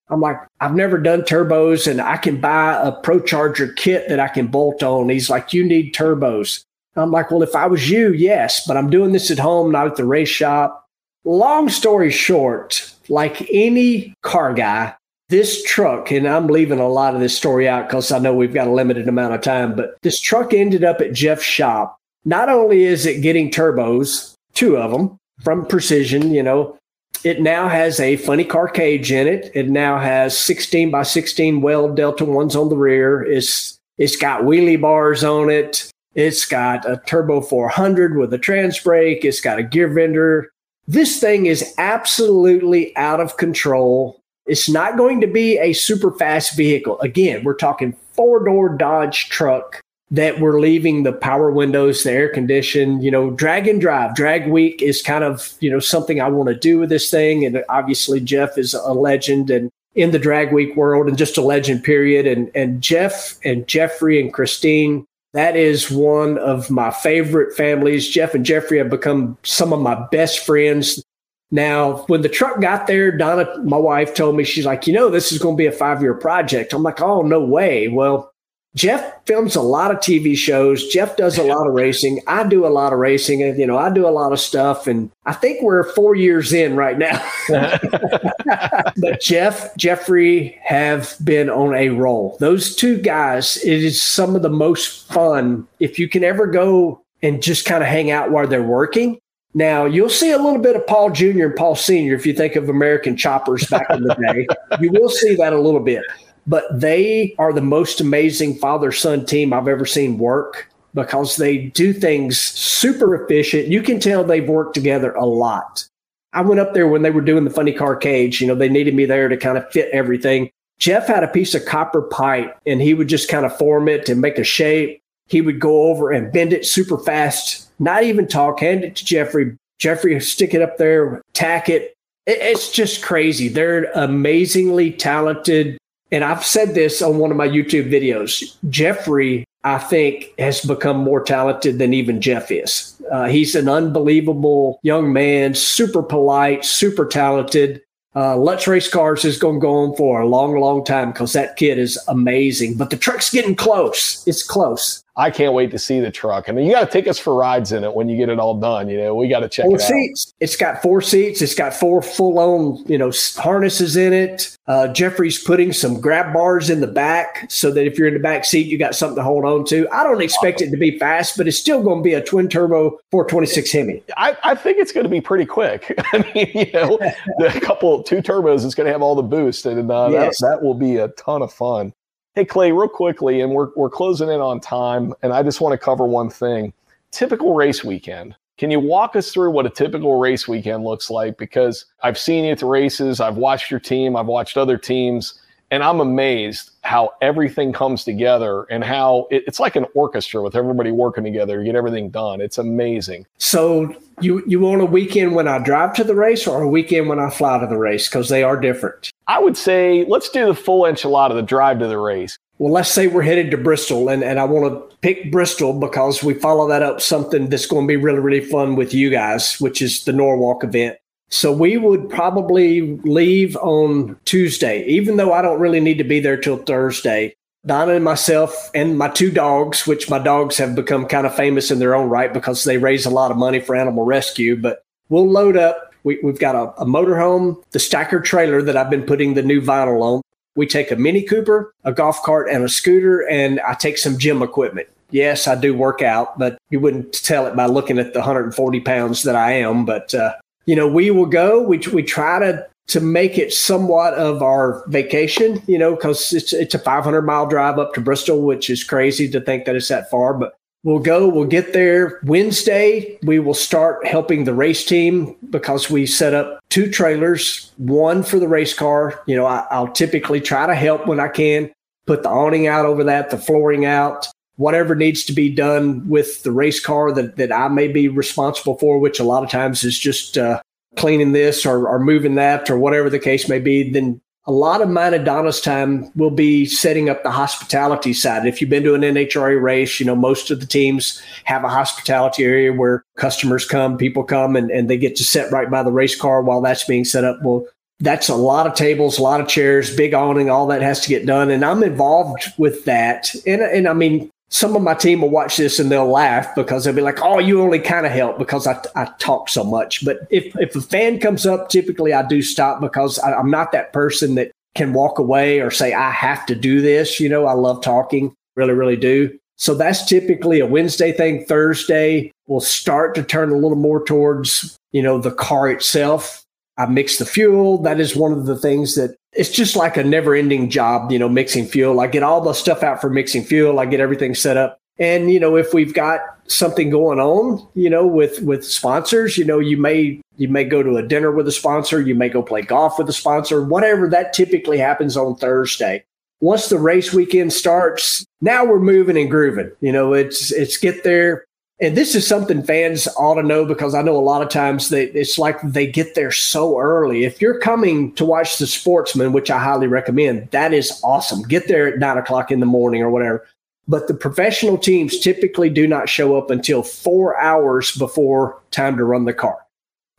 I'm 0.08 0.22
like, 0.22 0.38
I've 0.60 0.74
never 0.74 0.96
done 0.96 1.20
turbos 1.20 1.90
and 1.90 2.00
I 2.00 2.16
can 2.16 2.40
buy 2.40 2.80
a 2.82 2.92
Pro 2.92 3.20
Charger 3.20 3.74
kit 3.74 4.08
that 4.08 4.20
I 4.20 4.28
can 4.28 4.46
bolt 4.46 4.82
on. 4.82 5.10
He's 5.10 5.28
like, 5.28 5.52
you 5.52 5.64
need 5.64 5.94
turbos. 5.94 6.64
I'm 6.96 7.10
like, 7.10 7.30
well, 7.30 7.42
if 7.42 7.56
I 7.56 7.66
was 7.66 7.88
you, 7.88 8.12
yes, 8.12 8.66
but 8.66 8.76
I'm 8.76 8.90
doing 8.90 9.12
this 9.12 9.30
at 9.30 9.38
home, 9.38 9.72
not 9.72 9.86
at 9.86 9.96
the 9.96 10.04
race 10.04 10.28
shop. 10.28 10.86
Long 11.24 11.68
story 11.68 12.10
short, 12.10 12.92
like 13.08 13.48
any 13.50 14.14
car 14.22 14.52
guy, 14.52 14.94
this 15.28 15.62
truck, 15.62 16.10
and 16.10 16.28
I'm 16.28 16.48
leaving 16.48 16.80
a 16.80 16.88
lot 16.88 17.14
of 17.14 17.20
this 17.20 17.36
story 17.36 17.68
out 17.68 17.88
because 17.88 18.12
I 18.12 18.18
know 18.18 18.34
we've 18.34 18.52
got 18.52 18.66
a 18.66 18.72
limited 18.72 19.08
amount 19.08 19.34
of 19.34 19.40
time, 19.40 19.74
but 19.74 19.96
this 20.02 20.20
truck 20.20 20.52
ended 20.52 20.84
up 20.84 21.00
at 21.00 21.12
Jeff's 21.12 21.44
shop. 21.44 21.96
Not 22.24 22.48
only 22.48 22.84
is 22.84 23.06
it 23.06 23.22
getting 23.22 23.50
turbos, 23.50 24.34
two 24.54 24.76
of 24.76 24.90
them 24.90 25.16
from 25.42 25.64
Precision, 25.66 26.34
you 26.34 26.42
know, 26.42 26.76
it 27.24 27.40
now 27.40 27.68
has 27.68 28.00
a 28.00 28.16
funny 28.16 28.44
car 28.44 28.68
cage 28.68 29.12
in 29.12 29.26
it. 29.26 29.50
It 29.54 29.68
now 29.68 29.98
has 29.98 30.36
16 30.36 30.90
by 30.90 31.04
16 31.04 31.62
weld 31.62 31.96
Delta 31.96 32.24
ones 32.24 32.56
on 32.56 32.68
the 32.68 32.76
rear. 32.76 33.22
It's 33.22 33.78
it's 33.98 34.16
got 34.16 34.42
wheelie 34.42 34.80
bars 34.80 35.22
on 35.22 35.50
it. 35.50 35.90
It's 36.14 36.44
got 36.44 36.88
a 36.88 37.00
turbo 37.06 37.40
400 37.40 38.16
with 38.16 38.32
a 38.34 38.38
trans 38.38 38.78
brake. 38.78 39.24
It's 39.24 39.40
got 39.40 39.58
a 39.58 39.62
gear 39.62 39.88
vendor. 39.88 40.50
This 40.86 41.20
thing 41.20 41.46
is 41.46 41.74
absolutely 41.78 42.96
out 42.96 43.20
of 43.20 43.36
control. 43.36 44.20
It's 44.46 44.68
not 44.68 44.96
going 44.96 45.20
to 45.20 45.26
be 45.26 45.58
a 45.58 45.72
super 45.72 46.10
fast 46.12 46.56
vehicle. 46.56 47.00
Again, 47.00 47.44
we're 47.44 47.54
talking 47.54 47.96
four 48.12 48.44
door 48.44 48.68
Dodge 48.76 49.28
truck 49.28 49.80
that 50.10 50.40
we're 50.40 50.60
leaving 50.60 51.04
the 51.04 51.12
power 51.12 51.50
windows, 51.50 52.02
the 52.02 52.12
air 52.12 52.28
condition, 52.28 53.00
you 53.00 53.10
know, 53.10 53.30
drag 53.30 53.66
and 53.66 53.80
drive. 53.80 54.14
Drag 54.14 54.46
week 54.46 54.82
is 54.82 55.00
kind 55.00 55.24
of, 55.24 55.54
you 55.60 55.70
know, 55.70 55.78
something 55.78 56.20
I 56.20 56.28
want 56.28 56.50
to 56.50 56.54
do 56.54 56.78
with 56.78 56.90
this 56.90 57.10
thing. 57.10 57.46
And 57.46 57.64
obviously 57.70 58.20
Jeff 58.20 58.58
is 58.58 58.74
a 58.74 58.92
legend 58.92 59.50
and 59.50 59.70
in 59.94 60.10
the 60.10 60.18
drag 60.18 60.52
week 60.52 60.76
world 60.76 61.08
and 61.08 61.16
just 61.16 61.38
a 61.38 61.42
legend 61.42 61.82
period. 61.84 62.26
And 62.26 62.50
and 62.54 62.82
Jeff 62.82 63.38
and 63.44 63.66
Jeffrey 63.66 64.20
and 64.20 64.32
Christine, 64.32 65.06
that 65.32 65.56
is 65.56 65.90
one 65.90 66.38
of 66.38 66.70
my 66.70 66.90
favorite 66.90 67.56
families. 67.56 68.08
Jeff 68.08 68.34
and 68.34 68.44
Jeffrey 68.44 68.78
have 68.78 68.90
become 68.90 69.38
some 69.42 69.72
of 69.72 69.80
my 69.80 70.06
best 70.10 70.40
friends. 70.40 71.02
Now, 71.50 71.98
when 72.06 72.22
the 72.22 72.28
truck 72.28 72.60
got 72.60 72.86
there, 72.86 73.16
Donna, 73.16 73.46
my 73.62 73.76
wife, 73.76 74.14
told 74.14 74.36
me, 74.36 74.44
she's 74.44 74.66
like, 74.66 74.86
you 74.86 74.92
know, 74.92 75.10
this 75.10 75.32
is 75.32 75.38
going 75.38 75.54
to 75.54 75.58
be 75.58 75.66
a 75.66 75.72
five 75.72 76.00
year 76.00 76.14
project. 76.14 76.72
I'm 76.72 76.82
like, 76.82 77.00
oh, 77.00 77.22
no 77.22 77.44
way. 77.44 77.88
Well, 77.88 78.31
Jeff 78.74 79.12
films 79.26 79.54
a 79.54 79.60
lot 79.60 79.90
of 79.90 79.98
TV 79.98 80.36
shows. 80.36 80.88
Jeff 80.88 81.16
does 81.16 81.36
a 81.36 81.42
lot 81.42 81.66
of 81.66 81.74
racing. 81.74 82.20
I 82.26 82.44
do 82.44 82.66
a 82.66 82.68
lot 82.68 82.92
of 82.92 82.98
racing, 82.98 83.42
and 83.42 83.58
you 83.58 83.66
know, 83.66 83.76
I 83.76 83.92
do 83.92 84.06
a 84.06 84.10
lot 84.10 84.32
of 84.32 84.40
stuff. 84.40 84.86
And 84.86 85.10
I 85.26 85.34
think 85.34 85.62
we're 85.62 85.84
four 85.92 86.14
years 86.14 86.54
in 86.54 86.74
right 86.74 86.96
now. 86.96 87.22
but 87.48 89.20
Jeff, 89.20 89.76
Jeffrey 89.76 90.58
have 90.64 91.14
been 91.22 91.50
on 91.50 91.74
a 91.74 91.90
roll. 91.90 92.38
Those 92.40 92.74
two 92.74 92.98
guys, 92.98 93.58
it 93.58 93.84
is 93.84 94.00
some 94.00 94.34
of 94.34 94.42
the 94.42 94.48
most 94.48 95.06
fun. 95.12 95.66
If 95.78 95.98
you 95.98 96.08
can 96.08 96.24
ever 96.24 96.46
go 96.46 97.02
and 97.22 97.42
just 97.42 97.66
kind 97.66 97.82
of 97.82 97.88
hang 97.88 98.10
out 98.10 98.30
while 98.30 98.46
they're 98.46 98.62
working. 98.62 99.18
Now 99.54 99.84
you'll 99.84 100.08
see 100.08 100.30
a 100.30 100.38
little 100.38 100.58
bit 100.58 100.76
of 100.76 100.86
Paul 100.86 101.10
Jr. 101.10 101.44
and 101.44 101.56
Paul 101.56 101.76
Sr. 101.76 102.14
if 102.14 102.24
you 102.24 102.32
think 102.32 102.56
of 102.56 102.70
American 102.70 103.18
choppers 103.18 103.66
back 103.66 103.86
in 103.90 104.02
the 104.02 104.14
day. 104.14 104.46
you 104.80 104.90
will 104.90 105.10
see 105.10 105.34
that 105.36 105.52
a 105.52 105.60
little 105.60 105.80
bit 105.80 106.02
but 106.46 106.64
they 106.72 107.34
are 107.38 107.52
the 107.52 107.60
most 107.60 108.00
amazing 108.00 108.56
father 108.56 108.92
son 108.92 109.24
team 109.24 109.52
I've 109.52 109.68
ever 109.68 109.86
seen 109.86 110.18
work 110.18 110.68
because 110.94 111.36
they 111.36 111.58
do 111.58 111.92
things 111.92 112.40
super 112.40 113.14
efficient. 113.14 113.68
You 113.68 113.82
can 113.82 114.00
tell 114.00 114.24
they've 114.24 114.48
worked 114.48 114.74
together 114.74 115.12
a 115.12 115.24
lot. 115.24 115.86
I 116.32 116.40
went 116.42 116.60
up 116.60 116.74
there 116.74 116.88
when 116.88 117.02
they 117.02 117.10
were 117.10 117.20
doing 117.20 117.44
the 117.44 117.50
funny 117.50 117.72
car 117.72 117.96
cage. 117.96 118.40
You 118.40 118.46
know, 118.46 118.54
they 118.54 118.68
needed 118.68 118.94
me 118.94 119.04
there 119.04 119.28
to 119.28 119.36
kind 119.36 119.58
of 119.58 119.70
fit 119.70 119.90
everything. 119.92 120.50
Jeff 120.78 121.06
had 121.06 121.22
a 121.22 121.28
piece 121.28 121.54
of 121.54 121.64
copper 121.64 122.02
pipe 122.02 122.58
and 122.66 122.80
he 122.80 122.94
would 122.94 123.08
just 123.08 123.28
kind 123.28 123.46
of 123.46 123.56
form 123.56 123.88
it 123.88 124.08
and 124.08 124.20
make 124.20 124.38
a 124.38 124.44
shape. 124.44 125.00
He 125.28 125.40
would 125.40 125.60
go 125.60 125.84
over 125.84 126.10
and 126.10 126.32
bend 126.32 126.52
it 126.52 126.66
super 126.66 126.98
fast, 126.98 127.70
not 127.78 128.02
even 128.02 128.26
talk, 128.26 128.60
hand 128.60 128.84
it 128.84 128.96
to 128.96 129.04
Jeffrey. 129.04 129.56
Jeffrey 129.78 130.18
stick 130.20 130.54
it 130.54 130.62
up 130.62 130.78
there, 130.78 131.22
tack 131.32 131.68
it. 131.68 131.94
It's 132.26 132.70
just 132.70 133.02
crazy. 133.02 133.48
They're 133.48 133.90
amazingly 133.92 134.92
talented 134.92 135.78
and 136.12 136.22
I've 136.22 136.44
said 136.44 136.74
this 136.74 137.00
on 137.00 137.18
one 137.18 137.30
of 137.30 137.36
my 137.38 137.48
YouTube 137.48 137.90
videos. 137.90 138.54
Jeffrey, 138.68 139.46
I 139.64 139.78
think, 139.78 140.32
has 140.38 140.60
become 140.60 140.98
more 140.98 141.22
talented 141.22 141.78
than 141.78 141.94
even 141.94 142.20
Jeff 142.20 142.50
is. 142.50 143.00
Uh, 143.10 143.28
he's 143.28 143.54
an 143.54 143.68
unbelievable 143.68 144.78
young 144.82 145.12
man, 145.12 145.54
super 145.54 146.02
polite, 146.02 146.64
super 146.66 147.06
talented. 147.06 147.80
Uh, 148.14 148.36
Lutz 148.36 148.68
Race 148.68 148.90
Cars 148.90 149.24
is 149.24 149.38
going 149.38 149.56
to 149.56 149.60
go 149.60 149.72
on 149.72 149.96
for 149.96 150.20
a 150.20 150.28
long, 150.28 150.60
long 150.60 150.84
time 150.84 151.12
because 151.12 151.32
that 151.32 151.56
kid 151.56 151.78
is 151.78 151.98
amazing. 152.08 152.76
But 152.76 152.90
the 152.90 152.98
truck's 152.98 153.30
getting 153.30 153.54
close. 153.54 154.22
It's 154.28 154.42
close. 154.42 155.02
I 155.14 155.30
can't 155.30 155.52
wait 155.52 155.70
to 155.72 155.78
see 155.78 156.00
the 156.00 156.10
truck. 156.10 156.48
and 156.48 156.64
you 156.64 156.72
got 156.72 156.80
to 156.80 156.90
take 156.90 157.06
us 157.06 157.18
for 157.18 157.34
rides 157.34 157.70
in 157.70 157.84
it 157.84 157.94
when 157.94 158.08
you 158.08 158.16
get 158.16 158.30
it 158.30 158.38
all 158.38 158.58
done. 158.58 158.88
You 158.88 158.96
know, 158.96 159.14
we 159.14 159.28
got 159.28 159.40
to 159.40 159.48
check 159.48 159.66
four 159.66 159.76
it 159.76 159.82
seats. 159.82 160.28
out. 160.28 160.34
It's 160.40 160.56
got 160.56 160.80
four 160.80 161.02
seats. 161.02 161.42
It's 161.42 161.54
got 161.54 161.74
four 161.74 162.00
full 162.00 162.38
on, 162.38 162.82
you 162.86 162.96
know, 162.96 163.12
harnesses 163.36 163.96
in 163.96 164.14
it. 164.14 164.56
Uh, 164.66 164.88
Jeffrey's 164.88 165.42
putting 165.42 165.72
some 165.72 166.00
grab 166.00 166.32
bars 166.32 166.70
in 166.70 166.80
the 166.80 166.86
back 166.86 167.44
so 167.50 167.70
that 167.72 167.86
if 167.86 167.98
you're 167.98 168.08
in 168.08 168.14
the 168.14 168.20
back 168.20 168.46
seat, 168.46 168.66
you 168.66 168.78
got 168.78 168.94
something 168.94 169.16
to 169.16 169.22
hold 169.22 169.44
on 169.44 169.66
to. 169.66 169.86
I 169.90 170.02
don't 170.02 170.22
expect 170.22 170.62
it 170.62 170.70
to 170.70 170.78
be 170.78 170.98
fast, 170.98 171.36
but 171.36 171.46
it's 171.46 171.58
still 171.58 171.82
going 171.82 171.98
to 171.98 172.02
be 172.02 172.14
a 172.14 172.22
twin 172.22 172.48
turbo 172.48 172.98
426 173.10 173.70
Hemi. 173.70 174.02
I, 174.16 174.36
I 174.42 174.54
think 174.54 174.78
it's 174.78 174.92
going 174.92 175.04
to 175.04 175.10
be 175.10 175.20
pretty 175.20 175.44
quick. 175.44 175.94
I 176.12 176.18
mean, 176.34 176.50
you 176.54 176.72
know, 176.72 176.96
the 177.38 177.60
couple 177.62 178.02
two 178.02 178.22
turbos 178.22 178.64
is 178.64 178.74
going 178.74 178.86
to 178.86 178.92
have 178.92 179.02
all 179.02 179.14
the 179.14 179.22
boost, 179.22 179.66
and 179.66 179.90
uh, 179.90 180.08
yes. 180.10 180.40
that, 180.40 180.46
that 180.48 180.62
will 180.62 180.74
be 180.74 180.96
a 180.96 181.08
ton 181.08 181.42
of 181.42 181.52
fun. 181.52 181.92
Hey, 182.34 182.46
Clay, 182.46 182.72
real 182.72 182.88
quickly, 182.88 183.42
and 183.42 183.52
we're, 183.52 183.68
we're 183.76 183.90
closing 183.90 184.30
in 184.30 184.40
on 184.40 184.58
time, 184.58 185.12
and 185.22 185.34
I 185.34 185.42
just 185.42 185.60
want 185.60 185.74
to 185.74 185.76
cover 185.78 186.06
one 186.06 186.30
thing. 186.30 186.72
Typical 187.10 187.54
race 187.54 187.84
weekend. 187.84 188.34
Can 188.56 188.70
you 188.70 188.80
walk 188.80 189.16
us 189.16 189.30
through 189.30 189.50
what 189.50 189.66
a 189.66 189.70
typical 189.70 190.18
race 190.18 190.48
weekend 190.48 190.82
looks 190.82 191.10
like? 191.10 191.36
Because 191.36 191.84
I've 192.02 192.16
seen 192.16 192.46
you 192.46 192.52
at 192.52 192.60
the 192.60 192.64
races, 192.64 193.20
I've 193.20 193.36
watched 193.36 193.70
your 193.70 193.80
team, 193.80 194.16
I've 194.16 194.28
watched 194.28 194.56
other 194.56 194.78
teams, 194.78 195.42
and 195.70 195.82
I'm 195.82 196.00
amazed 196.00 196.70
how 196.84 197.10
everything 197.20 197.70
comes 197.70 198.02
together 198.02 198.62
and 198.70 198.82
how 198.82 199.26
it, 199.30 199.44
it's 199.46 199.60
like 199.60 199.76
an 199.76 199.84
orchestra 199.94 200.42
with 200.42 200.56
everybody 200.56 200.90
working 200.90 201.24
together 201.24 201.58
to 201.58 201.64
get 201.64 201.76
everything 201.76 202.08
done. 202.08 202.40
It's 202.40 202.56
amazing. 202.56 203.26
So 203.36 203.94
you 204.22 204.42
you 204.46 204.58
want 204.58 204.80
a 204.80 204.86
weekend 204.86 205.34
when 205.34 205.48
I 205.48 205.58
drive 205.58 205.92
to 205.96 206.04
the 206.04 206.14
race 206.14 206.46
or 206.46 206.62
a 206.62 206.68
weekend 206.68 207.10
when 207.10 207.18
I 207.18 207.28
fly 207.28 207.58
to 207.60 207.66
the 207.66 207.76
race 207.76 208.08
because 208.08 208.30
they 208.30 208.42
are 208.42 208.58
different. 208.58 209.11
I 209.26 209.38
would 209.38 209.56
say 209.56 210.04
let's 210.08 210.28
do 210.28 210.46
the 210.46 210.54
full 210.54 210.82
enchilada, 210.82 211.34
the 211.34 211.42
drive 211.42 211.78
to 211.80 211.86
the 211.86 211.98
race. 211.98 212.38
Well, 212.58 212.72
let's 212.72 212.90
say 212.90 213.06
we're 213.08 213.22
headed 213.22 213.50
to 213.50 213.56
Bristol, 213.56 214.08
and, 214.08 214.22
and 214.22 214.38
I 214.38 214.44
want 214.44 214.72
to 214.72 214.96
pick 214.98 215.32
Bristol 215.32 215.72
because 215.78 216.22
we 216.22 216.34
follow 216.34 216.68
that 216.68 216.82
up 216.82 217.00
something 217.00 217.48
that's 217.48 217.66
going 217.66 217.86
to 217.86 217.88
be 217.88 217.96
really, 217.96 218.20
really 218.20 218.44
fun 218.44 218.76
with 218.76 218.94
you 218.94 219.10
guys, 219.10 219.60
which 219.60 219.82
is 219.82 220.04
the 220.04 220.12
Norwalk 220.12 220.62
event. 220.62 220.96
So 221.28 221.50
we 221.50 221.78
would 221.78 222.10
probably 222.10 222.98
leave 222.98 223.56
on 223.56 224.16
Tuesday, 224.26 224.84
even 224.84 225.16
though 225.16 225.32
I 225.32 225.42
don't 225.42 225.58
really 225.58 225.80
need 225.80 225.98
to 225.98 226.04
be 226.04 226.20
there 226.20 226.36
till 226.36 226.58
Thursday. 226.58 227.34
Donna 227.64 227.94
and 227.94 228.04
myself 228.04 228.70
and 228.74 228.98
my 228.98 229.08
two 229.08 229.30
dogs, 229.30 229.86
which 229.86 230.10
my 230.10 230.18
dogs 230.18 230.58
have 230.58 230.74
become 230.74 231.06
kind 231.06 231.26
of 231.26 231.34
famous 231.34 231.70
in 231.70 231.78
their 231.78 231.94
own 231.94 232.10
right 232.10 232.32
because 232.32 232.64
they 232.64 232.76
raise 232.76 233.06
a 233.06 233.10
lot 233.10 233.30
of 233.30 233.36
money 233.36 233.60
for 233.60 233.74
animal 233.74 234.04
rescue. 234.04 234.56
But 234.56 234.84
we'll 235.08 235.28
load 235.28 235.56
up 235.56 235.91
we, 236.04 236.18
have 236.22 236.38
got 236.38 236.54
a, 236.54 236.82
a 236.82 236.84
motorhome, 236.84 237.62
the 237.70 237.78
stacker 237.78 238.20
trailer 238.20 238.62
that 238.62 238.76
I've 238.76 238.90
been 238.90 239.04
putting 239.04 239.34
the 239.34 239.42
new 239.42 239.60
vinyl 239.60 240.02
on. 240.02 240.22
We 240.54 240.66
take 240.66 240.90
a 240.90 240.96
Mini 240.96 241.22
Cooper, 241.22 241.72
a 241.84 241.92
golf 241.92 242.22
cart, 242.22 242.48
and 242.50 242.62
a 242.62 242.68
scooter, 242.68 243.26
and 243.28 243.60
I 243.60 243.74
take 243.74 243.96
some 243.96 244.18
gym 244.18 244.42
equipment. 244.42 244.88
Yes, 245.10 245.46
I 245.46 245.54
do 245.54 245.74
work 245.74 246.02
out, 246.02 246.38
but 246.38 246.58
you 246.70 246.80
wouldn't 246.80 247.12
tell 247.12 247.46
it 247.46 247.56
by 247.56 247.66
looking 247.66 247.98
at 247.98 248.12
the 248.12 248.20
140 248.20 248.80
pounds 248.80 249.22
that 249.22 249.36
I 249.36 249.52
am. 249.52 249.84
But 249.84 250.14
uh, 250.14 250.34
you 250.66 250.76
know, 250.76 250.88
we 250.88 251.10
will 251.10 251.26
go. 251.26 251.62
We 251.62 251.78
we 251.92 252.02
try 252.02 252.38
to 252.38 252.66
to 252.88 253.00
make 253.00 253.38
it 253.38 253.52
somewhat 253.52 254.14
of 254.14 254.42
our 254.42 254.82
vacation, 254.88 255.62
you 255.66 255.78
know, 255.78 255.94
because 255.94 256.32
it's 256.32 256.52
it's 256.52 256.74
a 256.74 256.78
500 256.78 257.22
mile 257.22 257.46
drive 257.46 257.78
up 257.78 257.94
to 257.94 258.00
Bristol, 258.00 258.42
which 258.42 258.68
is 258.68 258.84
crazy 258.84 259.28
to 259.30 259.40
think 259.40 259.66
that 259.66 259.76
it's 259.76 259.88
that 259.88 260.10
far. 260.10 260.34
But 260.34 260.54
we'll 260.82 260.98
go, 260.98 261.28
we'll 261.28 261.44
get 261.44 261.72
there 261.72 262.20
Wednesday. 262.24 263.18
We 263.22 263.38
will 263.38 263.54
start 263.54 264.06
helping 264.06 264.44
the 264.44 264.54
race 264.54 264.84
team 264.84 265.36
because 265.50 265.90
we 265.90 266.06
set 266.06 266.34
up 266.34 266.60
two 266.70 266.90
trailers, 266.90 267.70
one 267.76 268.22
for 268.22 268.38
the 268.38 268.48
race 268.48 268.74
car. 268.74 269.20
You 269.26 269.36
know, 269.36 269.46
I, 269.46 269.66
I'll 269.70 269.92
typically 269.92 270.40
try 270.40 270.66
to 270.66 270.74
help 270.74 271.06
when 271.06 271.20
I 271.20 271.28
can, 271.28 271.70
put 272.06 272.22
the 272.22 272.28
awning 272.28 272.66
out 272.66 272.84
over 272.84 273.04
that, 273.04 273.30
the 273.30 273.38
flooring 273.38 273.84
out, 273.84 274.26
whatever 274.56 274.94
needs 274.94 275.24
to 275.24 275.32
be 275.32 275.54
done 275.54 276.08
with 276.08 276.42
the 276.42 276.52
race 276.52 276.84
car 276.84 277.12
that, 277.12 277.36
that 277.36 277.52
I 277.52 277.68
may 277.68 277.88
be 277.88 278.08
responsible 278.08 278.76
for, 278.78 278.98
which 278.98 279.20
a 279.20 279.24
lot 279.24 279.44
of 279.44 279.50
times 279.50 279.84
is 279.84 279.98
just 279.98 280.36
uh, 280.36 280.60
cleaning 280.96 281.32
this 281.32 281.64
or, 281.64 281.88
or 281.88 281.98
moving 281.98 282.34
that 282.34 282.70
or 282.70 282.78
whatever 282.78 283.08
the 283.08 283.18
case 283.18 283.48
may 283.48 283.60
be, 283.60 283.90
then 283.90 284.20
a 284.46 284.52
lot 284.52 284.82
of 284.82 284.88
mine 284.88 285.14
and 285.14 285.24
Donna's 285.24 285.60
time 285.60 286.10
will 286.16 286.30
be 286.30 286.66
setting 286.66 287.08
up 287.08 287.22
the 287.22 287.30
hospitality 287.30 288.12
side. 288.12 288.44
If 288.44 288.60
you've 288.60 288.70
been 288.70 288.82
to 288.82 288.94
an 288.94 289.02
NHRA 289.02 289.62
race, 289.62 290.00
you 290.00 290.06
know, 290.06 290.16
most 290.16 290.50
of 290.50 290.58
the 290.58 290.66
teams 290.66 291.22
have 291.44 291.62
a 291.62 291.68
hospitality 291.68 292.44
area 292.44 292.72
where 292.72 293.04
customers 293.16 293.64
come, 293.64 293.96
people 293.96 294.24
come, 294.24 294.56
and, 294.56 294.70
and 294.70 294.90
they 294.90 294.96
get 294.96 295.14
to 295.16 295.24
sit 295.24 295.50
right 295.52 295.70
by 295.70 295.84
the 295.84 295.92
race 295.92 296.20
car 296.20 296.42
while 296.42 296.60
that's 296.60 296.84
being 296.84 297.04
set 297.04 297.22
up. 297.22 297.38
Well, 297.42 297.66
that's 298.00 298.28
a 298.28 298.34
lot 298.34 298.66
of 298.66 298.74
tables, 298.74 299.16
a 299.16 299.22
lot 299.22 299.40
of 299.40 299.46
chairs, 299.46 299.94
big 299.94 300.12
awning, 300.12 300.50
all 300.50 300.66
that 300.66 300.82
has 300.82 301.00
to 301.02 301.08
get 301.08 301.24
done. 301.24 301.48
And 301.48 301.64
I'm 301.64 301.84
involved 301.84 302.52
with 302.58 302.84
that. 302.84 303.32
And, 303.46 303.62
and 303.62 303.86
I 303.86 303.92
mean, 303.92 304.28
some 304.52 304.76
of 304.76 304.82
my 304.82 304.92
team 304.92 305.22
will 305.22 305.30
watch 305.30 305.56
this 305.56 305.78
and 305.78 305.90
they'll 305.90 306.06
laugh 306.06 306.54
because 306.54 306.84
they'll 306.84 306.94
be 306.94 307.00
like, 307.00 307.22
"Oh, 307.22 307.38
you 307.38 307.62
only 307.62 307.78
kind 307.78 308.04
of 308.04 308.12
help 308.12 308.38
because 308.38 308.66
I, 308.66 308.78
I 308.94 309.06
talk 309.18 309.48
so 309.48 309.64
much." 309.64 310.04
But 310.04 310.18
if 310.30 310.54
if 310.60 310.76
a 310.76 310.80
fan 310.82 311.18
comes 311.18 311.46
up, 311.46 311.70
typically 311.70 312.12
I 312.12 312.22
do 312.22 312.42
stop 312.42 312.80
because 312.80 313.18
I, 313.18 313.32
I'm 313.32 313.50
not 313.50 313.72
that 313.72 313.94
person 313.94 314.34
that 314.34 314.52
can 314.74 314.92
walk 314.92 315.18
away 315.18 315.60
or 315.60 315.70
say 315.70 315.94
I 315.94 316.10
have 316.10 316.44
to 316.46 316.54
do 316.54 316.82
this. 316.82 317.18
You 317.18 317.30
know, 317.30 317.46
I 317.46 317.54
love 317.54 317.82
talking, 317.82 318.34
really, 318.54 318.74
really 318.74 318.96
do. 318.96 319.36
So 319.56 319.74
that's 319.74 320.04
typically 320.04 320.60
a 320.60 320.66
Wednesday 320.66 321.12
thing. 321.12 321.46
Thursday 321.46 322.30
will 322.46 322.60
start 322.60 323.14
to 323.14 323.22
turn 323.22 323.50
a 323.50 323.56
little 323.56 323.76
more 323.76 324.04
towards 324.04 324.76
you 324.92 325.02
know 325.02 325.18
the 325.18 325.32
car 325.32 325.70
itself. 325.70 326.41
I 326.78 326.86
mix 326.86 327.18
the 327.18 327.26
fuel. 327.26 327.78
That 327.78 328.00
is 328.00 328.16
one 328.16 328.32
of 328.32 328.46
the 328.46 328.56
things 328.56 328.94
that 328.94 329.16
it's 329.32 329.50
just 329.50 329.76
like 329.76 329.96
a 329.96 330.04
never 330.04 330.34
ending 330.34 330.70
job, 330.70 331.10
you 331.10 331.18
know, 331.18 331.28
mixing 331.28 331.66
fuel. 331.66 332.00
I 332.00 332.06
get 332.06 332.22
all 332.22 332.40
the 332.40 332.52
stuff 332.52 332.82
out 332.82 333.00
for 333.00 333.10
mixing 333.10 333.44
fuel. 333.44 333.78
I 333.78 333.86
get 333.86 334.00
everything 334.00 334.34
set 334.34 334.56
up. 334.56 334.78
And, 334.98 335.30
you 335.30 335.40
know, 335.40 335.56
if 335.56 335.72
we've 335.72 335.94
got 335.94 336.20
something 336.46 336.90
going 336.90 337.18
on, 337.18 337.66
you 337.74 337.88
know, 337.88 338.06
with, 338.06 338.42
with 338.42 338.64
sponsors, 338.64 339.38
you 339.38 339.44
know, 339.44 339.58
you 339.58 339.76
may, 339.78 340.20
you 340.36 340.48
may 340.48 340.64
go 340.64 340.82
to 340.82 340.96
a 340.96 341.02
dinner 341.02 341.32
with 341.32 341.48
a 341.48 341.52
sponsor. 341.52 342.00
You 342.00 342.14
may 342.14 342.28
go 342.28 342.42
play 342.42 342.62
golf 342.62 342.98
with 342.98 343.08
a 343.08 343.12
sponsor, 343.12 343.64
whatever 343.64 344.08
that 344.08 344.32
typically 344.32 344.78
happens 344.78 345.16
on 345.16 345.36
Thursday. 345.36 346.04
Once 346.40 346.68
the 346.68 346.78
race 346.78 347.12
weekend 347.12 347.52
starts, 347.52 348.26
now 348.40 348.64
we're 348.64 348.80
moving 348.80 349.16
and 349.16 349.30
grooving. 349.30 349.70
You 349.80 349.92
know, 349.92 350.12
it's, 350.12 350.52
it's 350.52 350.76
get 350.76 351.04
there, 351.04 351.46
and 351.82 351.96
this 351.96 352.14
is 352.14 352.24
something 352.24 352.62
fans 352.62 353.08
ought 353.16 353.34
to 353.34 353.42
know 353.42 353.66
because 353.66 353.92
I 353.92 354.02
know 354.02 354.16
a 354.16 354.22
lot 354.22 354.40
of 354.40 354.48
times 354.48 354.88
they 354.88 355.06
it's 355.06 355.36
like 355.36 355.60
they 355.62 355.84
get 355.84 356.14
there 356.14 356.30
so 356.30 356.78
early. 356.78 357.24
If 357.24 357.42
you're 357.42 357.58
coming 357.58 358.14
to 358.14 358.24
watch 358.24 358.58
the 358.58 358.68
sportsman, 358.68 359.32
which 359.32 359.50
I 359.50 359.58
highly 359.58 359.88
recommend, 359.88 360.48
that 360.52 360.72
is 360.72 361.00
awesome. 361.02 361.42
Get 361.42 361.66
there 361.66 361.88
at 361.88 361.98
nine 361.98 362.18
o'clock 362.18 362.52
in 362.52 362.60
the 362.60 362.66
morning 362.66 363.02
or 363.02 363.10
whatever. 363.10 363.44
But 363.88 364.06
the 364.06 364.14
professional 364.14 364.78
teams 364.78 365.18
typically 365.18 365.68
do 365.68 365.88
not 365.88 366.08
show 366.08 366.38
up 366.38 366.50
until 366.50 366.84
four 366.84 367.36
hours 367.40 367.96
before 367.96 368.62
time 368.70 368.96
to 368.96 369.04
run 369.04 369.24
the 369.24 369.34
car. 369.34 369.58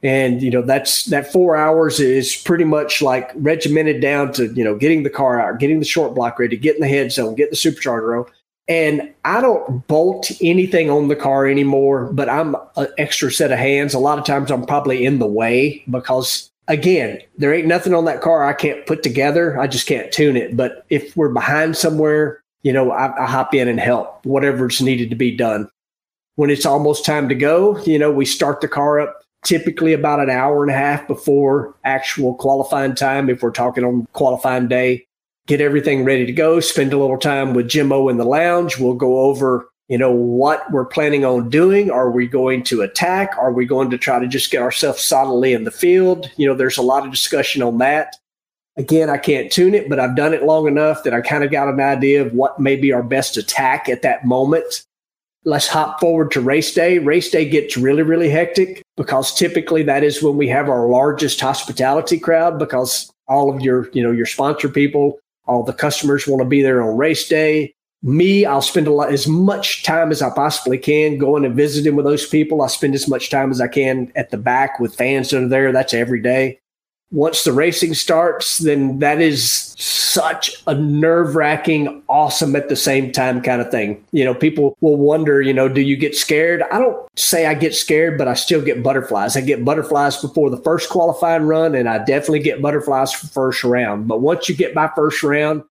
And 0.04 0.42
you 0.42 0.52
know 0.52 0.64
that's 0.64 1.06
that 1.06 1.32
four 1.32 1.56
hours 1.56 2.02
is 2.02 2.36
pretty 2.36 2.66
much 2.66 3.02
like 3.02 3.32
regimented 3.36 4.02
down 4.02 4.34
to 4.34 4.48
you 4.48 4.66
know 4.66 4.76
getting 4.76 5.04
the 5.04 5.10
car 5.10 5.40
out, 5.40 5.62
getting 5.62 5.80
the 5.80 5.86
short 5.86 6.14
block 6.14 6.40
ready, 6.40 6.58
getting 6.58 6.82
the 6.82 6.90
head 6.90 7.14
zone, 7.14 7.36
getting 7.36 7.52
the 7.52 7.56
supercharger 7.56 8.20
on 8.20 8.26
and 8.68 9.14
I 9.26 9.42
don't 9.42 9.86
bolt 9.88 10.32
anything 10.42 10.90
on 10.90 11.10
the 11.10 11.16
car 11.16 11.46
anymore, 11.46 12.12
but 12.14 12.30
I'm 12.30 12.56
an 12.78 12.88
extra 12.98 13.32
set 13.32 13.52
of 13.52 13.60
hands. 13.60 13.94
A 13.94 14.00
lot 14.00 14.18
of 14.18 14.26
times 14.26 14.52
I'm 14.52 14.66
probably 14.66 15.06
in 15.06 15.20
the 15.20 15.28
way 15.28 15.84
because, 15.90 16.50
again, 16.68 17.20
there 17.38 17.54
ain't 17.54 17.68
nothing 17.68 17.94
on 17.94 18.06
that 18.06 18.22
car 18.22 18.46
I 18.46 18.54
can't 18.54 18.86
put 18.86 19.04
together. 19.04 19.60
I 19.60 19.68
just 19.68 19.88
can't 19.88 20.12
tune 20.12 20.38
it. 20.38 20.56
But 20.56 20.86
if 20.90 21.16
we're 21.18 21.34
behind 21.34 21.76
somewhere, 21.76 22.42
you 22.62 22.72
know, 22.72 22.92
I, 22.92 23.22
I 23.22 23.28
hop 23.28 23.54
in 23.54 23.68
and 23.68 23.80
help 23.80 24.26
whatever's 24.26 24.82
needed 24.82 25.10
to 25.10 25.16
be 25.16 25.36
done. 25.36 25.70
When 26.36 26.50
it's 26.50 26.66
almost 26.66 27.06
time 27.06 27.30
to 27.30 27.36
go, 27.36 27.78
you 27.84 28.00
know, 28.00 28.12
we 28.12 28.26
start 28.26 28.62
the 28.62 28.68
car 28.68 29.00
up 29.00 29.22
typically 29.44 29.92
about 29.92 30.22
an 30.22 30.30
hour 30.30 30.64
and 30.64 30.72
a 30.72 30.78
half 30.78 31.06
before 31.06 31.76
actual 31.84 32.34
qualifying 32.36 32.96
time 32.96 33.30
if 33.30 33.44
we're 33.44 33.52
talking 33.52 33.84
on 33.84 34.08
qualifying 34.14 34.70
day 34.70 35.06
get 35.48 35.62
everything 35.62 36.06
ready 36.06 36.26
to 36.26 36.32
go, 36.32 36.60
spend 36.60 36.94
a 36.94 36.98
little 36.98 37.18
time 37.18 37.54
with 37.54 37.68
Jimmo 37.68 38.10
in 38.10 38.18
the 38.18 38.26
lounge. 38.26 38.80
We'll 38.80 38.94
go 38.94 39.20
over, 39.20 39.68
you 39.90 39.98
know, 39.98 40.12
what 40.12 40.70
we're 40.72 40.86
planning 40.86 41.26
on 41.26 41.50
doing. 41.50 41.92
Are 41.92 42.12
we 42.12 42.28
going 42.28 42.64
to 42.64 42.82
attack? 42.82 43.36
Are 43.38 43.52
we 43.52 43.66
going 43.66 43.90
to 43.90 43.98
try 43.98 44.20
to 44.20 44.28
just 44.28 44.52
get 44.52 44.62
ourselves 44.62 45.02
solidly 45.02 45.54
in 45.54 45.66
the 45.66 45.72
field? 45.72 46.30
You 46.38 46.48
know, 46.48 46.56
there's 46.56 46.78
a 46.78 46.84
lot 46.84 47.06
of 47.06 47.12
discussion 47.12 47.62
on 47.62 47.80
that. 47.80 48.16
Again, 48.76 49.10
I 49.10 49.18
can't 49.18 49.52
tune 49.52 49.76
it, 49.76 49.88
but 49.90 50.00
I've 50.00 50.16
done 50.16 50.34
it 50.34 50.44
long 50.44 50.68
enough 50.68 51.04
that 51.04 51.14
I 51.14 51.22
kind 51.22 51.44
of 51.44 51.52
got 51.52 51.68
an 51.68 51.80
idea 51.80 52.26
of 52.26 52.34
what 52.34 52.60
may 52.60 52.76
be 52.76 52.92
our 52.92 53.04
best 53.04 53.38
attack 53.38 53.88
at 53.88 54.02
that 54.02 54.26
moment. 54.26 54.84
Let's 55.46 55.68
hop 55.68 56.00
forward 56.00 56.32
to 56.32 56.42
race 56.42 56.74
day. 56.74 57.00
Race 57.00 57.30
day 57.30 57.48
gets 57.48 57.76
really, 57.76 58.02
really 58.02 58.30
hectic 58.30 58.82
because 58.96 59.36
typically 59.36 59.84
that 59.84 60.04
is 60.04 60.24
when 60.24 60.38
we 60.38 60.48
have 60.48 60.70
our 60.70 60.88
largest 60.88 61.40
hospitality 61.40 62.18
crowd 62.18 62.58
because 62.58 63.12
all 63.28 63.54
of 63.54 63.62
your, 63.62 63.90
you 63.92 64.02
know, 64.02 64.12
your 64.12 64.26
sponsor 64.26 64.70
people 64.70 65.20
all 65.46 65.64
the 65.64 65.74
customers 65.74 66.28
want 66.28 66.42
to 66.42 66.48
be 66.48 66.62
there 66.62 66.82
on 66.82 66.98
race 66.98 67.28
day. 67.28 67.74
Me, 68.02 68.46
I'll 68.46 68.62
spend 68.62 68.88
a 68.88 68.92
lot, 68.92 69.14
as 69.14 69.28
much 69.28 69.84
time 69.84 70.12
as 70.12 70.22
I 70.22 70.30
possibly 70.30 70.78
can 70.78 71.18
going 71.18 71.46
and 71.46 71.56
visiting 71.56 71.96
with 71.96 72.06
those 72.06 72.26
people. 72.26 72.62
I 72.62 72.68
spend 72.68 72.96
as 72.96 73.08
much 73.08 73.30
time 73.30 73.50
as 73.50 73.62
I 73.62 73.68
can 73.68 74.12
at 74.16 74.30
the 74.30 74.38
back 74.38 74.80
with 74.80 74.96
fans 74.96 75.30
that 75.30 75.44
are 75.44 75.48
there. 75.48 75.72
That's 75.72 75.94
every 75.94 76.22
day 76.22 76.60
once 77.12 77.44
the 77.44 77.54
racing 77.54 77.94
starts, 77.94 78.58
then 78.58 78.98
that 79.00 79.22
is 79.22 79.76
such 79.78 80.52
a 80.66 80.74
nerve 80.74 81.36
wracking, 81.36 82.02
awesome 82.10 82.56
at 82.56 82.70
the 82.70 82.76
same 82.76 83.12
time 83.12 83.42
kind 83.42 83.62
of 83.62 83.70
thing. 83.70 84.04
You 84.12 84.26
know, 84.26 84.34
people 84.34 84.76
will 84.82 84.98
wonder, 84.98 85.40
you 85.42 85.54
know, 85.54 85.70
do 85.70 85.82
you 85.82 85.96
get 85.96 86.16
scared? 86.16 86.64
I 86.72 86.80
don't 86.80 87.08
say 87.16 87.46
I 87.46 87.54
get 87.54 87.76
scared, 87.76 88.18
but 88.18 88.28
I 88.28 88.34
still 88.34 88.62
get 88.62 88.82
butterflies. 88.82 89.38
I 89.38 89.42
get 89.42 89.64
butterflies 89.64 90.22
before 90.22 90.50
the 90.50 90.58
first 90.58 90.90
qualifying 90.90 91.44
run, 91.44 91.76
and 91.76 91.88
I 91.88 92.00
definitely 92.00 92.40
get 92.40 92.62
butterflies 92.62 93.14
for 93.14 93.28
first 93.28 93.64
round. 93.64 94.08
But 94.08 94.22
once 94.22 94.50
you 94.50 94.56
get 94.56 94.74
my 94.74 94.90
first 94.96 95.22
round, 95.22 95.64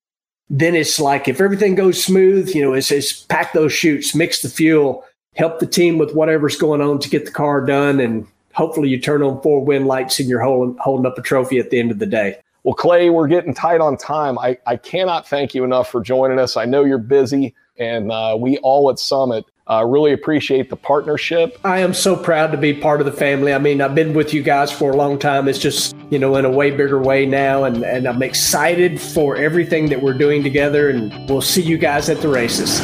then 0.49 0.77
it's 0.77 1.01
like 1.01 1.27
if 1.27 1.40
everything 1.40 1.75
goes 1.75 2.03
smooth, 2.03 2.55
you 2.55 2.62
know, 2.62 2.75
it's, 2.75 2.92
it's 2.92 3.12
pack 3.12 3.53
those 3.53 3.73
chutes, 3.73 4.14
mix 4.14 4.42
the 4.42 4.49
fuel, 4.49 5.05
help 5.35 5.59
the 5.59 5.66
team 5.66 5.99
with 5.99 6.14
whatever's 6.14 6.57
going 6.57 6.81
on 6.81 6.99
to 7.01 7.09
get 7.09 7.25
the 7.25 7.31
car 7.33 7.64
done 7.64 7.99
and 8.01 8.27
hopefully 8.55 8.88
you 8.88 8.99
turn 8.99 9.23
on 9.23 9.41
four 9.43 9.65
win 9.65 9.87
lights 9.87 10.21
and 10.21 10.29
you're 10.29 10.41
holding, 10.41 10.77
holding 10.79 11.07
up 11.07 11.19
a 11.19 11.23
trophy 11.23 11.59
at 11.59 11.71
the 11.71 11.79
end 11.79 11.91
of 11.91 11.99
the 11.99 12.07
day. 12.07 12.38
Well, 12.65 12.75
Clay, 12.75 13.11
we're 13.11 13.29
getting 13.29 13.55
tight 13.55 13.81
on 13.81 13.97
time. 13.97 14.38
I, 14.38 14.57
I 14.67 14.77
cannot 14.77 15.27
thank 15.27 15.55
you 15.55 15.65
enough 15.65 15.91
for 15.91 16.01
joining 16.01 16.38
us. 16.38 16.57
I 16.57 16.65
know 16.65 16.85
you're 16.85 16.99
busy, 16.99 17.55
and 17.77 18.12
uh, 18.12 18.37
we 18.38 18.59
all 18.59 18.88
at 18.88 19.01
Summit 19.01 19.45
uh, 19.69 19.85
really 19.85 20.12
appreciate 20.12 20.71
the 20.71 20.77
partnership. 20.77 21.59
I 21.65 21.81
am 21.81 21.95
so 21.95 22.17
proud 22.17 22.53
to 22.53 22.59
be 22.59 22.75
part 22.75 23.01
of 23.01 23.07
the 23.07 23.12
family. 23.12 23.53
I 23.55 23.59
mean, 23.59 23.81
I've 23.81 23.95
been 23.95 24.12
with 24.12 24.35
you 24.35 24.43
guys 24.43 24.71
for 24.71 24.93
a 24.93 24.97
long 24.97 25.19
time. 25.19 25.49
It's 25.49 25.59
just, 25.59 25.97
you 26.11 26.19
know, 26.19 26.37
in 26.37 26.45
a 26.45 26.51
way 26.51 26.71
bigger 26.71 27.01
way 27.01 27.27
now. 27.27 27.65
And, 27.65 27.85
and 27.85 28.07
I'm 28.07 28.23
excited 28.23 29.01
for 29.01 29.37
everything 29.37 29.88
that 29.88 30.03
we're 30.03 30.19
doing 30.19 30.43
together. 30.43 30.91
And 30.91 31.12
we'll 31.29 31.41
see 31.41 31.62
you 31.62 31.79
guys 31.79 32.09
at 32.09 32.21
the 32.21 32.29
races. 32.29 32.81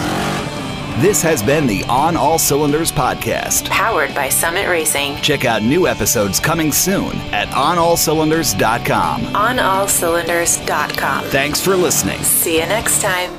This 0.98 1.22
has 1.22 1.44
been 1.44 1.68
the 1.68 1.84
On 1.84 2.16
All 2.16 2.40
Cylinders 2.40 2.90
podcast, 2.90 3.70
powered 3.70 4.12
by 4.16 4.28
Summit 4.28 4.66
Racing. 4.68 5.14
Check 5.18 5.44
out 5.44 5.62
new 5.62 5.86
episodes 5.86 6.40
coming 6.40 6.72
soon 6.72 7.12
at 7.32 7.46
onallcylinders.com. 7.50 9.22
OnAllCylinders.com. 9.26 11.24
Thanks 11.26 11.60
for 11.60 11.76
listening. 11.76 12.18
See 12.24 12.58
you 12.58 12.66
next 12.66 13.00
time. 13.00 13.37